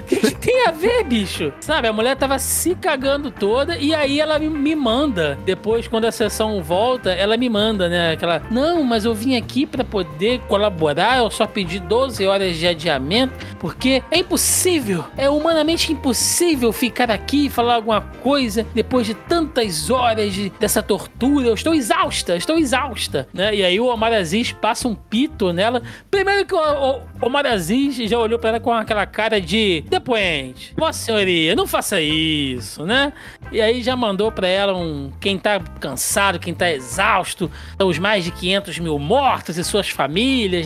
o 0.00 0.02
que, 0.04 0.16
que, 0.16 0.34
tem 0.34 0.66
a 0.66 0.72
ver, 0.72 1.04
bicho? 1.04 1.52
Sabe, 1.60 1.86
a 1.86 1.92
mulher 1.92 2.16
tava 2.16 2.38
se 2.38 2.74
cagando 2.74 3.30
toda 3.30 3.78
e 3.78 3.94
aí 3.94 4.20
ela 4.20 4.38
me, 4.38 4.48
me 4.48 4.74
manda, 4.74 5.38
depois, 5.44 5.86
quando 5.86 6.06
a 6.06 6.12
sessão 6.12 6.62
volta, 6.62 7.10
ela 7.10 7.36
me 7.36 7.48
manda, 7.48 7.88
né, 7.88 8.12
aquela, 8.12 8.42
não, 8.50 8.82
mas 8.82 9.04
eu 9.04 9.14
vim 9.14 9.36
aqui 9.36 9.66
para 9.66 9.84
poder 9.84 10.25
colaborar, 10.48 11.18
eu 11.18 11.30
só 11.30 11.46
pedi 11.46 11.78
12 11.78 12.26
horas 12.26 12.56
de 12.56 12.66
adiamento, 12.66 13.34
porque 13.58 14.02
é 14.10 14.18
impossível, 14.18 15.04
é 15.16 15.28
humanamente 15.28 15.92
impossível 15.92 16.72
ficar 16.72 17.10
aqui 17.10 17.46
e 17.46 17.50
falar 17.50 17.76
alguma 17.76 18.00
coisa 18.00 18.66
depois 18.74 19.06
de 19.06 19.14
tantas 19.14 19.90
horas 19.90 20.32
de, 20.32 20.50
dessa 20.50 20.82
tortura. 20.82 21.48
Eu 21.48 21.54
estou 21.54 21.74
exausta, 21.74 22.36
estou 22.36 22.58
exausta, 22.58 23.28
né? 23.32 23.54
E 23.54 23.64
aí 23.64 23.80
o 23.80 23.86
Omar 23.86 24.12
Aziz 24.12 24.52
passa 24.52 24.88
um 24.88 24.94
pito 24.94 25.52
nela. 25.52 25.82
Primeiro 26.10 26.46
que 26.46 26.54
o, 26.54 26.58
o 26.58 27.00
Omar 27.20 27.46
Aziz 27.46 27.96
já 27.96 28.18
olhou 28.18 28.38
para 28.38 28.50
ela 28.50 28.60
com 28.60 28.72
aquela 28.72 29.06
cara 29.06 29.40
de 29.40 29.84
depoente. 29.88 30.74
Vossa 30.76 30.98
senhoria, 30.98 31.54
não 31.54 31.66
faça 31.66 32.00
isso, 32.00 32.84
né? 32.84 33.12
E 33.52 33.60
aí 33.60 33.82
já 33.82 33.96
mandou 33.96 34.30
para 34.32 34.48
ela 34.48 34.76
um 34.76 35.10
quem 35.20 35.38
tá 35.38 35.60
cansado, 35.80 36.38
quem 36.38 36.54
tá 36.54 36.70
exausto, 36.70 37.50
os 37.78 37.98
mais 37.98 38.24
de 38.24 38.30
500 38.30 38.78
mil 38.78 38.98
mortos 38.98 39.58
e 39.58 39.64
suas 39.64 39.88
famílias, 39.88 40.15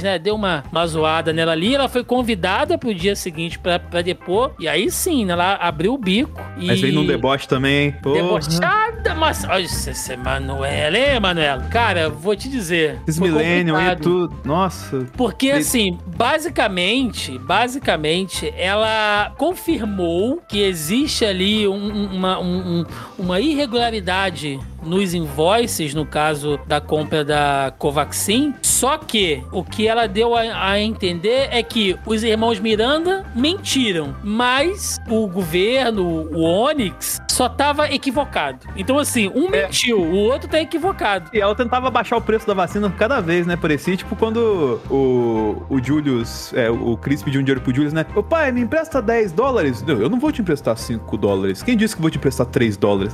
né? 0.03 0.19
Deu 0.19 0.35
uma, 0.35 0.65
uma 0.71 0.87
zoada 0.87 1.33
nela 1.33 1.53
ali. 1.53 1.75
Ela 1.75 1.89
foi 1.89 2.05
convidada 2.05 2.79
pro 2.79 2.95
dia 2.95 3.17
seguinte 3.17 3.59
para 3.59 4.03
depor. 4.03 4.53
E 4.59 4.69
aí 4.69 4.91
sim, 4.91 5.25
né? 5.25 5.33
ela 5.33 5.55
abriu 5.55 5.95
o 5.95 5.99
bico 5.99 6.41
e... 6.57 6.67
Mas 6.67 6.81
vem 6.81 6.93
num 6.93 7.07
deboche 7.07 7.49
também, 7.49 7.93
pô. 7.93 8.13
Debochada, 8.13 9.15
mas. 9.15 9.45
Olha, 9.45 9.63
esse 9.63 10.17
Manuela, 10.17 10.97
hein, 10.97 11.21
Manuela? 11.21 11.63
Cara, 11.65 12.09
vou 12.09 12.37
te 12.37 12.49
dizer. 12.49 12.99
Esse 13.07 13.21
Millennium 13.21 13.81
e 13.81 13.97
tudo. 13.97 14.35
Nossa. 14.45 15.07
Porque, 15.17 15.51
assim, 15.51 15.99
basicamente, 16.17 17.39
basicamente, 17.39 18.53
ela 18.57 19.33
confirmou 19.37 20.41
que 20.49 20.63
existe 20.63 21.25
ali 21.25 21.67
um, 21.67 22.07
uma, 22.07 22.39
um, 22.39 22.85
uma 23.19 23.41
irregularidade 23.41 24.61
nos 24.83 25.14
invoices, 25.14 25.95
no 25.95 26.07
caso 26.07 26.59
da 26.66 26.81
compra 26.81 27.25
da 27.25 27.73
Covaxin. 27.79 28.55
Só 28.62 28.99
que 28.99 29.43
o 29.53 29.62
que 29.62 29.87
ela 29.87 30.07
deu 30.07 30.35
a, 30.35 30.71
a, 30.71 30.81
entender 30.81 31.49
é 31.51 31.62
que 31.62 31.99
os 32.07 32.23
irmãos 32.23 32.59
Miranda 32.59 33.25
mentiram, 33.35 34.16
mas 34.23 34.99
o 35.09 35.27
governo, 35.27 36.29
o 36.33 36.43
Onyx, 36.43 37.21
só 37.29 37.49
tava 37.49 37.90
equivocado. 37.90 38.66
Então, 38.77 38.99
assim, 38.99 39.29
um 39.35 39.47
é. 39.47 39.62
mentiu, 39.62 39.99
o 39.99 40.14
outro 40.14 40.49
tá 40.49 40.61
equivocado. 40.61 41.31
E 41.33 41.40
ela 41.40 41.55
tentava 41.55 41.90
baixar 41.90 42.16
o 42.16 42.21
preço 42.21 42.47
da 42.47 42.55
vacina 42.55 42.90
cada 42.90 43.21
vez, 43.21 43.47
né? 43.47 43.57
Parecia, 43.57 43.97
tipo, 43.97 44.14
quando 44.14 44.81
o, 44.90 45.62
o 45.71 45.83
Julius, 45.83 46.53
é, 46.55 46.71
o 46.71 46.97
Chris 46.97 47.23
pediu 47.23 47.40
um 47.40 47.45
dinheiro 47.45 47.61
pro 47.61 47.75
Julius, 47.75 47.93
né? 47.93 48.05
Ô 48.14 48.23
pai, 48.23 48.53
me 48.53 48.61
empresta 48.61 49.01
10 49.01 49.33
dólares? 49.33 49.83
Não, 49.83 49.95
eu 50.01 50.11
não 50.11 50.21
vou 50.21 50.31
te 50.31 50.43
emprestar 50.43 50.77
5 50.77 51.16
dólares. 51.16 51.62
Quem 51.62 51.77
disse 51.77 51.95
que 51.97 52.03
vou 52.03 52.11
te 52.11 52.19
emprestar 52.19 52.47
3 52.47 52.77
dólares? 52.77 53.12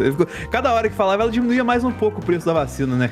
Cada 0.50 0.72
hora 0.72 0.88
que 0.88 0.94
falava, 0.94 1.22
ela 1.22 1.31
diminuía 1.31 1.55
mais 1.64 1.84
um 1.84 1.92
pouco 1.92 2.20
o 2.20 2.24
preço 2.24 2.46
da 2.46 2.52
vacina, 2.52 2.96
né? 2.96 3.10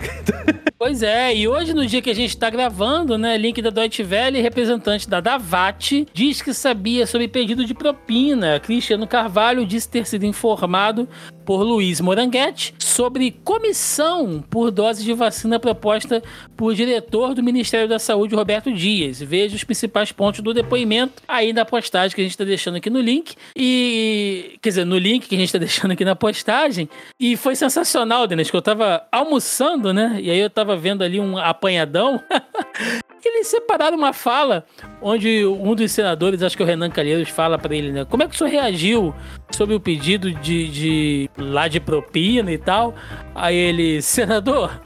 Pois 0.77 1.03
é, 1.03 1.35
e 1.35 1.49
hoje, 1.49 1.73
no 1.73 1.87
dia 1.87 2.03
que 2.03 2.11
a 2.11 2.15
gente 2.15 2.37
tá 2.37 2.51
gravando, 2.51 3.17
né? 3.17 3.39
Link 3.39 3.63
da 3.63 3.71
Deutsche 3.71 4.03
Welle, 4.03 4.43
representante 4.43 5.09
da 5.09 5.19
Davat, 5.19 6.07
diz 6.13 6.43
que 6.43 6.53
sabia 6.53 7.07
sobre 7.07 7.27
pedido 7.27 7.65
de 7.65 7.73
propina. 7.73 8.61
Cristiano 8.61 9.07
Carvalho 9.07 9.65
disse 9.65 9.89
ter 9.89 10.07
sido 10.07 10.27
informado 10.27 11.09
por 11.45 11.63
Luiz 11.63 12.01
Moranguete 12.01 12.75
sobre 12.79 13.31
comissão 13.31 14.43
por 14.49 14.71
dose 14.71 15.05
de 15.05 15.13
vacina 15.13 15.59
proposta 15.59 16.23
por 16.57 16.75
diretor 16.75 17.35
do 17.35 17.43
Ministério 17.43 17.89
da 17.89 17.99
Saúde, 17.99 18.35
Roberto 18.35 18.73
Dias. 18.73 19.21
Veja 19.21 19.57
os 19.57 19.65
principais 19.65 20.11
pontos 20.13 20.41
do 20.41 20.55
depoimento 20.55 21.23
aí 21.29 21.53
na 21.53 21.65
postagem 21.65 22.15
que 22.15 22.21
a 22.21 22.25
gente 22.25 22.33
está 22.33 22.45
deixando 22.45 22.77
aqui 22.77 22.91
no 22.91 23.01
link. 23.01 23.35
E. 23.57 24.59
Quer 24.63 24.69
dizer, 24.71 24.85
no 24.85 24.99
link 24.99 25.29
que 25.29 25.35
a 25.35 25.39
gente 25.39 25.49
está 25.49 25.59
deixando 25.59 25.93
aqui 25.93 26.05
na 26.05 26.17
postagem. 26.17 26.89
E 27.19 27.37
foi 27.37 27.55
sensacional, 27.57 28.27
Denis, 28.37 28.51
que 28.51 28.57
eu 28.57 28.63
tava 28.63 29.07
almoçando, 29.11 29.93
né? 29.93 30.19
E 30.21 30.31
aí 30.31 30.39
eu 30.39 30.51
tava 30.51 30.77
vendo 30.77 31.03
ali 31.03 31.21
um 31.21 31.39
apanhadão. 31.39 32.21
eles 33.25 33.49
separaram 33.49 33.97
uma 33.97 34.13
fala 34.13 34.65
onde 35.01 35.45
um 35.47 35.75
dos 35.75 35.91
senadores, 35.93 36.43
acho 36.43 36.57
que 36.57 36.63
é 36.63 36.67
o 36.67 36.69
Renan 36.69 36.91
Calheiros, 36.91 37.29
fala 37.29 37.59
para 37.59 37.75
ele, 37.75 37.93
né? 37.93 38.05
Como 38.05 38.23
é 38.23 38.29
que 38.29 38.35
o 38.35 38.39
senhor 38.39 38.51
reagiu 38.51 39.15
sobre 39.51 39.75
o 39.75 39.81
pedido 39.81 40.33
de, 40.33 40.69
de 40.69 41.31
lá 41.37 41.69
de 41.69 41.81
propina 41.81 42.51
e 42.51 42.59
tal? 42.59 42.95
Aí 43.35 43.57
ele, 43.57 44.01
senador, 44.03 44.81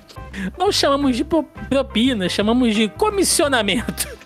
não 0.59 0.71
chamamos 0.71 1.17
de 1.17 1.25
propina, 1.25 2.29
chamamos 2.29 2.75
de 2.75 2.89
comissionamento. 2.89 4.18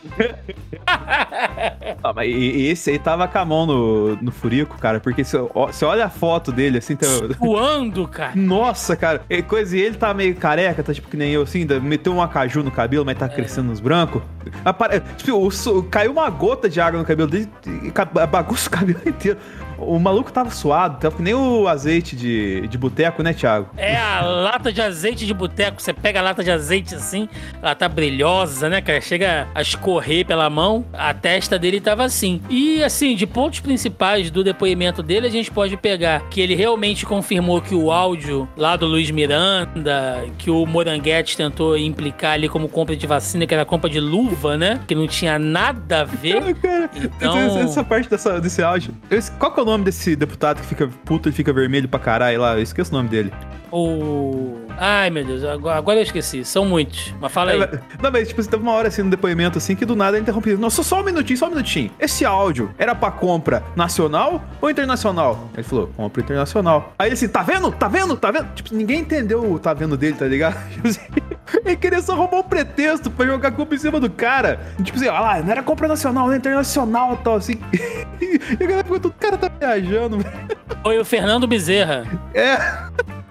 Ah, 0.86 2.12
mas 2.14 2.30
esse 2.34 2.90
aí 2.90 2.98
tava 2.98 3.26
com 3.28 3.38
a 3.38 3.44
mão 3.44 3.66
no, 3.66 4.16
no 4.16 4.30
furico, 4.30 4.78
cara, 4.78 5.00
porque 5.00 5.24
você 5.24 5.84
olha 5.84 6.06
a 6.06 6.10
foto 6.10 6.52
dele 6.52 6.78
assim, 6.78 6.96
tá. 6.96 7.06
Voando, 7.38 8.06
cara. 8.08 8.32
Nossa, 8.34 8.96
cara. 8.96 9.22
E 9.28 9.42
coisa, 9.42 9.76
e 9.76 9.80
ele 9.80 9.96
tá 9.96 10.12
meio 10.12 10.34
careca, 10.36 10.82
tá 10.82 10.92
tipo 10.92 11.08
que 11.08 11.16
nem 11.16 11.32
eu, 11.32 11.42
assim, 11.42 11.66
meteu 11.82 12.12
um 12.12 12.22
acaju 12.22 12.62
no 12.62 12.70
cabelo, 12.70 13.04
mas 13.04 13.18
tá 13.18 13.26
é. 13.26 13.28
crescendo 13.28 13.68
nos 13.68 13.80
brancos. 13.80 14.22
Apare... 14.64 15.00
Tipo, 15.16 15.48
o, 15.48 15.82
caiu 15.84 16.12
uma 16.12 16.28
gota 16.30 16.68
de 16.68 16.80
água 16.80 16.98
no 16.98 17.06
cabelo 17.06 17.30
dele 17.30 17.48
e 17.66 18.26
bagunça 18.26 18.68
o 18.68 18.70
cabelo 18.70 19.00
inteiro. 19.06 19.38
O 19.86 19.98
maluco 19.98 20.32
tava 20.32 20.50
suado, 20.50 20.98
tava 20.98 21.16
que 21.16 21.22
nem 21.22 21.34
o 21.34 21.68
azeite 21.68 22.16
de, 22.16 22.66
de 22.68 22.78
boteco, 22.78 23.22
né, 23.22 23.32
Thiago? 23.32 23.68
É 23.76 23.96
a 23.96 24.20
lata 24.20 24.72
de 24.72 24.80
azeite 24.80 25.26
de 25.26 25.34
boteco. 25.34 25.80
Você 25.80 25.92
pega 25.92 26.20
a 26.20 26.22
lata 26.22 26.42
de 26.42 26.50
azeite 26.50 26.94
assim, 26.94 27.28
ela 27.60 27.74
tá 27.74 27.88
brilhosa, 27.88 28.68
né, 28.68 28.80
cara? 28.80 29.00
Chega 29.00 29.48
a 29.54 29.62
escorrer 29.62 30.26
pela 30.26 30.48
mão, 30.48 30.84
a 30.92 31.12
testa 31.12 31.58
dele 31.58 31.80
tava 31.80 32.04
assim. 32.04 32.40
E 32.48 32.82
assim, 32.82 33.14
de 33.14 33.26
pontos 33.26 33.60
principais 33.60 34.30
do 34.30 34.44
depoimento 34.44 35.02
dele, 35.02 35.26
a 35.26 35.30
gente 35.30 35.50
pode 35.50 35.76
pegar 35.76 36.20
que 36.28 36.40
ele 36.40 36.54
realmente 36.54 37.04
confirmou 37.04 37.60
que 37.60 37.74
o 37.74 37.90
áudio 37.90 38.48
lá 38.56 38.76
do 38.76 38.86
Luiz 38.86 39.10
Miranda, 39.10 40.24
que 40.38 40.50
o 40.50 40.64
Moranguete 40.66 41.36
tentou 41.36 41.76
implicar 41.76 42.32
ali 42.32 42.48
como 42.48 42.68
compra 42.68 42.96
de 42.96 43.06
vacina, 43.06 43.46
que 43.46 43.54
era 43.54 43.64
compra 43.64 43.88
de 43.88 44.00
luva, 44.00 44.56
né? 44.56 44.80
Que 44.86 44.94
não 44.94 45.06
tinha 45.06 45.38
nada 45.38 46.00
a 46.00 46.04
ver. 46.04 46.54
Cara, 46.62 46.90
então... 46.94 47.58
essa 47.60 47.84
parte 47.84 48.08
dessa, 48.08 48.40
desse 48.40 48.62
áudio. 48.62 48.94
Qual 49.38 49.52
que 49.52 49.60
é 49.60 49.62
o 49.62 49.66
nome 49.66 49.71
desse 49.78 50.16
deputado 50.16 50.60
que 50.60 50.66
fica 50.66 50.88
puto 51.04 51.28
e 51.28 51.32
fica 51.32 51.52
vermelho 51.52 51.88
pra 51.88 52.00
caralho 52.00 52.40
lá? 52.40 52.54
Eu 52.54 52.62
esqueço 52.62 52.90
o 52.90 52.96
nome 52.96 53.08
dele. 53.08 53.32
O. 53.72 54.58
Ai, 54.76 55.08
meu 55.08 55.24
Deus, 55.24 55.42
agora, 55.44 55.98
eu 55.98 56.02
esqueci. 56.02 56.44
São 56.44 56.66
muitos. 56.66 57.14
Mas 57.18 57.32
fala 57.32 57.52
aí. 57.52 57.62
É, 57.62 57.80
não, 58.02 58.10
mas 58.10 58.28
tipo, 58.28 58.42
você 58.42 58.50
teve 58.50 58.62
uma 58.62 58.72
hora 58.72 58.88
assim 58.88 59.02
no 59.02 59.08
depoimento 59.08 59.56
assim 59.56 59.74
que 59.74 59.86
do 59.86 59.96
nada 59.96 60.18
é 60.18 60.20
interrompido. 60.20 60.60
Nossa, 60.60 60.82
só 60.82 61.00
um 61.00 61.04
minutinho, 61.04 61.38
só 61.38 61.46
um 61.46 61.50
minutinho. 61.50 61.90
Esse 61.98 62.24
áudio 62.24 62.70
era 62.76 62.94
pra 62.94 63.10
compra 63.10 63.62
nacional 63.74 64.44
ou 64.60 64.70
internacional? 64.70 65.48
Ele 65.54 65.62
falou, 65.62 65.90
compra 65.96 66.22
internacional. 66.22 66.92
Aí 66.98 67.08
ele 67.08 67.14
assim, 67.14 67.28
tá 67.28 67.42
vendo? 67.42 67.72
Tá 67.72 67.88
vendo? 67.88 68.14
Tá 68.14 68.30
vendo? 68.30 68.52
Tipo, 68.54 68.74
ninguém 68.74 69.00
entendeu 69.00 69.50
o 69.50 69.58
tá 69.58 69.72
vendo 69.72 69.96
dele, 69.96 70.16
tá 70.16 70.26
ligado? 70.26 70.58
Ele 71.64 71.76
queria 71.76 72.00
só 72.02 72.14
roubar 72.14 72.38
um 72.38 72.42
pretexto 72.42 73.10
pra 73.10 73.26
jogar 73.26 73.52
culpa 73.52 73.74
em 73.74 73.78
cima 73.78 74.00
do 74.00 74.10
cara. 74.10 74.60
Tipo 74.82 74.98
assim, 74.98 75.08
olha 75.08 75.20
lá, 75.20 75.42
não 75.42 75.52
era 75.52 75.62
compra 75.62 75.86
nacional, 75.88 76.28
era 76.28 76.36
internacional 76.36 77.14
e 77.14 77.24
tal, 77.24 77.36
assim. 77.36 77.58
E 78.22 78.64
a 78.64 78.66
galera 78.66 78.84
ficou, 78.84 79.10
o 79.10 79.14
cara 79.14 79.36
tá 79.36 79.48
viajando, 79.48 80.18
velho. 80.18 80.34
Foi 80.82 80.98
o 80.98 81.04
Fernando 81.04 81.46
Bezerra. 81.46 82.06
É 82.34 82.56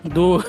do, 0.04 0.44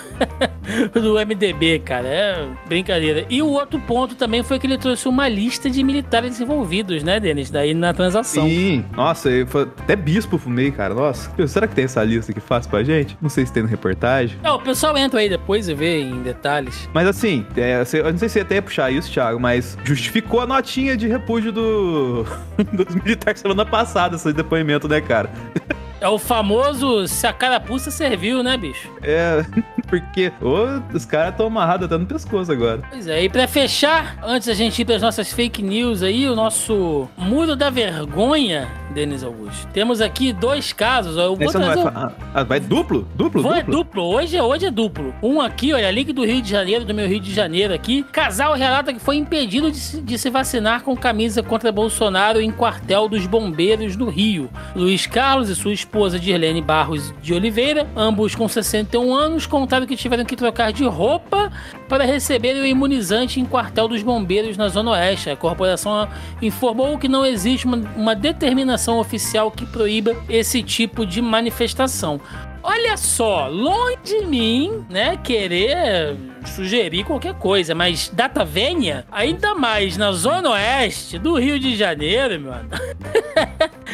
do 0.92 1.14
MDB, 1.14 1.80
cara. 1.80 2.09
É 2.09 2.48
brincadeira. 2.66 3.26
E 3.28 3.42
o 3.42 3.48
outro 3.48 3.78
ponto 3.80 4.14
também 4.14 4.42
foi 4.42 4.59
que 4.59 4.66
ele 4.66 4.78
trouxe 4.78 5.09
uma 5.09 5.28
lista 5.28 5.68
de 5.68 5.82
militares 5.82 6.40
envolvidos, 6.40 7.03
né, 7.03 7.20
Denis? 7.20 7.50
Daí 7.50 7.74
na 7.74 7.92
transação. 7.92 8.44
Sim, 8.44 8.84
nossa, 8.96 9.30
foi 9.46 9.62
até 9.62 9.96
bispo 9.96 10.38
fumei, 10.38 10.70
cara. 10.70 10.94
Nossa, 10.94 11.30
será 11.46 11.66
que 11.66 11.74
tem 11.74 11.84
essa 11.84 12.03
lista 12.03 12.32
que 12.32 12.40
faz 12.40 12.66
pra 12.66 12.82
gente? 12.82 13.16
Não 13.20 13.28
sei 13.28 13.46
se 13.46 13.53
tem 13.53 13.62
no 13.62 13.68
reportagem. 13.68 14.38
Não, 14.42 14.57
o 14.57 14.61
pessoal 14.61 14.96
entra 14.96 15.20
aí 15.20 15.28
depois 15.28 15.68
e 15.68 15.74
vê 15.74 16.00
em 16.00 16.22
detalhes. 16.22 16.88
Mas 16.92 17.07
assim, 17.07 17.46
é, 17.57 17.82
eu 17.94 18.11
não 18.11 18.18
sei 18.18 18.28
se 18.28 18.40
até 18.40 18.57
ia 18.57 18.62
puxar 18.62 18.90
isso, 18.90 19.11
Thiago, 19.11 19.38
mas 19.38 19.76
justificou 19.84 20.40
a 20.40 20.46
notinha 20.46 20.96
de 20.96 21.07
repúdio 21.07 21.53
do, 21.53 22.24
dos 22.72 22.94
militares 22.94 23.40
semana 23.40 23.66
passada, 23.66 24.16
esse 24.16 24.32
depoimento, 24.32 24.88
né, 24.88 25.00
cara? 25.00 25.30
É 26.03 26.09
o 26.09 26.18
famoso 26.18 27.07
se 27.07 27.28
a 27.28 27.32
carapuça 27.32 27.88
serviu, 27.88 28.42
né, 28.42 28.57
bicho? 28.57 28.90
É, 29.05 29.44
porque 29.93 30.32
oh, 30.40 30.97
os 30.97 31.05
caras 31.05 31.32
estão 31.32 31.47
amarrados 31.47 31.84
até 31.84 31.99
no 31.99 32.07
pescoço 32.07 32.51
agora. 32.51 32.80
Pois 32.90 33.07
é, 33.07 33.24
e 33.24 33.28
pra 33.28 33.47
fechar, 33.47 34.16
antes 34.22 34.49
da 34.49 34.55
gente 34.55 34.80
ir 34.80 34.84
pras 34.84 35.03
nossas 35.03 35.32
fake 35.32 35.62
news 35.62 36.03
aí, 36.03 36.28
o 36.28 36.34
nosso 36.34 37.09
muro 37.16 37.55
da 37.55 37.68
vergonha, 37.68 38.68
Denis 38.95 39.22
Augusto. 39.22 39.66
Temos 39.72 40.01
aqui 40.01 40.32
dois 40.32 40.72
casos. 40.72 41.16
Eu 41.16 41.36
vou 41.36 41.51
trazer 41.51 41.82
vai, 41.82 42.05
um... 42.07 42.11
ah, 42.34 42.43
vai 42.43 42.61
duplo? 42.61 43.07
Duplo? 43.14 43.43
Vai 43.43 43.61
é 43.61 43.62
duplo. 43.62 44.05
Hoje, 44.05 44.36
é, 44.36 44.43
hoje 44.43 44.66
é 44.66 44.70
duplo. 44.70 45.14
Um 45.22 45.40
aqui, 45.40 45.72
olha, 45.72 45.90
link 45.90 46.12
do 46.12 46.24
Rio 46.24 46.40
de 46.40 46.49
Janeiro, 46.49 46.84
do 46.84 46.95
meu 46.95 47.07
Rio 47.07 47.20
de 47.20 47.32
Janeiro 47.32 47.74
aqui. 47.74 48.03
Casal 48.12 48.55
relata 48.55 48.93
que 48.93 49.01
foi 49.01 49.16
impedido 49.16 49.70
de 49.70 49.78
se, 49.78 50.01
de 50.01 50.18
se 50.18 50.30
vacinar 50.30 50.82
com 50.82 50.97
camisa 50.97 51.43
contra 51.43 51.72
Bolsonaro 51.72 52.40
em 52.40 52.51
quartel 52.51 53.09
dos 53.09 53.26
bombeiros 53.26 53.97
do 53.97 54.09
Rio. 54.09 54.51
Luiz 54.74 55.07
Carlos 55.07 55.49
e 55.49 55.55
sua 55.55 55.72
esposa 55.72 56.03
esposa 56.12 56.18
Dirlene 56.18 56.61
Barros 56.61 57.12
de 57.22 57.32
Oliveira, 57.32 57.86
ambos 57.97 58.34
com 58.34 58.49
61 58.49 59.14
anos, 59.14 59.47
contaram 59.47 59.82
que 59.87 59.97
tiveram 59.97 60.24
que 60.24 60.37
trocar 60.37 60.72
de 60.72 60.85
roupa 60.85 61.51
para 61.89 62.05
receber 62.05 62.55
o 62.55 62.66
imunizante 62.66 63.41
em 63.41 63.45
quartel 63.45 63.89
dos 63.89 64.03
bombeiros 64.03 64.57
na 64.57 64.68
Zona 64.68 64.93
Oeste. 64.93 65.30
A 65.30 65.37
corporação 65.37 66.09
informou 66.41 66.99
que 66.99 67.09
não 67.09 67.24
existe 67.24 67.66
uma 67.66 68.14
determinação 68.14 68.99
oficial 68.99 69.51
que 69.51 69.66
proíba 69.66 70.16
esse 70.28 70.62
tipo 70.62 71.07
de 71.07 71.20
manifestação. 71.20 72.20
Olha 72.62 72.96
só, 72.96 73.48
longe 73.48 73.98
de 74.04 74.24
mim, 74.24 74.84
né, 74.88 75.16
querer 75.16 76.16
sugerir 76.46 77.04
qualquer 77.04 77.34
coisa, 77.34 77.74
mas 77.74 78.08
data 78.12 78.44
vênia, 78.44 79.04
ainda 79.10 79.54
mais 79.54 79.96
na 79.96 80.12
zona 80.12 80.50
oeste 80.50 81.18
do 81.18 81.38
Rio 81.38 81.58
de 81.58 81.76
Janeiro, 81.76 82.40
mano. 82.40 82.68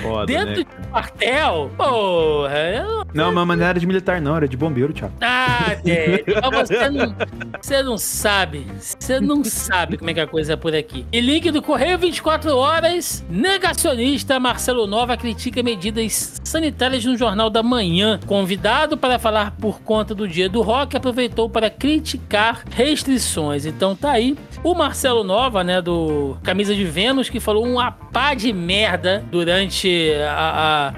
Foda, 0.02 0.26
Dentro 0.32 0.48
né? 0.48 0.54
de 0.54 0.64
quartel, 0.90 1.70
porra. 1.76 2.58
Eu... 2.58 3.04
Não, 3.14 3.32
mas 3.32 3.58
não 3.58 3.66
era 3.66 3.80
de 3.80 3.86
militar, 3.86 4.20
não, 4.20 4.36
era 4.36 4.48
de 4.48 4.56
bombeiro, 4.56 4.92
Thiago. 4.92 5.14
Ah, 5.20 5.76
é. 5.86 6.24
você 6.52 6.88
não, 6.90 7.14
você 7.60 7.82
não 7.82 7.98
sabe. 7.98 8.66
Você 8.78 9.20
não 9.20 9.44
sabe 9.44 9.96
como 9.96 10.10
é 10.10 10.14
que 10.14 10.20
a 10.20 10.26
coisa 10.26 10.54
é 10.54 10.56
por 10.56 10.74
aqui. 10.74 11.06
E 11.12 11.20
link 11.20 11.50
do 11.50 11.62
Correio 11.62 11.98
24 11.98 12.54
Horas: 12.56 13.24
negacionista 13.28 14.38
Marcelo 14.38 14.86
Nova 14.86 15.16
critica 15.16 15.62
medidas 15.62 16.37
sanitárias 16.48 17.04
no 17.04 17.16
Jornal 17.16 17.50
da 17.50 17.62
Manhã. 17.62 18.18
Convidado 18.26 18.96
para 18.96 19.18
falar 19.18 19.52
por 19.52 19.80
conta 19.80 20.14
do 20.14 20.26
dia 20.26 20.48
do 20.48 20.62
rock, 20.62 20.96
aproveitou 20.96 21.48
para 21.48 21.70
criticar 21.70 22.62
restrições. 22.70 23.66
Então 23.66 23.94
tá 23.94 24.12
aí 24.12 24.36
o 24.62 24.74
Marcelo 24.74 25.22
Nova, 25.22 25.62
né, 25.62 25.80
do 25.80 26.36
Camisa 26.42 26.74
de 26.74 26.84
Vênus, 26.84 27.30
que 27.30 27.40
falou 27.40 27.64
uma 27.64 27.92
pá 27.92 28.34
de 28.34 28.52
merda 28.52 29.24
durante 29.30 30.12
a, 30.28 30.94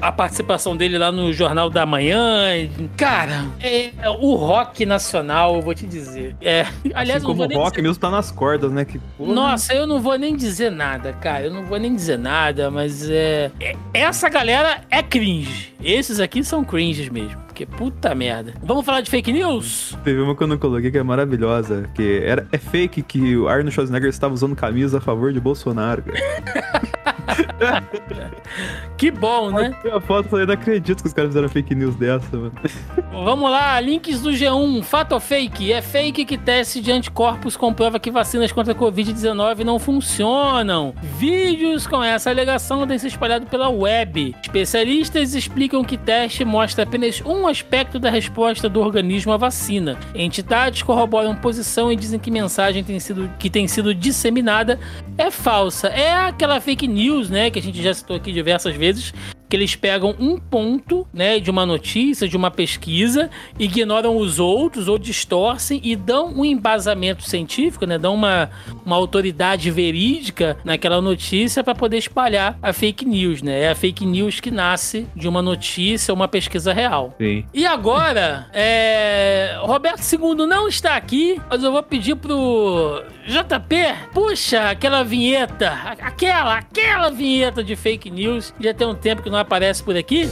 a, 0.00 0.08
a 0.08 0.12
participação 0.12 0.76
dele 0.76 0.96
lá 0.98 1.12
no 1.12 1.32
Jornal 1.32 1.68
da 1.68 1.84
Manhã. 1.84 2.46
Cara, 2.96 3.46
é, 3.60 3.90
o 4.18 4.34
rock 4.34 4.86
nacional, 4.86 5.56
eu 5.56 5.62
vou 5.62 5.74
te 5.74 5.86
dizer. 5.86 6.36
É, 6.40 6.66
aliás, 6.94 7.22
assim 7.22 7.26
como 7.26 7.42
o 7.42 7.58
rock 7.58 7.76
dizer... 7.76 7.82
mesmo 7.82 8.00
tá 8.00 8.10
nas 8.10 8.30
cordas, 8.30 8.72
né? 8.72 8.84
Que, 8.84 9.00
Nossa, 9.18 9.74
eu 9.74 9.86
não 9.86 10.00
vou 10.00 10.18
nem 10.18 10.36
dizer 10.36 10.70
nada, 10.70 11.12
cara. 11.12 11.44
Eu 11.44 11.52
não 11.52 11.64
vou 11.64 11.78
nem 11.78 11.94
dizer 11.94 12.18
nada, 12.18 12.70
mas 12.70 13.08
é, 13.10 13.50
é 13.60 13.76
essa 13.92 14.28
galera 14.28 14.75
é 14.90 15.02
cringe. 15.02 15.74
Esses 15.82 16.20
aqui 16.20 16.42
são 16.44 16.64
cringes 16.64 17.08
mesmo. 17.08 17.40
Porque 17.46 17.64
puta 17.64 18.14
merda. 18.14 18.54
Vamos 18.62 18.84
falar 18.84 19.00
de 19.00 19.10
fake 19.10 19.32
news? 19.32 19.96
Teve 20.04 20.20
uma 20.20 20.36
que 20.36 20.42
eu 20.42 20.46
não 20.46 20.58
coloquei 20.58 20.90
que 20.90 20.98
é 20.98 21.02
maravilhosa. 21.02 21.88
Que 21.94 22.20
era, 22.22 22.46
é 22.52 22.58
fake 22.58 23.02
que 23.02 23.36
o 23.36 23.48
Arnold 23.48 23.72
Schwarzenegger 23.72 24.10
estava 24.10 24.34
usando 24.34 24.54
camisa 24.54 24.98
a 24.98 25.00
favor 25.00 25.32
de 25.32 25.40
Bolsonaro. 25.40 26.04
que 28.96 29.10
bom, 29.10 29.50
né? 29.50 29.76
A 29.92 30.00
foto, 30.00 30.28
falei, 30.28 30.46
não 30.46 30.54
acredito 30.54 31.02
que 31.02 31.08
os 31.08 31.12
caras 31.12 31.30
fizeram 31.30 31.48
fake 31.48 31.74
news 31.74 31.96
dessa, 31.96 32.36
mano. 32.36 32.52
Vamos 33.12 33.50
lá, 33.50 33.80
links 33.80 34.20
do 34.20 34.30
G1. 34.30 34.82
Fato 34.82 35.12
ou 35.12 35.20
fake? 35.20 35.72
É 35.72 35.82
fake 35.82 36.24
que 36.24 36.38
teste 36.38 36.80
de 36.80 36.92
anticorpos 36.92 37.56
comprova 37.56 37.98
que 37.98 38.10
vacinas 38.10 38.52
contra 38.52 38.72
a 38.72 38.76
Covid-19 38.76 39.64
não 39.64 39.78
funcionam. 39.78 40.94
Vídeos 41.02 41.86
com 41.86 42.02
essa 42.02 42.30
alegação 42.30 42.86
têm 42.86 42.98
se 42.98 43.08
espalhado 43.08 43.46
pela 43.46 43.68
web. 43.68 44.34
Especialistas 44.42 45.34
explicam 45.34 45.82
que 45.82 45.96
teste 45.96 46.44
mostra 46.44 46.84
apenas 46.84 47.22
um 47.24 47.46
aspecto 47.46 47.98
da 47.98 48.10
resposta 48.10 48.68
do 48.68 48.80
organismo 48.80 49.32
à 49.32 49.36
vacina. 49.36 49.98
Entidades 50.14 50.82
corroboram 50.82 51.34
posição 51.34 51.90
e 51.90 51.96
dizem 51.96 52.18
que 52.18 52.30
mensagem 52.30 52.84
tem 52.84 53.00
sido, 53.00 53.30
que 53.38 53.50
tem 53.50 53.66
sido 53.66 53.94
disseminada 53.94 54.78
é 55.18 55.30
falsa. 55.30 55.88
É 55.88 56.12
aquela 56.12 56.60
fake 56.60 56.86
news, 56.86 57.15
né, 57.30 57.50
que 57.50 57.58
a 57.58 57.62
gente 57.62 57.82
já 57.82 57.92
citou 57.94 58.16
aqui 58.16 58.32
diversas 58.32 58.74
vezes, 58.74 59.12
que 59.48 59.56
eles 59.56 59.76
pegam 59.76 60.14
um 60.18 60.38
ponto, 60.38 61.06
né, 61.12 61.38
de 61.38 61.50
uma 61.50 61.64
notícia, 61.64 62.28
de 62.28 62.36
uma 62.36 62.50
pesquisa, 62.50 63.30
ignoram 63.58 64.16
os 64.16 64.38
outros 64.38 64.88
ou 64.88 64.98
distorcem 64.98 65.80
e 65.82 65.94
dão 65.94 66.32
um 66.34 66.44
embasamento 66.44 67.28
científico, 67.28 67.86
né, 67.86 67.98
dão 67.98 68.14
uma, 68.14 68.50
uma 68.84 68.96
autoridade 68.96 69.70
verídica 69.70 70.56
naquela 70.64 71.00
notícia 71.00 71.62
para 71.62 71.74
poder 71.74 71.98
espalhar 71.98 72.58
a 72.62 72.72
fake 72.72 73.04
news, 73.04 73.42
né? 73.42 73.62
É 73.62 73.70
a 73.70 73.74
fake 73.74 74.04
news 74.04 74.40
que 74.40 74.50
nasce 74.50 75.06
de 75.14 75.28
uma 75.28 75.42
notícia, 75.42 76.12
uma 76.12 76.28
pesquisa 76.28 76.72
real. 76.72 77.14
Sim. 77.18 77.44
E 77.52 77.66
agora, 77.66 78.48
é... 78.52 79.56
Roberto 79.60 80.00
II 80.12 80.46
não 80.46 80.68
está 80.68 80.96
aqui, 80.96 81.40
mas 81.48 81.62
eu 81.62 81.72
vou 81.72 81.82
pedir 81.82 82.16
pro 82.16 83.02
JP, 83.26 84.10
puxa 84.12 84.70
aquela 84.70 85.02
vinheta, 85.02 85.70
aquela, 86.00 86.58
aquela 86.58 87.10
vinheta 87.10 87.62
de 87.62 87.74
fake 87.74 88.10
news. 88.10 88.54
Já 88.60 88.72
tem 88.72 88.86
um 88.86 88.94
tempo 88.94 89.22
que 89.22 89.30
não 89.36 89.42
aparece 89.42 89.82
por 89.82 89.96
aqui. 89.96 90.28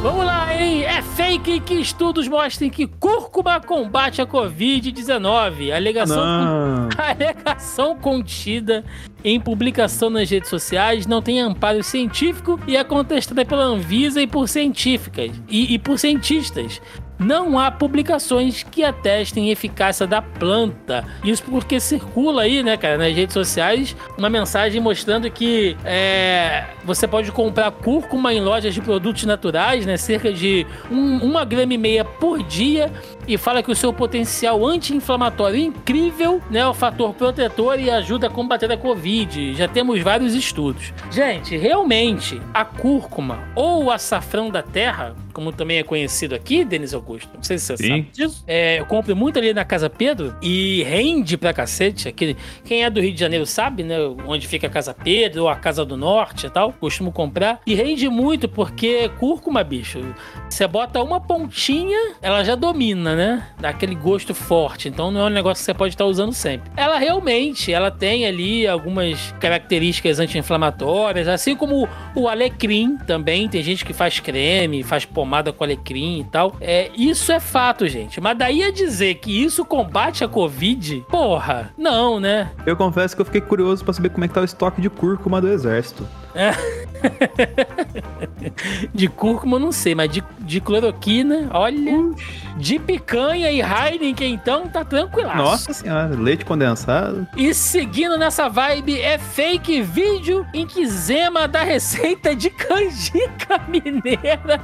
Vamos 0.00 0.24
lá, 0.24 0.54
hein? 0.54 0.84
É 0.84 1.02
fake 1.02 1.58
que 1.60 1.74
estudos 1.74 2.28
mostrem 2.28 2.70
que 2.70 2.86
cúrcuma 2.86 3.60
combate 3.60 4.22
a 4.22 4.26
Covid-19. 4.26 5.74
Alegação, 5.74 6.24
Não. 6.24 6.88
alegação 6.96 7.96
contida 7.96 8.84
em 9.24 9.40
publicação 9.40 10.08
nas 10.08 10.30
redes 10.30 10.48
sociais 10.48 11.04
não 11.04 11.20
tem 11.20 11.40
amparo 11.40 11.82
científico 11.82 12.60
e 12.64 12.76
é 12.76 12.84
contestada 12.84 13.44
pela 13.44 13.64
Anvisa 13.64 14.22
e 14.22 14.26
por 14.28 14.48
científicas 14.48 15.32
e, 15.48 15.74
e 15.74 15.78
por 15.80 15.98
cientistas. 15.98 16.80
Não 17.18 17.58
há 17.58 17.70
publicações 17.70 18.62
que 18.62 18.84
atestem 18.84 19.50
eficácia 19.50 20.06
da 20.06 20.22
planta. 20.22 21.04
Isso 21.24 21.42
porque 21.42 21.80
circula 21.80 22.42
aí, 22.42 22.62
né, 22.62 22.76
cara, 22.76 22.96
nas 22.96 23.14
redes 23.14 23.34
sociais, 23.34 23.96
uma 24.16 24.30
mensagem 24.30 24.80
mostrando 24.80 25.30
que 25.30 25.76
é, 25.84 26.64
você 26.84 27.08
pode 27.08 27.32
comprar 27.32 27.70
cúrcuma 27.70 28.32
em 28.32 28.40
lojas 28.40 28.72
de 28.72 28.80
produtos 28.80 29.24
naturais, 29.24 29.84
né, 29.84 29.96
cerca 29.96 30.32
de 30.32 30.66
um, 30.90 31.18
uma 31.18 31.44
grama 31.44 31.74
e 31.74 31.78
meia 31.78 32.04
por 32.04 32.42
dia, 32.42 32.92
e 33.26 33.36
fala 33.36 33.62
que 33.62 33.70
o 33.70 33.76
seu 33.76 33.92
potencial 33.92 34.64
anti-inflamatório 34.64 35.56
é 35.56 35.62
incrível, 35.62 36.40
né, 36.50 36.60
é 36.60 36.66
o 36.66 36.74
fator 36.74 37.12
protetor 37.14 37.80
e 37.80 37.90
ajuda 37.90 38.28
a 38.28 38.30
combater 38.30 38.70
a 38.70 38.76
Covid. 38.76 39.54
Já 39.54 39.66
temos 39.66 40.00
vários 40.00 40.34
estudos. 40.34 40.92
Gente, 41.10 41.56
realmente, 41.56 42.40
a 42.54 42.64
cúrcuma 42.64 43.40
ou 43.54 43.84
o 43.84 43.90
açafrão 43.90 44.50
da 44.50 44.62
terra, 44.62 45.14
como 45.38 45.52
também 45.52 45.78
é 45.78 45.84
conhecido 45.84 46.34
aqui, 46.34 46.64
Denis 46.64 46.92
Augusto, 46.92 47.30
não 47.32 47.44
sei 47.44 47.58
se 47.58 47.66
você 47.66 47.76
Sim. 47.76 47.88
sabe 47.88 48.08
disso, 48.12 48.42
é, 48.44 48.80
eu 48.80 48.86
compro 48.86 49.14
muito 49.14 49.38
ali 49.38 49.54
na 49.54 49.64
Casa 49.64 49.88
Pedro 49.88 50.34
e 50.42 50.82
rende 50.82 51.36
pra 51.36 51.52
cacete. 51.52 52.08
Aquele, 52.08 52.36
quem 52.64 52.82
é 52.82 52.90
do 52.90 53.00
Rio 53.00 53.12
de 53.12 53.20
Janeiro 53.20 53.46
sabe, 53.46 53.84
né, 53.84 53.94
onde 54.26 54.48
fica 54.48 54.66
a 54.66 54.70
Casa 54.70 54.92
Pedro 54.92 55.42
ou 55.42 55.48
a 55.48 55.54
Casa 55.54 55.84
do 55.84 55.96
Norte 55.96 56.48
e 56.48 56.50
tal, 56.50 56.72
costumo 56.72 57.12
comprar. 57.12 57.60
E 57.64 57.72
rende 57.72 58.08
muito 58.08 58.48
porque 58.48 59.08
cúrcuma, 59.10 59.62
bicho, 59.62 60.00
você 60.50 60.66
bota 60.66 61.00
uma 61.00 61.20
pontinha, 61.20 62.16
ela 62.20 62.42
já 62.42 62.56
domina, 62.56 63.14
né? 63.14 63.46
Dá 63.60 63.68
aquele 63.68 63.94
gosto 63.94 64.34
forte. 64.34 64.88
Então 64.88 65.12
não 65.12 65.20
é 65.20 65.24
um 65.26 65.32
negócio 65.32 65.62
que 65.62 65.66
você 65.66 65.74
pode 65.74 65.94
estar 65.94 66.06
usando 66.06 66.32
sempre. 66.32 66.68
Ela 66.76 66.98
realmente, 66.98 67.72
ela 67.72 67.92
tem 67.92 68.26
ali 68.26 68.66
algumas 68.66 69.32
características 69.38 70.18
anti-inflamatórias, 70.18 71.28
assim 71.28 71.54
como 71.54 71.88
o 72.16 72.26
alecrim 72.26 72.96
também. 73.06 73.48
Tem 73.48 73.62
gente 73.62 73.84
que 73.84 73.92
faz 73.92 74.18
creme, 74.18 74.82
faz 74.82 75.04
pomada 75.04 75.27
com 75.52 75.64
alecrim 75.64 76.20
e 76.20 76.24
tal. 76.24 76.54
É, 76.60 76.90
isso 76.96 77.30
é 77.30 77.40
fato, 77.40 77.86
gente. 77.86 78.20
Mas 78.20 78.36
daí 78.38 78.62
a 78.62 78.72
dizer 78.72 79.16
que 79.16 79.42
isso 79.42 79.64
combate 79.64 80.24
a 80.24 80.28
Covid, 80.28 81.04
porra, 81.08 81.72
não, 81.76 82.18
né? 82.18 82.50
Eu 82.66 82.76
confesso 82.76 83.14
que 83.14 83.22
eu 83.22 83.26
fiquei 83.26 83.40
curioso 83.40 83.84
pra 83.84 83.92
saber 83.92 84.10
como 84.10 84.24
é 84.24 84.28
que 84.28 84.34
tá 84.34 84.40
o 84.40 84.44
estoque 84.44 84.80
de 84.80 84.90
cúrcuma 84.90 85.40
do 85.40 85.48
exército. 85.48 86.06
De 88.92 89.08
cúrcuma 89.08 89.58
não 89.58 89.72
sei, 89.72 89.94
mas 89.94 90.10
de, 90.10 90.22
de 90.40 90.60
cloroquina, 90.60 91.48
olha. 91.52 91.92
De 92.56 92.78
picanha 92.78 93.50
e 93.50 93.60
Heineken, 93.60 94.34
então 94.34 94.68
tá 94.68 94.84
tranquilaço. 94.84 95.36
Nossa 95.36 95.72
senhora, 95.72 96.14
leite 96.14 96.44
condensado. 96.44 97.26
E 97.36 97.54
seguindo 97.54 98.16
nessa 98.18 98.48
vibe, 98.48 99.00
é 99.00 99.18
fake 99.18 99.82
vídeo 99.82 100.46
em 100.52 100.66
que 100.66 100.86
Zema 100.86 101.46
dá 101.46 101.62
receita 101.62 102.34
de 102.34 102.50
canjica 102.50 103.60
mineira 103.68 104.60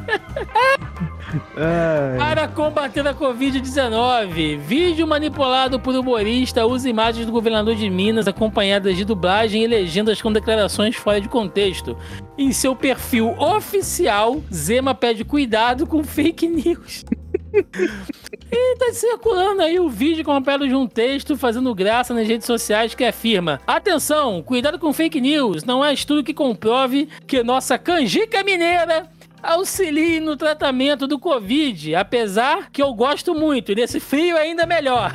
Para 2.19 2.49
combater 2.49 3.07
a 3.07 3.15
Covid-19. 3.15 4.59
Vídeo 4.59 5.07
manipulado 5.07 5.79
por 5.79 5.95
humorista 5.95 6.67
usa 6.67 6.89
imagens 6.89 7.27
do 7.27 7.33
governador 7.33 7.75
de 7.75 7.89
Minas 7.89 8.29
acompanhadas 8.29 8.97
de 8.97 9.05
dublagem 9.05 9.63
e 9.63 9.67
legendas 9.67 10.21
com 10.21 10.33
declarações 10.33 10.97
fora 10.97 11.21
de 11.21 11.29
contexto. 11.29 11.97
Em 12.37 12.53
seu 12.53 12.75
perfil 12.75 13.31
oficial, 13.39 14.43
Zema 14.53 14.95
pede 14.95 15.25
cuidado 15.25 15.87
com 15.87 16.03
fake 16.03 16.49
news. 16.49 17.05
E 18.51 18.77
tá 18.77 18.93
circulando 18.93 19.63
aí 19.63 19.81
o 19.81 19.89
vídeo 19.89 20.23
acompanhado 20.23 20.69
de 20.69 20.75
um 20.75 20.87
texto 20.87 21.37
fazendo 21.37 21.75
graça 21.75 22.15
nas 22.15 22.27
redes 22.27 22.47
sociais 22.47 22.95
que 22.95 23.05
afirma: 23.05 23.61
Atenção, 23.67 24.43
cuidado 24.43 24.79
com 24.79 24.93
fake 24.93 25.21
news, 25.21 25.65
não 25.65 25.83
há 25.83 25.93
estudo 25.93 26.23
que 26.23 26.35
comprove 26.35 27.09
que 27.27 27.43
nossa 27.43 27.79
canjica 27.79 28.45
mineira 28.45 29.09
auxilie 29.45 30.21
no 30.21 30.37
tratamento 30.37 31.07
do 31.07 31.19
Covid, 31.19 31.95
apesar 31.95 32.71
que 32.71 32.83
eu 32.83 32.93
gosto 32.95 33.35
muito, 33.35 33.73
e 33.73 33.75
nesse 33.75 34.01
frio 34.01 34.37
ainda 34.37 34.67
melhor. 34.67 35.15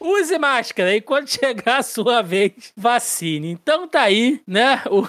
Use 0.00 0.38
máscara 0.38 0.94
e 0.94 1.00
quando 1.00 1.28
chegar 1.28 1.78
a 1.78 1.82
sua 1.82 2.22
vez, 2.22 2.52
vacine. 2.76 3.50
Então 3.50 3.88
tá 3.88 4.02
aí, 4.02 4.40
né? 4.46 4.82
O 4.90 5.06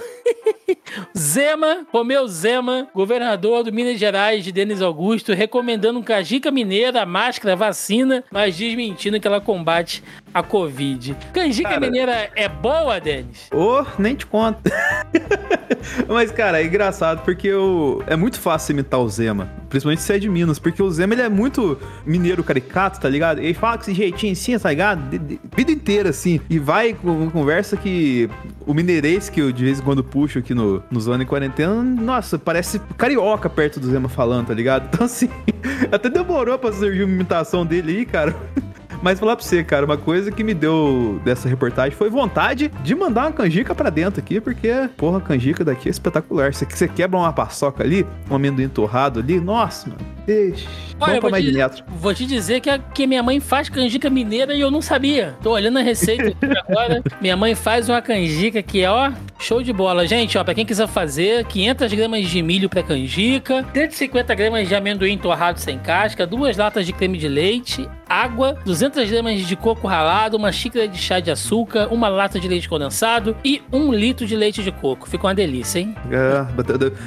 Zema, 1.18 1.86
Romeu 1.92 2.28
Zema, 2.28 2.88
governador 2.94 3.64
do 3.64 3.74
Minas 3.74 4.00
Gerais 4.00 4.44
de 4.44 4.52
Denis 4.52 4.82
Augusto, 4.82 5.34
recomendando 5.34 6.00
um 6.00 6.04
canjica 6.04 6.52
mineira, 6.52 7.06
máscara, 7.06 7.56
vacina, 7.56 8.24
mas 8.32 8.56
desmentindo 8.56 9.20
que 9.20 9.28
ela 9.28 9.42
combate 9.42 10.04
a 10.34 10.44
Covid. 10.44 11.16
Canjica 11.34 11.70
Cara. 11.70 11.82
mineira 11.82 12.30
é 12.36 12.48
boa, 12.48 13.00
Denis? 13.00 13.50
Ô, 13.52 13.86
nem 13.98 14.16
te 14.16 14.26
conto. 14.26 14.60
Mas, 16.08 16.32
cara, 16.32 16.62
é 16.62 16.66
engraçado 16.66 17.24
porque 17.24 17.48
eu... 17.48 18.04
é 18.08 18.16
muito 18.16 18.40
fácil 18.40 18.74
imitar 18.74 19.00
o 19.00 19.08
Zema. 19.08 19.50
Principalmente 19.70 20.02
se 20.02 20.14
é 20.14 20.20
de 20.20 20.28
Minas, 20.28 20.60
porque 20.60 20.82
o 20.82 20.92
Zema 20.92 21.14
ele 21.14 21.22
é 21.22 21.30
muito 21.30 21.80
mineiro 22.06 22.44
caricato, 22.44 23.00
tá 23.00 23.08
ligado? 23.08 23.40
Ele 23.40 23.54
fala 23.54 23.78
com 23.78 23.84
esse 23.84 23.94
jeitinho 23.94 24.34
assim, 24.34 24.59
tá 24.62 24.70
ligado? 24.70 25.10
De- 25.10 25.18
de- 25.18 25.40
vida 25.56 25.72
inteira, 25.72 26.10
assim. 26.10 26.40
E 26.50 26.60
vai 26.60 26.94
com 26.94 27.30
conversa 27.30 27.76
que 27.78 28.30
o 28.66 28.74
mineirês 28.74 29.30
que 29.30 29.42
eu 29.42 29.52
de 29.52 29.64
vez 29.64 29.80
em 29.80 29.84
quando 29.84 30.04
puxo 30.04 30.40
aqui 30.40 30.54
no, 30.54 30.84
no 30.92 31.00
Zona 31.00 31.24
em 31.24 31.26
Quarentena, 31.26 31.82
nossa, 31.84 32.38
parece 32.38 32.80
carioca 32.98 33.50
perto 33.50 33.80
do 33.80 33.88
Zema 33.90 34.10
falando, 34.10 34.48
tá 34.48 34.54
ligado? 34.54 34.90
Então, 34.94 35.06
assim, 35.06 35.30
até 35.92 36.10
demorou 36.10 36.58
pra 36.60 36.72
surgir 36.72 37.04
uma 37.04 37.14
imitação 37.14 37.66
dele 37.66 37.98
aí, 38.00 38.06
cara. 38.06 38.36
Mas 39.02 39.20
falar 39.20 39.36
pra 39.36 39.46
você, 39.46 39.64
cara, 39.64 39.86
uma 39.86 39.98
coisa 39.98 40.32
que 40.32 40.44
me 40.44 40.54
deu 40.54 41.22
dessa 41.24 41.48
reportagem 41.48 41.92
foi 41.92 42.10
vontade 42.10 42.70
de 42.84 42.96
mandar 42.96 43.28
uma 43.28 43.32
canjica 43.32 43.74
pra 43.74 43.90
dentro 43.90 44.20
aqui, 44.20 44.42
porque, 44.42 44.72
porra, 44.98 45.20
a 45.20 45.22
canjica 45.22 45.64
daqui 45.64 45.88
é 45.88 45.92
espetacular. 45.92 46.54
Você, 46.54 46.66
você 46.66 46.88
quebra 46.88 47.18
uma 47.18 47.32
paçoca 47.32 47.84
ali, 47.84 48.06
um 48.30 48.36
amendoim 48.36 48.68
torrado 48.68 49.20
ali, 49.20 49.40
nossa, 49.40 49.90
mano. 49.90 50.02
Ixi, 50.28 50.68
Olha, 51.00 51.20
vou 51.20 51.32
mais 51.32 51.44
de 51.44 51.52
te, 51.52 51.58
metro. 51.58 51.84
vou 51.88 52.14
te 52.14 52.26
dizer 52.26 52.60
que, 52.60 52.70
a, 52.70 52.78
que 52.78 53.08
minha 53.08 53.24
mãe 53.24 53.40
faz 53.40 53.68
canjica 53.70 54.10
mineira 54.10 54.54
e 54.54 54.62
eu 54.62 54.70
não 54.70 54.82
sabia. 54.82 55.36
Tô 55.42 55.52
olhando 55.52 55.80
a 55.80 55.82
receita 55.82 56.28
aqui 56.28 56.58
agora. 56.68 57.02
Minha 57.20 57.36
mãe 57.36 57.56
faz 57.56 57.90
uma 57.90 58.02
canjica 58.02 58.62
que 58.62 58.82
é, 58.82 58.90
ó, 58.90 59.12
show 59.40 59.64
de 59.64 59.74
bola. 59.74 60.08
Gente, 60.08 60.38
ó, 60.38 60.44
pra 60.44 60.54
quem 60.54 60.66
quiser 60.66 60.88
fazer, 60.88 61.46
500 61.46 61.94
gramas 61.94 62.28
de 62.28 62.42
milho 62.42 62.70
pra 62.70 62.84
canjica, 62.84 63.66
150 63.74 64.36
gramas 64.36 64.68
de 64.68 64.76
amendoim 64.76 65.18
torrado 65.18 65.60
sem 65.60 65.80
casca, 65.80 66.28
duas 66.28 66.58
latas 66.58 66.86
de 66.86 66.94
creme 66.94 67.18
de 67.18 67.28
leite, 67.28 67.90
água, 68.08 68.58
200 68.66 68.89
gramas 69.10 69.46
de 69.46 69.56
coco 69.56 69.88
ralado, 69.88 70.38
uma 70.38 70.52
xícara 70.52 70.88
de 70.88 70.98
chá 70.98 71.20
de 71.20 71.32
açúcar, 71.32 71.88
uma 71.92 72.08
lata 72.08 72.40
de 72.40 72.48
leite 72.48 72.68
condensado 72.68 73.36
e 73.44 73.62
um 73.72 73.94
litro 73.94 74.26
de 74.26 74.36
leite 74.36 74.64
de 74.64 74.72
coco. 74.72 75.08
Fica 75.10 75.28
uma 75.28 75.36
delícia, 75.36 75.80
hein? 75.80 75.96
É, 76.12 76.46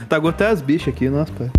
tá 0.08 0.16
até 0.16 0.48
as 0.48 0.62
bichas 0.62 0.94
aqui, 0.94 1.08
nossa, 1.08 1.32
pai. 1.32 1.50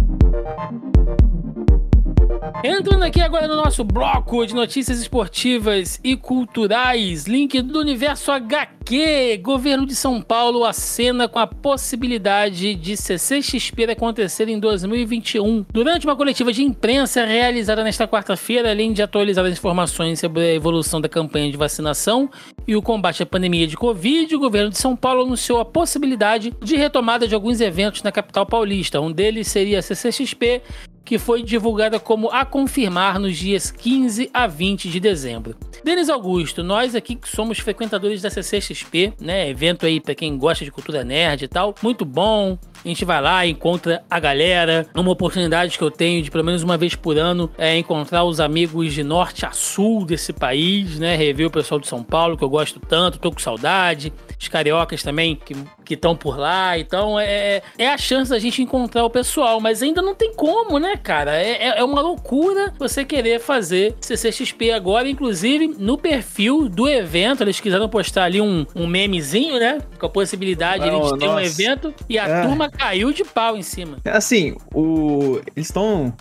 Entrando 2.61 3.03
aqui 3.03 3.19
agora 3.19 3.47
no 3.47 3.55
nosso 3.55 3.83
bloco 3.83 4.45
de 4.45 4.53
notícias 4.53 4.99
esportivas 4.99 5.99
e 6.03 6.15
culturais, 6.15 7.25
link 7.25 7.61
do 7.61 7.79
universo 7.79 8.31
HQ. 8.31 9.37
Governo 9.41 9.85
de 9.85 9.95
São 9.95 10.21
Paulo 10.21 10.63
acena 10.63 11.27
com 11.27 11.39
a 11.39 11.47
possibilidade 11.47 12.75
de 12.75 12.95
CCXP 12.95 13.91
acontecer 13.91 14.47
em 14.47 14.59
2021. 14.59 15.65
Durante 15.71 16.05
uma 16.05 16.15
coletiva 16.15 16.53
de 16.53 16.63
imprensa 16.63 17.25
realizada 17.25 17.83
nesta 17.83 18.07
quarta-feira, 18.07 18.69
além 18.69 18.93
de 18.93 19.01
atualizar 19.01 19.45
as 19.45 19.53
informações 19.53 20.19
sobre 20.19 20.41
a 20.41 20.53
evolução 20.53 21.01
da 21.01 21.09
campanha 21.09 21.51
de 21.51 21.57
vacinação 21.57 22.29
e 22.67 22.75
o 22.75 22.81
combate 22.81 23.23
à 23.23 23.25
pandemia 23.25 23.67
de 23.67 23.75
Covid, 23.75 24.35
o 24.35 24.39
governo 24.39 24.69
de 24.69 24.77
São 24.77 24.95
Paulo 24.95 25.23
anunciou 25.23 25.59
a 25.59 25.65
possibilidade 25.65 26.53
de 26.61 26.75
retomada 26.75 27.27
de 27.27 27.35
alguns 27.35 27.59
eventos 27.59 28.03
na 28.03 28.11
capital 28.11 28.45
paulista. 28.45 29.01
Um 29.01 29.11
deles 29.11 29.47
seria 29.47 29.79
a 29.79 29.81
CCXP, 29.81 30.61
que 31.05 31.17
foi 31.17 31.43
divulgada 31.43 31.99
como 31.99 32.29
a 32.29 32.45
confirmar 32.45 33.19
nos 33.19 33.37
dias 33.37 33.71
15 33.71 34.29
a 34.33 34.47
20 34.47 34.89
de 34.89 34.99
dezembro. 34.99 35.55
Denis 35.83 36.09
Augusto, 36.09 36.63
nós 36.63 36.95
aqui 36.95 37.15
que 37.15 37.27
somos 37.27 37.59
frequentadores 37.59 38.21
da 38.21 38.29
CCXP, 38.29 39.13
né, 39.19 39.49
evento 39.49 39.85
aí 39.85 39.99
para 39.99 40.15
quem 40.15 40.37
gosta 40.37 40.63
de 40.63 40.71
cultura 40.71 41.03
nerd 41.03 41.43
e 41.43 41.47
tal, 41.47 41.75
muito 41.81 42.05
bom. 42.05 42.57
A 42.83 42.87
gente 42.87 43.05
vai 43.05 43.21
lá, 43.21 43.45
encontra 43.45 44.03
a 44.09 44.19
galera, 44.19 44.85
uma 44.93 45.11
oportunidade 45.11 45.77
que 45.77 45.83
eu 45.83 45.91
tenho 45.91 46.21
de 46.21 46.29
pelo 46.29 46.43
menos 46.43 46.63
uma 46.63 46.77
vez 46.77 46.95
por 46.95 47.17
ano 47.17 47.49
é 47.57 47.77
encontrar 47.77 48.23
os 48.25 48.39
amigos 48.39 48.93
de 48.93 49.03
norte 49.03 49.45
a 49.45 49.51
sul 49.51 50.05
desse 50.05 50.33
país, 50.33 50.99
né, 50.99 51.15
rever 51.15 51.47
o 51.47 51.51
pessoal 51.51 51.79
de 51.79 51.87
São 51.87 52.03
Paulo 52.03 52.37
que 52.37 52.43
eu 52.43 52.49
gosto 52.49 52.79
tanto, 52.79 53.19
tô 53.19 53.31
com 53.31 53.39
saudade. 53.39 54.11
Os 54.43 54.47
cariocas 54.47 55.01
também 55.01 55.39
que 55.85 55.93
estão 55.93 56.15
por 56.15 56.37
lá. 56.37 56.77
Então 56.77 57.19
é, 57.19 57.61
é 57.77 57.89
a 57.89 57.97
chance 57.97 58.29
da 58.29 58.39
gente 58.39 58.61
encontrar 58.61 59.03
o 59.05 59.09
pessoal, 59.09 59.59
mas 59.59 59.81
ainda 59.81 60.01
não 60.01 60.13
tem 60.13 60.33
como, 60.33 60.77
né, 60.77 60.95
cara? 60.97 61.35
É, 61.41 61.51
é, 61.51 61.79
é 61.79 61.83
uma 61.83 62.01
loucura 62.01 62.73
você 62.77 63.05
querer 63.05 63.39
fazer 63.39 63.95
CCXP 64.01 64.71
agora, 64.71 65.09
inclusive 65.09 65.67
no 65.79 65.97
perfil 65.97 66.67
do 66.69 66.87
evento, 66.87 67.43
eles 67.43 67.59
quiseram 67.59 67.87
postar 67.89 68.25
ali 68.25 68.41
um, 68.41 68.65
um 68.75 68.87
memezinho, 68.87 69.59
né? 69.59 69.79
Com 69.99 70.05
a 70.05 70.09
possibilidade 70.09 70.89
não, 70.89 71.13
de 71.13 71.19
ter 71.19 71.27
um 71.27 71.39
evento 71.39 71.93
e 72.09 72.17
a 72.17 72.27
é. 72.27 72.41
turma 72.41 72.69
caiu 72.69 73.11
de 73.11 73.23
pau 73.23 73.57
em 73.57 73.61
cima. 73.61 73.97
Assim, 74.05 74.55
o 74.73 75.39
eles 75.55 75.67
estão. 75.67 76.13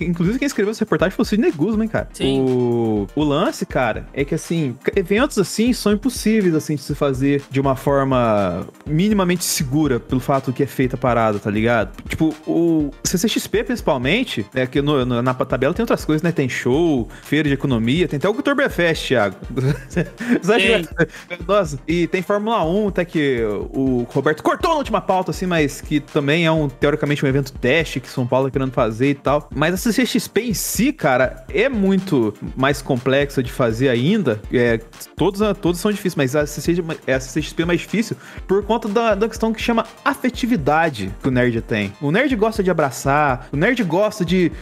Inclusive, 0.00 0.38
quem 0.38 0.46
escreveu 0.46 0.70
essa 0.70 0.80
reportagem 0.80 1.14
foi 1.14 1.22
o 1.22 1.26
Sidney 1.26 1.50
Guzman, 1.50 1.88
cara. 1.88 2.08
Sim. 2.12 2.40
O, 2.40 3.06
o 3.14 3.24
lance, 3.24 3.66
cara, 3.66 4.06
é 4.12 4.24
que 4.24 4.34
assim, 4.34 4.76
eventos 4.94 5.38
assim 5.38 5.72
são 5.72 5.92
impossíveis 5.92 6.54
assim 6.54 6.76
de 6.76 6.82
se 6.82 6.94
fazer 6.94 7.42
de 7.50 7.60
uma 7.60 7.65
forma 7.74 8.66
minimamente 8.86 9.44
segura 9.44 9.98
pelo 9.98 10.20
fato 10.20 10.52
que 10.52 10.62
é 10.62 10.66
feita 10.66 10.96
a 10.96 10.98
parada, 10.98 11.38
tá 11.38 11.50
ligado? 11.50 11.90
Tipo, 12.08 12.34
o 12.46 12.90
CCXP, 13.02 13.64
principalmente, 13.64 14.46
é 14.54 14.66
que 14.66 14.80
no, 14.80 15.04
no, 15.04 15.22
na 15.22 15.34
tabela 15.34 15.74
tem 15.74 15.82
outras 15.82 16.04
coisas, 16.04 16.22
né? 16.22 16.30
Tem 16.30 16.48
show, 16.48 17.08
feira 17.22 17.48
de 17.48 17.54
economia, 17.54 18.06
tem 18.06 18.18
até 18.18 18.28
o 18.28 18.32
Oktoberfest, 18.32 19.08
Thiago. 19.08 19.36
Nossa, 21.46 21.78
e 21.86 22.06
tem 22.06 22.22
Fórmula 22.22 22.64
1, 22.64 22.88
até 22.88 23.04
que 23.04 23.42
o 23.72 24.06
Roberto 24.10 24.42
cortou 24.42 24.70
na 24.70 24.76
última 24.76 25.00
pauta, 25.00 25.30
assim, 25.30 25.46
mas 25.46 25.80
que 25.80 26.00
também 26.00 26.46
é 26.46 26.50
um, 26.50 26.68
teoricamente, 26.68 27.24
um 27.24 27.28
evento 27.28 27.52
teste 27.52 28.00
que 28.00 28.08
São 28.08 28.26
Paulo 28.26 28.46
tá 28.48 28.52
querendo 28.52 28.72
fazer 28.72 29.10
e 29.10 29.14
tal. 29.14 29.48
Mas 29.54 29.74
a 29.74 29.76
CCXP 29.76 30.40
em 30.42 30.54
si, 30.54 30.92
cara, 30.92 31.44
é 31.52 31.68
muito 31.68 32.34
mais 32.56 32.82
complexa 32.82 33.42
de 33.42 33.50
fazer 33.50 33.88
ainda. 33.88 34.40
É, 34.52 34.78
todos, 35.16 35.40
todos 35.60 35.80
são 35.80 35.90
difíceis, 35.90 36.14
mas 36.14 36.36
a 36.36 36.46
CCXP, 36.46 37.55
a 37.56 37.58
CCXP 37.58 37.62
é 37.62 37.64
mais 37.64 37.80
difícil 37.80 38.16
por 38.46 38.62
conta 38.64 38.88
da, 38.88 39.14
da 39.14 39.28
questão 39.28 39.52
que 39.52 39.60
chama 39.60 39.86
afetividade 40.04 41.12
que 41.22 41.28
o 41.28 41.30
nerd 41.30 41.60
tem. 41.62 41.92
O 42.00 42.10
nerd 42.10 42.34
gosta 42.36 42.62
de 42.62 42.70
abraçar, 42.70 43.48
o 43.52 43.56
nerd 43.56 43.82
gosta 43.84 44.24
de, 44.24 44.52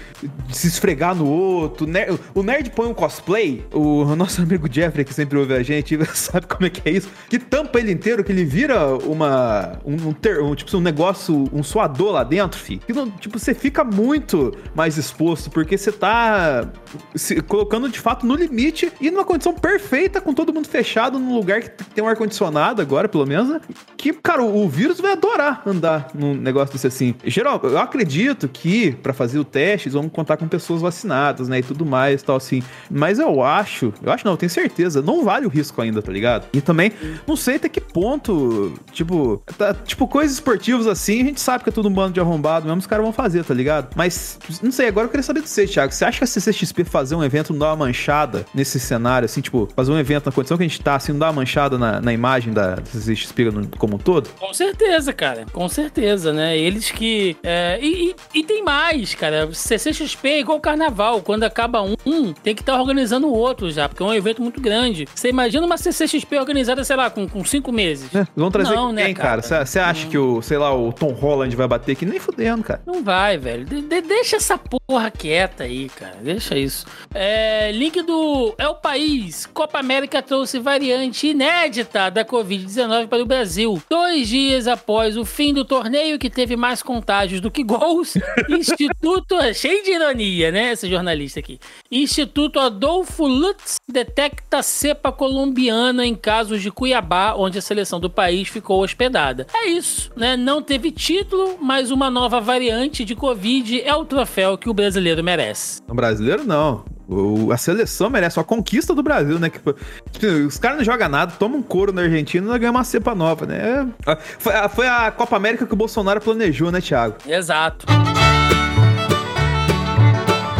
de 0.46 0.56
se 0.56 0.68
esfregar 0.68 1.14
no 1.14 1.26
outro. 1.26 1.86
O 1.86 1.88
nerd, 1.88 2.20
o 2.34 2.42
nerd 2.42 2.70
põe 2.70 2.88
um 2.88 2.94
cosplay, 2.94 3.64
o 3.72 4.04
nosso 4.14 4.40
amigo 4.40 4.68
Jeffrey, 4.70 5.04
que 5.04 5.12
sempre 5.12 5.38
ouve 5.38 5.54
a 5.54 5.62
gente, 5.62 5.98
sabe 6.14 6.46
como 6.46 6.66
é 6.66 6.70
que 6.70 6.88
é 6.88 6.92
isso? 6.92 7.08
Que 7.28 7.38
tampa 7.38 7.78
ele 7.80 7.92
inteiro, 7.92 8.22
que 8.22 8.32
ele 8.32 8.44
vira 8.44 8.96
uma. 8.96 9.78
Um, 9.84 10.08
um, 10.08 10.12
ter, 10.12 10.40
um 10.40 10.54
tipo, 10.54 10.76
um 10.76 10.80
negócio, 10.80 11.48
um 11.52 11.62
suador 11.62 12.12
lá 12.12 12.24
dentro, 12.24 12.58
fi. 12.58 12.78
Que 12.78 12.92
não, 12.92 13.10
tipo, 13.10 13.38
você 13.38 13.54
fica 13.54 13.82
muito 13.82 14.56
mais 14.74 14.96
exposto, 14.96 15.50
porque 15.50 15.76
você 15.76 15.90
tá 15.90 16.68
se 17.14 17.40
colocando 17.42 17.88
de 17.88 17.98
fato 17.98 18.26
no 18.26 18.34
limite 18.34 18.92
e 19.00 19.10
numa 19.10 19.24
condição 19.24 19.52
perfeita, 19.54 20.20
com 20.20 20.32
todo 20.32 20.52
mundo 20.52 20.68
fechado 20.68 21.18
num 21.18 21.34
lugar 21.34 21.60
que 21.62 21.84
tem 21.84 22.02
um 22.02 22.08
ar-condicionado 22.08 22.83
agora, 22.84 23.08
pelo 23.08 23.26
menos, 23.26 23.48
né? 23.48 23.60
que, 24.04 24.12
cara, 24.12 24.42
o 24.42 24.68
vírus 24.68 25.00
vai 25.00 25.12
adorar 25.12 25.62
andar 25.64 26.08
num 26.14 26.34
negócio 26.34 26.74
desse 26.74 26.86
assim. 26.86 27.14
Geral, 27.24 27.58
eu 27.62 27.78
acredito 27.78 28.46
que 28.46 28.92
para 28.92 29.14
fazer 29.14 29.38
o 29.38 29.44
teste, 29.44 29.88
eles 29.88 29.94
vão 29.94 30.10
contar 30.10 30.36
com 30.36 30.46
pessoas 30.46 30.82
vacinadas, 30.82 31.48
né, 31.48 31.60
e 31.60 31.62
tudo 31.62 31.86
mais, 31.86 32.22
tal 32.22 32.36
assim. 32.36 32.62
Mas 32.90 33.18
eu 33.18 33.42
acho, 33.42 33.94
eu 34.02 34.12
acho 34.12 34.24
não, 34.26 34.34
eu 34.34 34.36
tenho 34.36 34.50
certeza, 34.50 35.00
não 35.00 35.24
vale 35.24 35.46
o 35.46 35.48
risco 35.48 35.80
ainda, 35.80 36.02
tá 36.02 36.12
ligado? 36.12 36.46
E 36.52 36.60
também, 36.60 36.92
não 37.26 37.34
sei 37.34 37.56
até 37.56 37.66
que 37.66 37.80
ponto, 37.80 38.74
tipo, 38.92 39.42
tá, 39.56 39.72
tipo, 39.72 40.06
coisas 40.06 40.34
esportivas 40.34 40.86
assim, 40.86 41.22
a 41.22 41.24
gente 41.24 41.40
sabe 41.40 41.64
que 41.64 41.70
é 41.70 41.72
tudo 41.72 41.88
um 41.88 41.92
bando 41.92 42.12
de 42.12 42.20
arrombado, 42.20 42.66
mesmo 42.66 42.80
os 42.80 42.86
caras 42.86 43.04
vão 43.04 43.12
fazer, 43.12 43.42
tá 43.42 43.54
ligado? 43.54 43.88
Mas, 43.96 44.38
não 44.62 44.70
sei, 44.70 44.88
agora 44.88 45.06
eu 45.06 45.10
queria 45.10 45.22
saber 45.22 45.40
de 45.40 45.48
você, 45.48 45.66
Thiago. 45.66 45.94
Você 45.94 46.04
acha 46.04 46.18
que 46.18 46.24
a 46.24 46.26
CCXP 46.26 46.84
fazer 46.84 47.14
um 47.14 47.24
evento 47.24 47.54
não 47.54 47.60
dá 47.60 47.66
uma 47.68 47.86
manchada 47.86 48.44
nesse 48.54 48.78
cenário, 48.78 49.24
assim, 49.24 49.40
tipo, 49.40 49.66
fazer 49.74 49.92
um 49.92 49.98
evento 49.98 50.26
na 50.26 50.32
condição 50.32 50.58
que 50.58 50.62
a 50.62 50.68
gente 50.68 50.82
tá, 50.82 50.96
assim, 50.96 51.12
não 51.12 51.20
dá 51.20 51.26
uma 51.28 51.40
manchada 51.40 51.78
na, 51.78 52.02
na 52.02 52.12
imagem 52.12 52.52
da 52.52 52.63
CCXP 52.84 53.44
como 53.78 53.96
um 53.96 53.98
todo? 53.98 54.28
Com 54.38 54.52
certeza, 54.52 55.12
cara. 55.12 55.46
Com 55.52 55.68
certeza, 55.68 56.32
né? 56.32 56.56
Eles 56.56 56.90
que. 56.90 57.36
É, 57.42 57.78
e, 57.80 58.10
e, 58.10 58.40
e, 58.40 58.44
tem 58.44 58.62
mais, 58.62 59.14
cara. 59.14 59.48
CCXP 59.52 60.28
é 60.28 60.40
igual 60.40 60.60
carnaval. 60.60 61.20
Quando 61.22 61.44
acaba 61.44 61.82
um, 61.82 62.32
tem 62.32 62.54
que 62.54 62.62
estar 62.62 62.74
tá 62.74 62.80
organizando 62.80 63.26
o 63.26 63.32
outro 63.32 63.70
já, 63.70 63.88
porque 63.88 64.02
é 64.02 64.06
um 64.06 64.14
evento 64.14 64.42
muito 64.42 64.60
grande. 64.60 65.06
Você 65.14 65.28
imagina 65.28 65.66
uma 65.66 65.76
CCXP 65.76 66.38
organizada, 66.38 66.84
sei 66.84 66.96
lá, 66.96 67.10
com, 67.10 67.28
com 67.28 67.44
cinco 67.44 67.72
meses. 67.72 68.14
É, 68.14 68.26
vão 68.36 68.50
trazer 68.50 68.74
não, 68.74 68.94
quem, 68.94 69.08
né, 69.08 69.14
cara? 69.14 69.42
Você 69.42 69.78
acha 69.78 70.06
que 70.06 70.18
o, 70.18 70.40
sei 70.42 70.58
lá, 70.58 70.74
o 70.74 70.92
Tom 70.92 71.12
Holland 71.12 71.54
vai 71.56 71.66
bater 71.66 71.92
aqui? 71.92 72.06
Nem 72.06 72.18
fudendo, 72.18 72.62
cara. 72.62 72.82
Não 72.86 73.02
vai, 73.02 73.38
velho. 73.38 73.64
De, 73.64 73.82
de, 73.82 74.00
deixa 74.00 74.36
essa 74.36 74.58
porra 74.58 75.10
quieta 75.10 75.64
aí, 75.64 75.88
cara. 75.88 76.16
Deixa 76.22 76.56
isso. 76.56 76.86
É, 77.14 77.70
link 77.72 78.02
do 78.02 78.54
É 78.58 78.68
o 78.68 78.74
País. 78.74 79.46
Copa 79.46 79.78
América 79.78 80.22
trouxe 80.22 80.58
variante 80.58 81.28
inédita 81.28 82.10
da 82.10 82.24
Covid-19 82.58 83.08
para 83.08 83.22
o 83.22 83.26
Brasil. 83.26 83.82
Dois 83.88 84.28
dias 84.28 84.66
após 84.66 85.16
o 85.16 85.24
fim 85.24 85.52
do 85.52 85.64
torneio, 85.64 86.18
que 86.18 86.30
teve 86.30 86.56
mais 86.56 86.82
contágios 86.82 87.40
do 87.40 87.50
que 87.50 87.62
gols, 87.62 88.14
Instituto. 88.48 89.36
cheio 89.54 89.82
de 89.82 89.90
ironia, 89.92 90.50
né? 90.50 90.72
Esse 90.72 90.88
jornalista 90.88 91.40
aqui. 91.40 91.58
Instituto 91.90 92.58
Adolfo 92.58 93.26
Lutz 93.26 93.76
detecta 93.90 94.62
cepa 94.62 95.12
colombiana 95.12 96.06
em 96.06 96.14
casos 96.14 96.62
de 96.62 96.70
Cuiabá, 96.70 97.34
onde 97.36 97.58
a 97.58 97.62
seleção 97.62 97.98
do 98.00 98.10
país 98.10 98.48
ficou 98.48 98.82
hospedada. 98.82 99.46
É 99.54 99.68
isso, 99.68 100.10
né? 100.16 100.36
Não 100.36 100.62
teve 100.62 100.90
título, 100.90 101.58
mas 101.60 101.90
uma 101.90 102.10
nova 102.10 102.40
variante 102.40 103.04
de 103.04 103.14
Covid 103.14 103.80
é 103.82 103.94
o 103.94 104.04
troféu 104.04 104.56
que 104.56 104.68
o 104.68 104.74
brasileiro 104.74 105.22
merece. 105.22 105.80
O 105.88 105.94
brasileiro 105.94 106.44
não. 106.44 106.84
O, 107.08 107.52
a 107.52 107.56
seleção 107.56 108.08
merece 108.08 108.40
a 108.40 108.44
conquista 108.44 108.94
do 108.94 109.02
Brasil, 109.02 109.38
né? 109.38 109.50
Que, 109.50 109.58
tipo, 109.58 110.46
os 110.46 110.58
caras 110.58 110.78
não 110.78 110.84
jogam 110.84 111.08
nada, 111.08 111.32
tomam 111.38 111.58
um 111.58 111.62
couro 111.62 111.92
na 111.92 112.02
Argentina 112.02 112.54
e 112.54 112.58
ganham 112.58 112.72
uma 112.72 112.84
cepa 112.84 113.14
nova, 113.14 113.46
né? 113.46 113.86
É, 114.06 114.16
foi, 114.38 114.52
foi 114.70 114.88
a 114.88 115.10
Copa 115.10 115.36
América 115.36 115.66
que 115.66 115.72
o 115.72 115.76
Bolsonaro 115.76 116.20
planejou, 116.20 116.70
né, 116.70 116.80
Thiago? 116.80 117.16
Exato. 117.26 117.86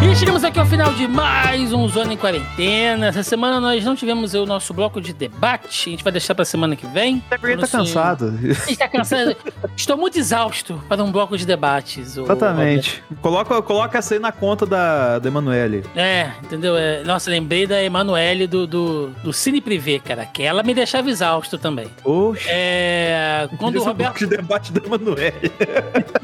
E 0.05 0.15
chegamos 0.15 0.45
aqui 0.45 0.61
ao 0.61 0.67
final 0.67 0.93
de 0.93 1.09
mais 1.09 1.73
um 1.73 1.89
Zona 1.89 2.13
em 2.13 2.17
Quarentena. 2.17 3.07
Essa 3.07 3.23
semana 3.23 3.59
nós 3.59 3.83
não 3.83 3.97
tivemos 3.97 4.35
o 4.35 4.45
nosso 4.45 4.75
bloco 4.75 5.01
de 5.01 5.15
debate. 5.15 5.89
A 5.89 5.91
gente 5.93 6.05
vai 6.05 6.13
deixar 6.13 6.35
pra 6.35 6.45
semana 6.45 6.77
que 6.77 6.87
vem. 6.87 7.25
É 7.31 7.39
porque 7.39 7.57
tá 7.57 7.67
cansado. 7.67 8.27
A 8.27 8.53
gente 8.53 8.77
tá 8.77 8.87
cansado. 8.87 9.35
Estou 9.75 9.97
muito 9.97 10.19
exausto 10.19 10.81
para 10.89 11.03
um 11.03 11.11
bloco 11.11 11.37
de 11.39 11.47
debates. 11.47 12.19
Exatamente. 12.19 13.03
Coloca, 13.23 13.61
coloca 13.63 13.99
essa 13.99 14.15
aí 14.15 14.21
na 14.21 14.31
conta 14.31 14.67
da, 14.67 15.19
da 15.19 15.27
Emanuele. 15.29 15.83
É, 15.97 16.31
entendeu? 16.45 16.77
É, 16.77 17.03
nossa, 17.03 17.31
lembrei 17.31 17.67
da 17.67 17.83
Emanuele 17.83 18.47
do, 18.47 18.67
do, 18.67 19.09
do 19.25 19.33
Cine 19.33 19.61
Privé, 19.61 19.99
cara. 19.99 20.27
Que 20.27 20.43
ela 20.43 20.63
me 20.63 20.75
deixava 20.75 21.09
exausto 21.09 21.57
também. 21.57 21.89
Oxe. 22.05 22.47
É. 22.49 23.49
Quando 23.59 23.77
o 23.77 23.85
Roberto. 23.85 23.97
bloco 23.97 24.19
de 24.19 24.27
debate 24.27 24.71
da 24.71 24.85
Emanuele. 24.85 25.51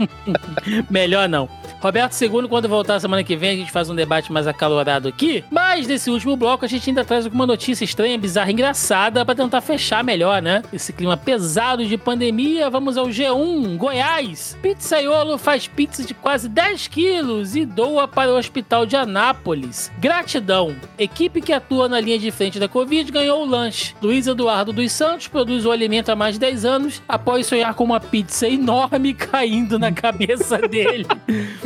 Melhor 0.90 1.28
não. 1.28 1.48
Roberto 1.80 2.20
II, 2.20 2.46
quando 2.46 2.68
voltar 2.68 3.00
semana 3.00 3.24
que 3.24 3.34
vem, 3.34 3.52
a 3.52 3.56
gente 3.56 3.72
faz 3.72 3.88
um 3.88 3.94
debate 3.94 4.30
mais 4.30 4.46
acalorado 4.46 5.08
aqui. 5.08 5.42
Mas 5.50 5.86
nesse 5.86 6.10
último 6.10 6.36
bloco, 6.36 6.64
a 6.64 6.68
gente 6.68 6.90
ainda 6.90 7.04
traz 7.04 7.24
alguma 7.24 7.46
notícia 7.46 7.84
estranha, 7.84 8.18
bizarra, 8.18 8.52
engraçada 8.52 9.24
para 9.24 9.34
tentar 9.34 9.62
fechar 9.62 10.04
melhor, 10.04 10.42
né? 10.42 10.62
Esse 10.72 10.92
clima 10.92 11.16
pesado 11.16 11.84
de 11.86 11.96
pandemia. 11.96 12.68
Vamos 12.68 12.98
ao 12.98 13.06
G1, 13.06 13.78
Goiás. 13.78 14.58
Pizzaiolo 14.60 15.38
faz 15.38 15.66
pizza 15.66 16.04
de 16.04 16.12
quase 16.12 16.50
10 16.50 16.86
quilos 16.88 17.56
e 17.56 17.64
doa 17.64 18.06
para 18.06 18.30
o 18.30 18.36
hospital 18.36 18.84
de 18.84 18.96
Anápolis. 18.96 19.90
Gratidão. 19.98 20.76
Equipe 20.98 21.40
que 21.40 21.52
atua 21.52 21.88
na 21.88 21.98
linha 21.98 22.18
de 22.18 22.30
frente 22.30 22.60
da 22.60 22.68
Covid 22.68 23.10
ganhou 23.10 23.42
o 23.42 23.48
lanche. 23.48 23.94
Luiz 24.02 24.26
Eduardo 24.26 24.70
dos 24.70 24.92
Santos 24.92 25.28
produz 25.28 25.64
o 25.64 25.70
alimento 25.70 26.10
há 26.10 26.16
mais 26.16 26.34
de 26.34 26.40
10 26.40 26.64
anos 26.66 27.02
após 27.08 27.46
sonhar 27.46 27.72
com 27.72 27.84
uma 27.84 28.00
pizza 28.00 28.46
enorme 28.46 29.14
caindo 29.30 29.78
na 29.78 29.90
cabeça 29.90 30.58
dele. 30.58 31.06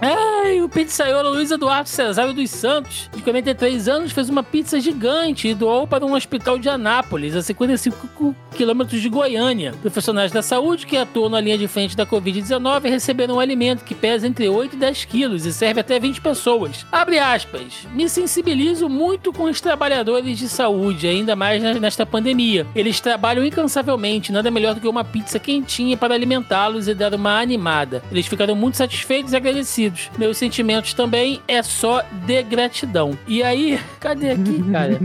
Ai, 0.00 0.60
o 0.60 0.68
pizzaiolo 0.68 1.30
Luiz 1.30 1.50
Eduardo 1.50 1.88
Cesário 1.88 2.32
dos 2.32 2.50
Santos, 2.50 3.08
de 3.14 3.22
43 3.22 3.88
anos, 3.88 4.12
fez 4.12 4.28
uma 4.28 4.42
pizza 4.42 4.80
gigante 4.80 5.48
e 5.48 5.54
doou 5.54 5.86
para 5.86 6.04
um 6.04 6.14
hospital 6.14 6.58
de 6.58 6.68
Anápolis, 6.68 7.34
a 7.36 7.42
55 7.42 8.34
quilômetros 8.54 9.00
de 9.00 9.08
Goiânia. 9.08 9.72
Profissionais 9.80 10.32
da 10.32 10.42
saúde 10.42 10.86
que 10.86 10.96
atuam 10.96 11.28
na 11.28 11.40
linha 11.40 11.56
de 11.56 11.68
frente 11.68 11.96
da 11.96 12.06
Covid-19 12.06 12.90
receberam 12.90 13.36
um 13.36 13.40
alimento 13.40 13.84
que 13.84 13.94
pesa 13.94 14.26
entre 14.26 14.48
8 14.48 14.74
e 14.74 14.78
10 14.78 15.04
quilos 15.04 15.46
e 15.46 15.52
serve 15.52 15.80
até 15.80 15.98
20 15.98 16.20
pessoas. 16.20 16.84
Abre 16.90 17.18
aspas. 17.18 17.86
Me 17.92 18.08
sensibilizo 18.08 18.88
muito 18.88 19.32
com 19.32 19.44
os 19.44 19.60
trabalhadores 19.60 20.38
de 20.38 20.48
saúde, 20.48 21.08
ainda 21.08 21.36
mais 21.36 21.62
nesta 21.80 22.04
pandemia. 22.04 22.66
Eles 22.74 23.00
trabalham 23.00 23.44
incansavelmente, 23.44 24.32
nada 24.32 24.50
melhor 24.50 24.74
do 24.74 24.80
que 24.80 24.88
uma 24.88 25.04
pizza 25.04 25.38
quentinha 25.38 25.96
para 25.96 26.14
alimentá-los 26.14 26.88
e 26.88 26.94
dar 26.94 27.14
uma 27.14 27.40
animada. 27.40 28.02
Eles 28.10 28.26
ficaram 28.26 28.54
muito 28.54 28.76
satisfeitos 28.76 29.32
e 29.32 29.36
agradecidos 29.36 29.69
agradecidos. 29.70 30.10
Meus 30.18 30.36
sentimentos 30.36 30.92
também 30.92 31.40
é 31.46 31.62
só 31.62 32.02
de 32.26 32.42
gratidão. 32.42 33.16
E 33.26 33.42
aí, 33.42 33.78
cadê 34.00 34.30
aqui, 34.30 34.62
cara? 34.70 34.98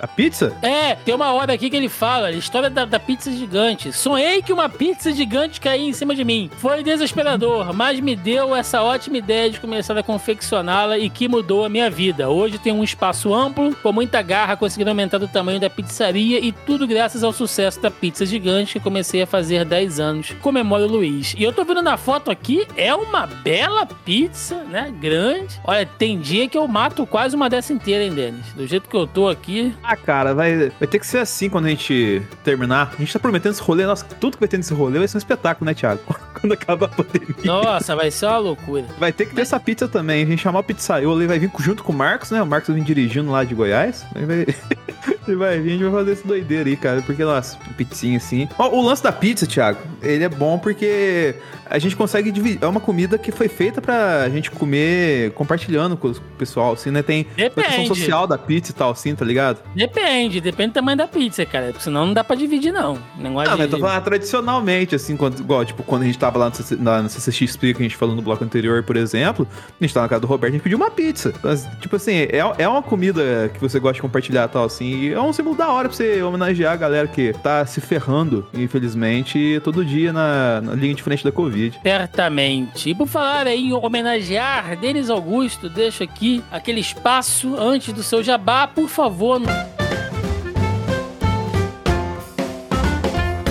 A 0.00 0.06
pizza? 0.06 0.56
É, 0.62 0.94
tem 0.94 1.14
uma 1.14 1.32
hora 1.32 1.54
aqui 1.54 1.70
que 1.70 1.76
ele 1.76 1.88
fala 1.88 2.30
história 2.30 2.68
da, 2.68 2.84
da 2.84 3.00
pizza 3.00 3.30
gigante. 3.32 3.92
Sonhei 3.92 4.42
que 4.42 4.52
uma 4.52 4.68
pizza 4.68 5.12
gigante 5.12 5.60
caía 5.60 5.88
em 5.88 5.92
cima 5.92 6.14
de 6.14 6.24
mim. 6.24 6.50
Foi 6.58 6.82
desesperador, 6.82 7.72
mas 7.72 8.00
me 8.00 8.14
deu 8.14 8.54
essa 8.54 8.82
ótima 8.82 9.16
ideia 9.16 9.50
de 9.50 9.60
começar 9.60 9.96
a 9.96 10.02
confeccioná-la 10.02 10.98
e 10.98 11.08
que 11.08 11.28
mudou 11.28 11.64
a 11.64 11.68
minha 11.68 11.88
vida. 11.90 12.28
Hoje 12.28 12.58
tem 12.58 12.72
um 12.72 12.84
espaço 12.84 13.34
amplo, 13.34 13.74
com 13.76 13.92
muita 13.92 14.20
garra, 14.20 14.56
conseguindo 14.56 14.90
aumentar 14.90 15.22
o 15.22 15.28
tamanho 15.28 15.60
da 15.60 15.70
pizzaria 15.70 16.38
e 16.40 16.52
tudo 16.52 16.86
graças 16.86 17.24
ao 17.24 17.32
sucesso 17.32 17.80
da 17.80 17.90
pizza 17.90 18.26
gigante 18.26 18.74
que 18.74 18.80
comecei 18.80 19.22
a 19.22 19.26
fazer 19.26 19.64
10 19.64 20.00
anos. 20.00 20.34
Comemoro 20.42 20.84
o 20.84 20.88
Luiz. 20.88 21.34
E 21.38 21.42
eu 21.42 21.52
tô 21.52 21.64
vendo 21.64 21.82
na 21.82 21.96
foto 21.96 22.30
aqui, 22.30 22.66
é 22.76 22.94
uma 22.94 23.28
bela 23.42 23.86
pizza, 23.86 24.64
né? 24.64 24.92
Grande. 25.00 25.60
Olha, 25.64 25.86
tem 25.86 26.18
dia 26.18 26.48
que 26.48 26.56
eu 26.56 26.66
mato 26.66 27.06
quase 27.06 27.36
uma 27.36 27.48
dessa 27.48 27.72
inteira, 27.72 28.04
hein, 28.04 28.12
Denis? 28.12 28.46
Do 28.54 28.66
jeito 28.66 28.88
que 28.88 28.96
eu 28.96 29.06
tô 29.06 29.28
aqui. 29.28 29.74
Ah, 29.82 29.96
cara, 29.96 30.34
vai, 30.34 30.70
vai 30.70 30.88
ter 30.88 30.98
que 30.98 31.06
ser 31.06 31.18
assim 31.18 31.48
quando 31.48 31.66
a 31.66 31.70
gente 31.70 32.22
terminar. 32.44 32.92
A 32.94 33.00
gente 33.00 33.12
tá 33.12 33.18
prometendo 33.18 33.52
esse 33.52 33.62
rolê, 33.62 33.86
nossa, 33.86 34.04
tudo 34.04 34.34
que 34.34 34.40
vai 34.40 34.48
ter 34.48 34.56
nesse 34.56 34.74
rolê 34.74 34.98
vai 34.98 35.08
ser 35.08 35.16
um 35.16 35.18
espetáculo, 35.18 35.66
né, 35.66 35.74
Thiago? 35.74 36.00
quando 36.40 36.52
acaba 36.52 36.86
a 36.86 36.88
pandemia. 36.88 37.34
Nossa, 37.44 37.96
vai 37.96 38.10
ser 38.10 38.26
uma 38.26 38.38
loucura. 38.38 38.84
Vai 38.98 39.12
ter 39.12 39.26
que 39.26 39.34
ter 39.34 39.42
essa 39.42 39.58
pizza 39.58 39.88
também. 39.88 40.22
A 40.22 40.26
gente 40.26 40.42
chamar 40.42 40.60
o 40.60 40.64
pizzaiolo, 40.64 41.20
ele 41.20 41.28
vai 41.28 41.38
vir 41.38 41.50
junto 41.58 41.82
com 41.82 41.92
o 41.92 41.96
Marcos, 41.96 42.30
né? 42.30 42.42
O 42.42 42.46
Marcos 42.46 42.74
vem 42.74 42.82
dirigindo 42.82 43.30
lá 43.30 43.44
de 43.44 43.54
Goiás. 43.54 44.06
Vai, 44.14 44.46
vai 45.34 45.60
vir, 45.60 45.70
a 45.70 45.72
gente 45.72 45.84
vai 45.84 45.92
fazer 45.92 46.12
esse 46.12 46.26
doideira 46.26 46.68
aí, 46.68 46.76
cara. 46.76 47.02
Porque, 47.02 47.24
nossa, 47.24 47.58
pizzinha 47.76 48.16
assim. 48.16 48.48
Ó, 48.58 48.68
o 48.68 48.82
lance 48.84 49.02
da 49.02 49.12
pizza, 49.12 49.46
Thiago, 49.46 49.78
ele 50.02 50.24
é 50.24 50.28
bom 50.28 50.58
porque 50.58 51.34
a 51.66 51.78
gente 51.78 51.94
consegue 51.96 52.30
dividir. 52.30 52.58
É 52.62 52.66
uma 52.66 52.80
comida 52.80 53.18
que 53.18 53.30
foi 53.30 53.48
feita 53.48 53.80
pra 53.80 54.28
gente 54.28 54.50
comer 54.50 55.32
compartilhando 55.32 55.96
com 55.96 56.08
o 56.08 56.14
pessoal, 56.38 56.72
assim, 56.72 56.90
né? 56.90 57.02
Tem 57.02 57.26
Depende. 57.36 57.66
a 57.66 57.70
questão 57.70 57.86
social 57.86 58.26
da 58.26 58.38
pizza 58.38 58.72
e 58.72 58.74
tal, 58.74 58.90
assim, 58.90 59.14
tá 59.14 59.24
ligado? 59.24 59.58
Depende, 59.74 60.40
depende 60.40 60.70
do 60.70 60.74
tamanho 60.74 60.96
da 60.96 61.06
pizza, 61.06 61.44
cara. 61.44 61.66
Porque 61.66 61.82
senão 61.82 62.06
não 62.06 62.14
dá 62.14 62.24
pra 62.24 62.36
dividir, 62.36 62.72
não. 62.72 62.98
Negócio 63.18 63.50
Não, 63.50 63.56
de... 63.56 63.58
mas 63.58 63.60
eu 63.60 63.68
tô 63.70 63.78
falando 63.78 64.04
tradicionalmente, 64.04 64.94
assim, 64.94 65.16
quando, 65.16 65.38
igual, 65.40 65.64
tipo, 65.64 65.82
quando 65.82 66.02
a 66.02 66.06
gente 66.06 66.18
tava 66.18 66.38
lá 66.38 66.50
no, 66.50 66.82
na, 66.82 67.02
no 67.02 67.08
CCXP, 67.08 67.74
que 67.74 67.82
a 67.82 67.82
gente 67.82 67.96
falou 67.96 68.14
no 68.14 68.22
bloco 68.22 68.44
anterior, 68.44 68.82
por 68.82 68.96
exemplo, 68.96 69.46
a 69.52 69.84
gente 69.84 69.92
tava 69.92 70.04
na 70.04 70.08
casa 70.08 70.20
do 70.20 70.26
Roberto, 70.26 70.52
a 70.52 70.56
gente 70.56 70.62
pediu 70.62 70.78
uma 70.78 70.90
pizza. 70.90 71.32
Mas, 71.42 71.66
tipo 71.80 71.96
assim, 71.96 72.14
é, 72.14 72.40
é 72.58 72.68
uma 72.68 72.82
comida 72.82 73.50
que 73.52 73.60
você 73.60 73.78
gosta 73.78 73.94
de 73.94 74.02
compartilhar 74.02 74.44
e 74.44 74.48
tal, 74.48 74.64
assim, 74.64 75.02
e 75.02 75.14
é 75.18 75.22
um 75.22 75.32
símbolo 75.32 75.56
da 75.56 75.68
hora 75.68 75.88
pra 75.88 75.96
você 75.96 76.22
homenagear 76.22 76.72
a 76.72 76.76
galera 76.76 77.08
que 77.08 77.32
tá 77.42 77.66
se 77.66 77.80
ferrando, 77.80 78.46
infelizmente, 78.54 79.60
todo 79.64 79.84
dia 79.84 80.12
na, 80.12 80.60
na 80.60 80.74
linha 80.74 80.94
de 80.94 81.02
frente 81.02 81.24
da 81.24 81.32
Covid. 81.32 81.78
Certamente. 81.82 82.90
E 82.90 82.94
por 82.94 83.06
falar 83.06 83.46
em 83.48 83.72
homenagear 83.72 84.76
Denis 84.76 85.10
Augusto, 85.10 85.68
deixo 85.68 86.02
aqui 86.02 86.42
aquele 86.50 86.80
espaço 86.80 87.56
antes 87.56 87.92
do 87.92 88.02
seu 88.02 88.22
jabá, 88.22 88.66
por 88.66 88.88
favor. 88.88 89.40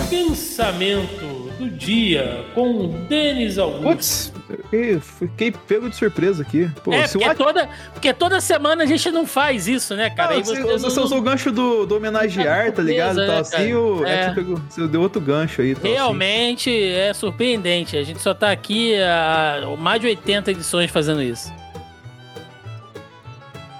Pensamento 0.08 1.27
do 1.68 1.76
dia 1.76 2.44
com 2.54 2.88
Denis 3.08 3.58
Augusto. 3.58 3.82
Putz, 3.82 4.32
eu 4.72 5.00
fiquei 5.00 5.50
pego 5.52 5.88
de 5.90 5.96
surpresa 5.96 6.42
aqui. 6.42 6.70
Pô, 6.82 6.92
é, 6.92 7.04
o 7.04 7.08
porque, 7.08 7.24
Atila- 7.24 7.34
toda, 7.52 7.68
porque 7.92 8.12
toda 8.14 8.40
semana 8.40 8.82
a 8.84 8.86
gente 8.86 9.10
não 9.10 9.26
faz 9.26 9.68
isso, 9.68 9.94
né, 9.94 10.10
cara? 10.10 10.36
Ah, 10.36 10.38
você, 10.42 10.60
você 10.62 10.96
não- 10.96 11.04
usou 11.04 11.18
o 11.18 11.22
gancho 11.22 11.50
do, 11.50 11.86
do 11.86 11.96
homenagear, 11.96 12.72
tá 12.72 12.82
ligado? 12.82 13.16
Beleza, 13.16 13.26
Tal, 13.26 13.34
né, 13.34 13.40
assim, 13.40 13.74
o, 13.74 14.06
é. 14.06 14.24
É. 14.26 14.30
pegou, 14.34 14.60
você 14.68 14.86
deu 14.88 15.00
outro 15.00 15.20
gancho 15.20 15.60
aí. 15.62 15.74
Tal, 15.74 15.84
assim. 15.84 15.92
Realmente 15.94 16.70
é 16.92 17.12
surpreendente. 17.12 17.96
A 17.96 18.02
gente 18.02 18.20
só 18.20 18.32
tá 18.34 18.50
aqui 18.50 18.94
há 19.00 19.60
mais 19.78 20.00
de 20.00 20.06
80 20.08 20.50
edições 20.50 20.90
fazendo 20.90 21.22
isso. 21.22 21.52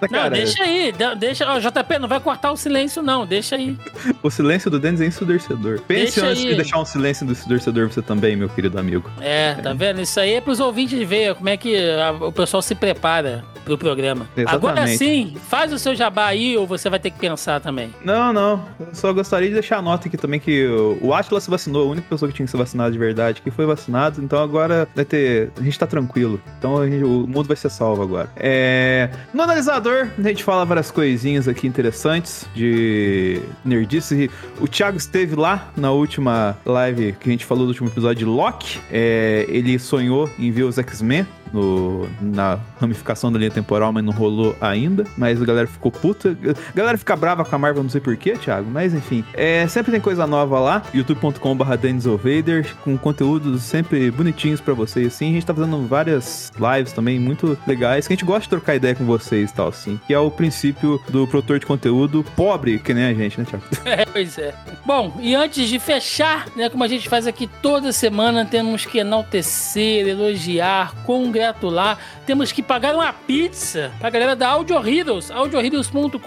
Não, 0.03 0.09
cara, 0.09 0.31
deixa 0.31 0.63
aí. 0.63 0.93
de- 0.93 1.15
Deixa, 1.17 1.47
ó, 1.51 1.59
JP, 1.59 1.99
não 1.99 2.09
vai 2.09 2.21
cortar 2.21 2.53
o 2.53 2.57
silêncio, 2.57 3.03
não. 3.03 3.27
Deixa 3.27 3.57
aí. 3.57 3.77
o 4.23 4.31
silêncio 4.31 4.71
do 4.71 4.79
Denis 4.79 5.01
é 5.01 5.07
ensurdecedor. 5.07 5.81
Pense 5.87 6.15
Deixa 6.21 6.27
antes 6.27 6.43
aí. 6.45 6.51
de 6.51 6.55
deixar 6.57 6.79
um 6.81 6.85
silêncio 6.85 7.29
ensurdecedor 7.31 7.89
você 7.91 8.03
também, 8.03 8.37
meu 8.37 8.49
querido 8.49 8.79
amigo. 8.79 9.11
É, 9.21 9.55
tá 9.55 9.73
vendo? 9.73 10.01
Isso 10.01 10.19
aí 10.21 10.35
é 10.35 10.41
pros 10.41 10.61
ouvintes 10.61 11.07
ver 11.09 11.35
como 11.35 11.49
é 11.49 11.57
que 11.57 11.77
a- 11.77 12.13
o 12.13 12.33
pessoal 12.33 12.63
se 12.63 12.75
prepara 12.75 13.45
pro 13.65 13.77
programa. 13.77 14.27
Exatamente. 14.37 14.55
Agora 14.55 14.87
sim, 14.87 15.37
faz 15.49 15.73
o 15.73 15.79
seu 15.79 15.95
jabá 15.95 16.27
aí 16.27 16.57
ou 16.57 16.67
você 16.67 16.89
vai 16.89 16.99
ter 16.99 17.11
que 17.11 17.19
pensar 17.19 17.61
também. 17.61 17.93
Não, 18.05 18.33
não. 18.33 18.65
Eu 18.81 18.95
só 18.95 19.13
gostaria 19.13 19.49
de 19.49 19.55
deixar 19.55 19.79
a 19.79 19.83
nota 19.83 20.09
aqui 20.09 20.17
também 20.17 20.39
que 20.41 20.67
o- 21.03 21.13
Atila 21.13 21.41
se 21.41 21.51
vacinou, 21.51 21.89
a 21.89 21.91
única 21.91 22.07
pessoa 22.09 22.29
que 22.31 22.35
tinha 22.37 22.47
que 22.47 22.51
ser 22.51 22.57
vacinada 22.57 22.91
de 22.93 22.99
verdade, 22.99 23.43
que 23.43 23.51
foi 23.51 23.67
vacinado, 23.67 24.23
então 24.23 24.41
agora 24.43 24.89
vai 24.95 25.05
ter. 25.05 25.51
A 25.59 25.63
gente 25.63 25.79
tá 25.79 25.87
tranquilo. 25.87 26.41
Então 26.59 26.85
gente- 26.89 27.03
o 27.05 27.27
mundo 27.27 27.47
vai 27.47 27.57
ser 27.57 27.69
salvo 27.71 28.03
agora. 28.03 28.31
É, 28.37 29.11
no 29.35 29.43
analisador, 29.43 29.88
a 29.93 30.23
gente 30.23 30.45
fala 30.45 30.65
várias 30.65 30.91
coisinhas 30.91 31.49
aqui 31.49 31.67
interessantes 31.67 32.47
de 32.55 33.41
nerdice. 33.65 34.31
O 34.61 34.67
Thiago 34.67 34.97
esteve 34.97 35.35
lá 35.35 35.71
na 35.77 35.91
última 35.91 36.57
live 36.65 37.13
que 37.13 37.29
a 37.29 37.33
gente 37.33 37.45
falou 37.45 37.65
do 37.65 37.69
último 37.69 37.89
episódio 37.89 38.19
de 38.19 38.25
Loki. 38.25 38.81
É, 38.91 39.47
ele 39.49 39.79
sonhou 39.79 40.29
em 40.39 40.51
ver 40.51 40.65
os 40.65 40.79
X-Men 40.79 41.27
no, 41.53 42.09
na 42.21 42.59
ramificação 42.81 43.31
da 43.33 43.39
linha 43.39 43.51
temporal, 43.51 43.93
mas 43.93 44.05
não 44.05 44.13
rolou 44.13 44.57
ainda. 44.61 45.05
Mas 45.17 45.41
a 45.41 45.45
galera 45.45 45.67
ficou 45.67 45.91
puta. 45.91 46.37
A 46.43 46.77
galera 46.77 46.99
fica 46.99 47.17
brava 47.17 47.45
com 47.45 47.55
a 47.55 47.59
Marvel, 47.59 47.83
não 47.83 47.91
sei 47.91 48.01
porquê, 48.01 48.33
Thiago. 48.33 48.71
Mas 48.71 48.95
enfim. 48.95 49.25
É, 49.35 49.67
sempre 49.69 49.93
tem 49.93 50.01
coisa 50.01 50.27
nova 50.27 50.59
lá. 50.59 50.83
youtube.com.br 50.93 51.65
Vader 52.17 52.75
com 52.83 52.97
conteúdos 52.97 53.63
sempre 53.63 54.11
bonitinhos 54.11 54.61
pra 54.61 54.75
vocês, 54.75 55.09
assim. 55.09 55.31
A 55.31 55.33
gente 55.33 55.47
tá 55.47 55.55
fazendo 55.55 55.87
várias 55.87 56.53
lives 56.57 56.93
também 56.93 57.19
muito 57.19 57.59
legais, 57.67 58.07
que 58.07 58.13
a 58.13 58.17
gente 58.17 58.25
gosta 58.25 58.43
de 58.43 58.49
trocar 58.49 58.75
ideia 58.75 58.95
com 58.95 59.05
vocês 59.05 59.51
e 59.51 59.55
tal, 59.55 59.69
assim. 59.69 60.01
Que 60.07 60.15
é 60.15 60.19
o 60.19 60.31
princípio 60.31 61.01
do 61.09 61.27
produtor 61.27 61.59
de 61.59 61.67
conteúdo 61.67 62.25
pobre, 62.37 62.79
que 62.79 62.95
nem 62.95 63.05
a 63.05 63.15
gente, 63.15 63.39
né, 63.39 63.47
Thiago? 63.49 63.65
É, 63.89 64.05
pois 64.05 64.37
é. 64.37 64.55
Bom, 64.85 65.17
e 65.19 65.35
antes 65.35 65.69
de 65.69 65.79
fechar, 65.79 66.47
né, 66.55 66.69
como 66.69 66.85
a 66.85 66.89
gente 66.89 67.09
faz 67.09 67.27
aqui 67.27 67.49
toda 67.63 67.91
semana, 67.91 68.45
temos 68.45 68.85
que 68.85 68.99
enaltecer, 68.99 70.07
elogiar, 70.07 70.95
congratular, 71.39 71.99
temos 72.27 72.51
que 72.51 72.63
pagar 72.63 72.95
uma 72.95 73.13
pizza 73.13 73.93
pra 74.01 74.11
galera 74.11 74.35
da 74.35 74.49
Audio 74.49 74.77
Heroes, 74.87 75.31
audioheroes.com.br, 75.31 76.19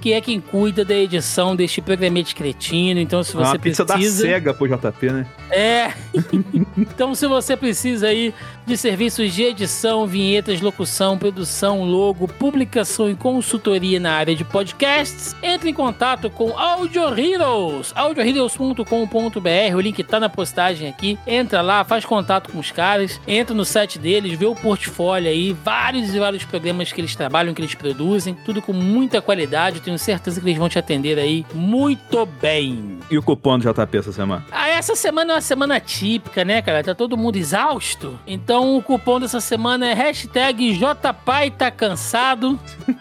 que 0.00 0.12
é 0.12 0.20
quem 0.20 0.40
cuida 0.40 0.84
da 0.84 0.94
edição 0.94 1.56
deste 1.56 1.80
programete 1.80 2.34
cretino. 2.34 3.00
Então, 3.00 3.22
se 3.24 3.32
você 3.32 3.42
Uma 3.42 3.58
pizza 3.58 3.84
precisa... 3.84 4.22
da 4.24 4.34
SEGA 4.34 4.54
pro 4.54 4.68
JP, 4.68 5.06
né? 5.10 5.26
É. 5.50 5.92
então, 6.78 7.14
se 7.14 7.26
você 7.26 7.56
precisa 7.56 8.06
aí 8.08 8.32
de 8.66 8.76
serviços 8.76 9.32
de 9.34 9.42
edição, 9.42 10.06
vinhetas, 10.06 10.60
locução, 10.60 11.18
produção, 11.18 11.84
logo, 11.84 12.28
publicação 12.28 13.10
e 13.10 13.14
consultoria 13.14 13.98
na 13.98 14.12
área 14.12 14.34
de 14.34 14.44
podcasts, 14.44 15.34
entre 15.42 15.70
em 15.70 15.74
contato 15.74 16.30
com 16.30 16.56
Audio 16.56 17.18
Heroes, 17.18 17.92
audioheroes.com.br. 17.94 19.76
O 19.76 19.80
link 19.80 20.02
tá 20.04 20.20
na 20.20 20.28
postagem 20.28 20.88
aqui. 20.88 21.18
Entra 21.26 21.60
lá, 21.60 21.84
faz 21.84 22.04
contato 22.04 22.52
com 22.52 22.58
os 22.58 22.70
caras, 22.70 23.20
entra 23.26 23.54
no 23.54 23.64
site 23.64 23.98
deles, 23.98 24.38
vê 24.38 24.46
o 24.46 24.54
portfólio 24.54 25.28
aí, 25.28 25.52
vários 25.52 26.14
e 26.14 26.18
vários 26.18 26.44
programas 26.44 26.92
que 26.92 27.00
eles 27.00 27.16
trabalham, 27.16 27.54
que 27.54 27.60
eles 27.60 27.74
produzem, 27.74 28.34
tudo 28.44 28.62
com 28.62 28.72
muita 28.72 29.20
qualidade. 29.20 29.80
Tenho 29.80 29.98
certeza 29.98 30.40
que 30.40 30.46
eles 30.46 30.58
vão 30.58 30.68
te 30.68 30.78
atender 30.78 31.18
aí 31.18 31.44
muito 31.54 32.26
bem. 32.40 32.98
E 33.10 33.18
o 33.18 33.22
cupom 33.22 33.58
do 33.58 33.72
JP 33.72 33.96
essa 33.98 34.12
semana? 34.12 34.44
Ah, 34.50 34.61
essa 34.82 34.96
semana 34.96 35.32
é 35.32 35.34
uma 35.36 35.40
semana 35.40 35.78
típica, 35.78 36.44
né, 36.44 36.60
cara? 36.60 36.82
Tá 36.82 36.92
todo 36.92 37.16
mundo 37.16 37.36
exausto. 37.36 38.18
Então 38.26 38.76
o 38.76 38.82
cupom 38.82 39.20
dessa 39.20 39.40
semana 39.40 39.88
é 39.88 39.94
hashtag 39.94 40.72
JPAI 40.76 41.52
tá 41.52 41.70
cansado. 41.70 42.58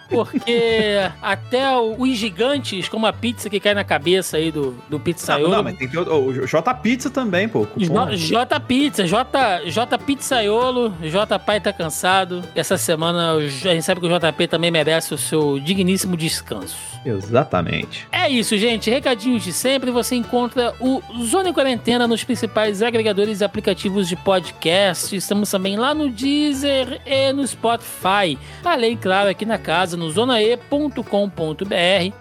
Porque 0.07 0.99
até 1.23 1.75
os 1.75 2.15
gigantes, 2.15 2.88
como 2.88 3.07
a 3.07 3.13
pizza 3.13 3.49
que 3.49 3.59
cai 3.59 3.73
na 3.73 3.84
cabeça 3.84 4.38
aí 4.38 4.51
do, 4.51 4.71
do 4.88 4.97
Não, 4.97 4.99
pizzaiolo. 4.99 5.49
não, 5.49 5.63
mas 5.63 5.75
tem 5.75 5.88
que 5.88 5.93
ter 5.97 6.07
o, 6.07 6.45
J 6.45 6.73
Pizza 6.75 7.09
também, 7.09 7.49
pô. 7.49 7.65
cupom. 7.65 7.79
J, 7.79 8.15
J 8.15 8.59
Pizza, 8.59 9.07
J, 9.07 9.61
J 9.65 9.97
Pizzaiolo, 9.97 10.93
J 11.01 11.39
Pai 11.39 11.59
tá 11.59 11.73
cansado. 11.73 12.43
Essa 12.53 12.77
semana 12.77 13.34
a 13.34 13.41
gente 13.41 13.82
sabe 13.82 13.99
que 13.99 14.05
o 14.07 14.19
JP 14.19 14.47
também 14.47 14.69
merece 14.69 15.15
o 15.15 15.17
seu 15.17 15.59
digníssimo 15.59 16.15
descanso. 16.15 16.91
Exatamente. 17.06 18.08
É 18.12 18.30
isso, 18.30 18.58
gente. 18.58 18.89
Recadinhos 18.89 19.43
de 19.43 19.52
sempre. 19.52 19.91
Você 19.91 20.16
encontra 20.16 20.74
o 20.80 21.02
Zona 21.24 21.49
em 21.49 21.54
Quarentena 21.54 22.08
nos 22.08 22.24
principais 22.24 22.82
agregadores 22.82 23.41
e 23.41 23.43
aplicativos 23.43 24.08
de 24.08 24.16
podcast. 24.16 25.16
Estamos 25.16 25.49
também 25.49 25.76
lá 25.78 25.93
no 25.93 26.10
Deezer 26.10 27.02
e 27.06 27.34
no 27.34 27.45
Spotify. 27.45 28.38
Além, 28.64 28.95
claro, 28.95 29.30
aqui 29.30 29.45
na 29.45 29.58
casa, 29.58 29.97
no 29.97 30.10
zonae.com.br, 30.10 30.95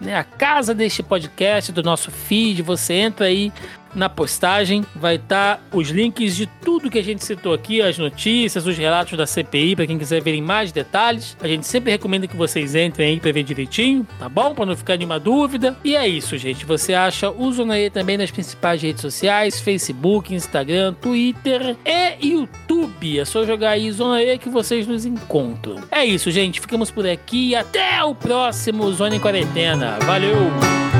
né? 0.01 0.15
A 0.15 0.25
casa 0.25 0.75
deste 0.75 1.03
podcast, 1.03 1.73
do 1.73 1.83
nosso 1.83 2.11
feed. 2.11 2.63
Você 2.63 2.95
entra 2.95 3.27
aí 3.27 3.53
na 3.95 4.09
postagem 4.09 4.85
vai 4.95 5.17
estar 5.17 5.63
os 5.73 5.89
links 5.89 6.37
de 6.37 6.47
tudo 6.47 6.91
que 6.91 6.99
a 6.99 7.03
gente 7.03 7.25
citou 7.25 7.53
aqui, 7.53 7.83
as 7.83 7.99
notícias, 7.99 8.67
os 8.67 8.77
relatos 8.77 9.17
da 9.17 9.27
CPI, 9.27 9.77
para 9.77 9.87
quem 9.87 9.99
quiser 9.99 10.23
ver 10.23 10.35
em 10.35 10.43
mais 10.43 10.73
detalhes. 10.73 11.37
A 11.41 11.49
gente 11.49 11.67
sempre 11.67 11.91
recomenda 11.91 12.27
que 12.27 12.37
vocês 12.37 12.75
entrem 12.75 13.13
aí 13.13 13.21
para 13.21 13.33
ver 13.33 13.43
direitinho, 13.43 14.07
tá 14.19 14.29
bom? 14.29 14.55
Para 14.55 14.67
não 14.67 14.77
ficar 14.77 14.97
nenhuma 14.97 15.19
dúvida. 15.19 15.77
E 15.85 15.97
é 15.97 16.07
isso, 16.07 16.37
gente. 16.39 16.65
Você 16.65 16.95
acha 16.95 17.31
o 17.31 17.53
Zonaê 17.53 17.91
também 17.91 18.17
nas 18.17 18.31
principais 18.31 18.83
redes 18.83 19.01
sociais: 19.01 19.61
Facebook, 19.61 20.35
Instagram, 20.35 20.95
Twitter 20.95 21.77
e 21.85 22.29
YouTube. 22.33 23.19
É 23.19 23.25
só 23.25 23.45
jogar 23.45 23.71
aí 23.71 23.91
Zonaê 23.91 24.39
que 24.39 24.49
vocês 24.49 24.87
nos 24.87 25.05
encontram. 25.05 25.77
É 25.91 26.05
isso, 26.05 26.31
gente. 26.31 26.61
Ficamos 26.61 26.91
por 26.91 27.07
aqui 27.07 27.55
até 27.55 28.03
o 28.05 28.15
próximo 28.15 28.91
Zona 28.93 29.17
em 29.17 29.21
Quarentena. 29.21 29.99
Valeu! 30.01 31.00